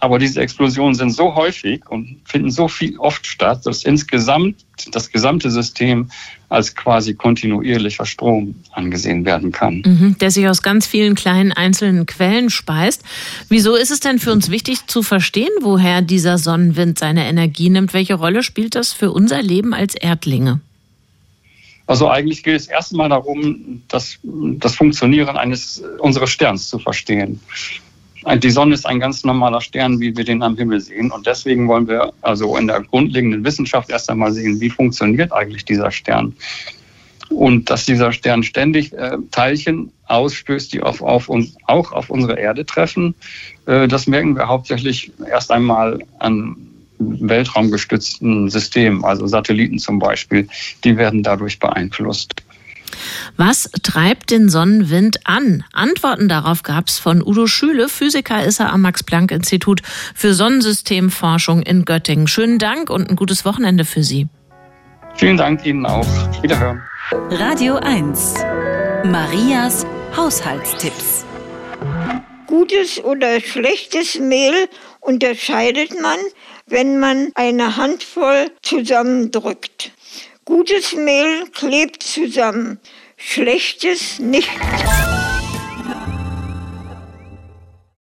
Aber 0.00 0.18
diese 0.18 0.40
Explosionen 0.40 0.94
sind 0.94 1.10
so 1.10 1.34
häufig 1.34 1.82
und 1.90 2.16
finden 2.24 2.50
so 2.50 2.68
viel 2.68 2.98
oft 2.98 3.26
statt, 3.26 3.66
dass 3.66 3.84
insgesamt 3.84 4.64
das 4.92 5.12
gesamte 5.12 5.50
System 5.50 6.10
als 6.48 6.74
quasi 6.74 7.14
kontinuierlicher 7.14 8.06
Strom 8.06 8.54
angesehen 8.72 9.26
werden 9.26 9.52
kann. 9.52 9.82
Mhm, 9.84 10.16
der 10.18 10.30
sich 10.30 10.48
aus 10.48 10.62
ganz 10.62 10.86
vielen 10.86 11.14
kleinen 11.14 11.52
einzelnen 11.52 12.06
Quellen 12.06 12.48
speist. 12.48 13.04
Wieso 13.50 13.76
ist 13.76 13.90
es 13.90 14.00
denn 14.00 14.18
für 14.18 14.32
uns 14.32 14.50
wichtig 14.50 14.86
zu 14.86 15.02
verstehen, 15.02 15.52
woher 15.60 16.00
dieser 16.00 16.38
Sonnenwind 16.38 16.98
seine 16.98 17.28
Energie 17.28 17.68
nimmt? 17.68 17.92
Welche 17.92 18.14
Rolle 18.14 18.42
spielt 18.42 18.74
das 18.74 18.94
für 18.94 19.12
unser 19.12 19.42
Leben 19.42 19.74
als 19.74 19.94
Erdlinge? 19.94 20.60
Also 21.86 22.08
eigentlich 22.08 22.42
geht 22.42 22.54
es 22.54 22.68
erstmal 22.68 23.08
darum, 23.08 23.82
das, 23.88 24.18
das 24.22 24.76
Funktionieren 24.76 25.36
eines 25.36 25.82
unseres 25.98 26.30
Sterns 26.30 26.68
zu 26.68 26.78
verstehen. 26.78 27.40
Die 28.36 28.50
Sonne 28.50 28.74
ist 28.74 28.86
ein 28.86 29.00
ganz 29.00 29.24
normaler 29.24 29.60
Stern, 29.60 29.98
wie 30.00 30.16
wir 30.16 30.24
den 30.24 30.42
am 30.42 30.56
Himmel 30.56 30.80
sehen. 30.80 31.10
Und 31.10 31.26
deswegen 31.26 31.68
wollen 31.68 31.88
wir 31.88 32.12
also 32.20 32.56
in 32.56 32.66
der 32.66 32.82
grundlegenden 32.82 33.44
Wissenschaft 33.44 33.90
erst 33.90 34.10
einmal 34.10 34.32
sehen, 34.32 34.60
wie 34.60 34.70
funktioniert 34.70 35.32
eigentlich 35.32 35.64
dieser 35.64 35.90
Stern. 35.90 36.34
Und 37.30 37.70
dass 37.70 37.86
dieser 37.86 38.12
Stern 38.12 38.42
ständig 38.42 38.92
äh, 38.92 39.16
Teilchen 39.30 39.92
ausstößt, 40.06 40.72
die 40.72 40.82
auf, 40.82 41.00
auf 41.00 41.28
uns, 41.28 41.56
auch 41.66 41.92
auf 41.92 42.10
unsere 42.10 42.38
Erde 42.38 42.66
treffen, 42.66 43.14
äh, 43.66 43.86
das 43.86 44.06
merken 44.06 44.36
wir 44.36 44.48
hauptsächlich 44.48 45.12
erst 45.30 45.52
einmal 45.52 46.00
an 46.18 46.56
weltraumgestützten 46.98 48.50
Systemen, 48.50 49.04
also 49.04 49.26
Satelliten 49.26 49.78
zum 49.78 49.98
Beispiel. 49.98 50.48
Die 50.84 50.96
werden 50.96 51.22
dadurch 51.22 51.58
beeinflusst. 51.58 52.34
Was 53.36 53.70
treibt 53.82 54.30
den 54.30 54.48
Sonnenwind 54.48 55.20
an? 55.24 55.64
Antworten 55.72 56.28
darauf 56.28 56.62
gab 56.62 56.88
es 56.88 56.98
von 56.98 57.22
Udo 57.22 57.46
Schüle. 57.46 57.88
Physiker 57.88 58.44
ist 58.44 58.60
er 58.60 58.72
am 58.72 58.82
Max-Planck-Institut 58.82 59.82
für 60.14 60.34
Sonnensystemforschung 60.34 61.62
in 61.62 61.84
Göttingen. 61.84 62.26
Schönen 62.26 62.58
Dank 62.58 62.90
und 62.90 63.10
ein 63.10 63.16
gutes 63.16 63.44
Wochenende 63.44 63.84
für 63.84 64.02
Sie. 64.02 64.28
Vielen 65.14 65.36
Dank 65.36 65.64
Ihnen 65.66 65.86
auch. 65.86 66.06
Wiederhören. 66.42 66.82
Radio 67.30 67.76
1. 67.76 68.34
Marias 69.04 69.86
Haushaltstipps. 70.16 71.24
Gutes 72.46 73.02
oder 73.02 73.40
schlechtes 73.40 74.18
Mehl 74.18 74.68
unterscheidet 75.00 76.00
man, 76.00 76.18
wenn 76.66 77.00
man 77.00 77.30
eine 77.34 77.76
Handvoll 77.76 78.50
zusammendrückt. 78.62 79.92
Gutes 80.50 80.94
Mehl 80.96 81.46
klebt 81.52 82.02
zusammen, 82.02 82.80
schlechtes 83.16 84.18
nicht. 84.18 84.50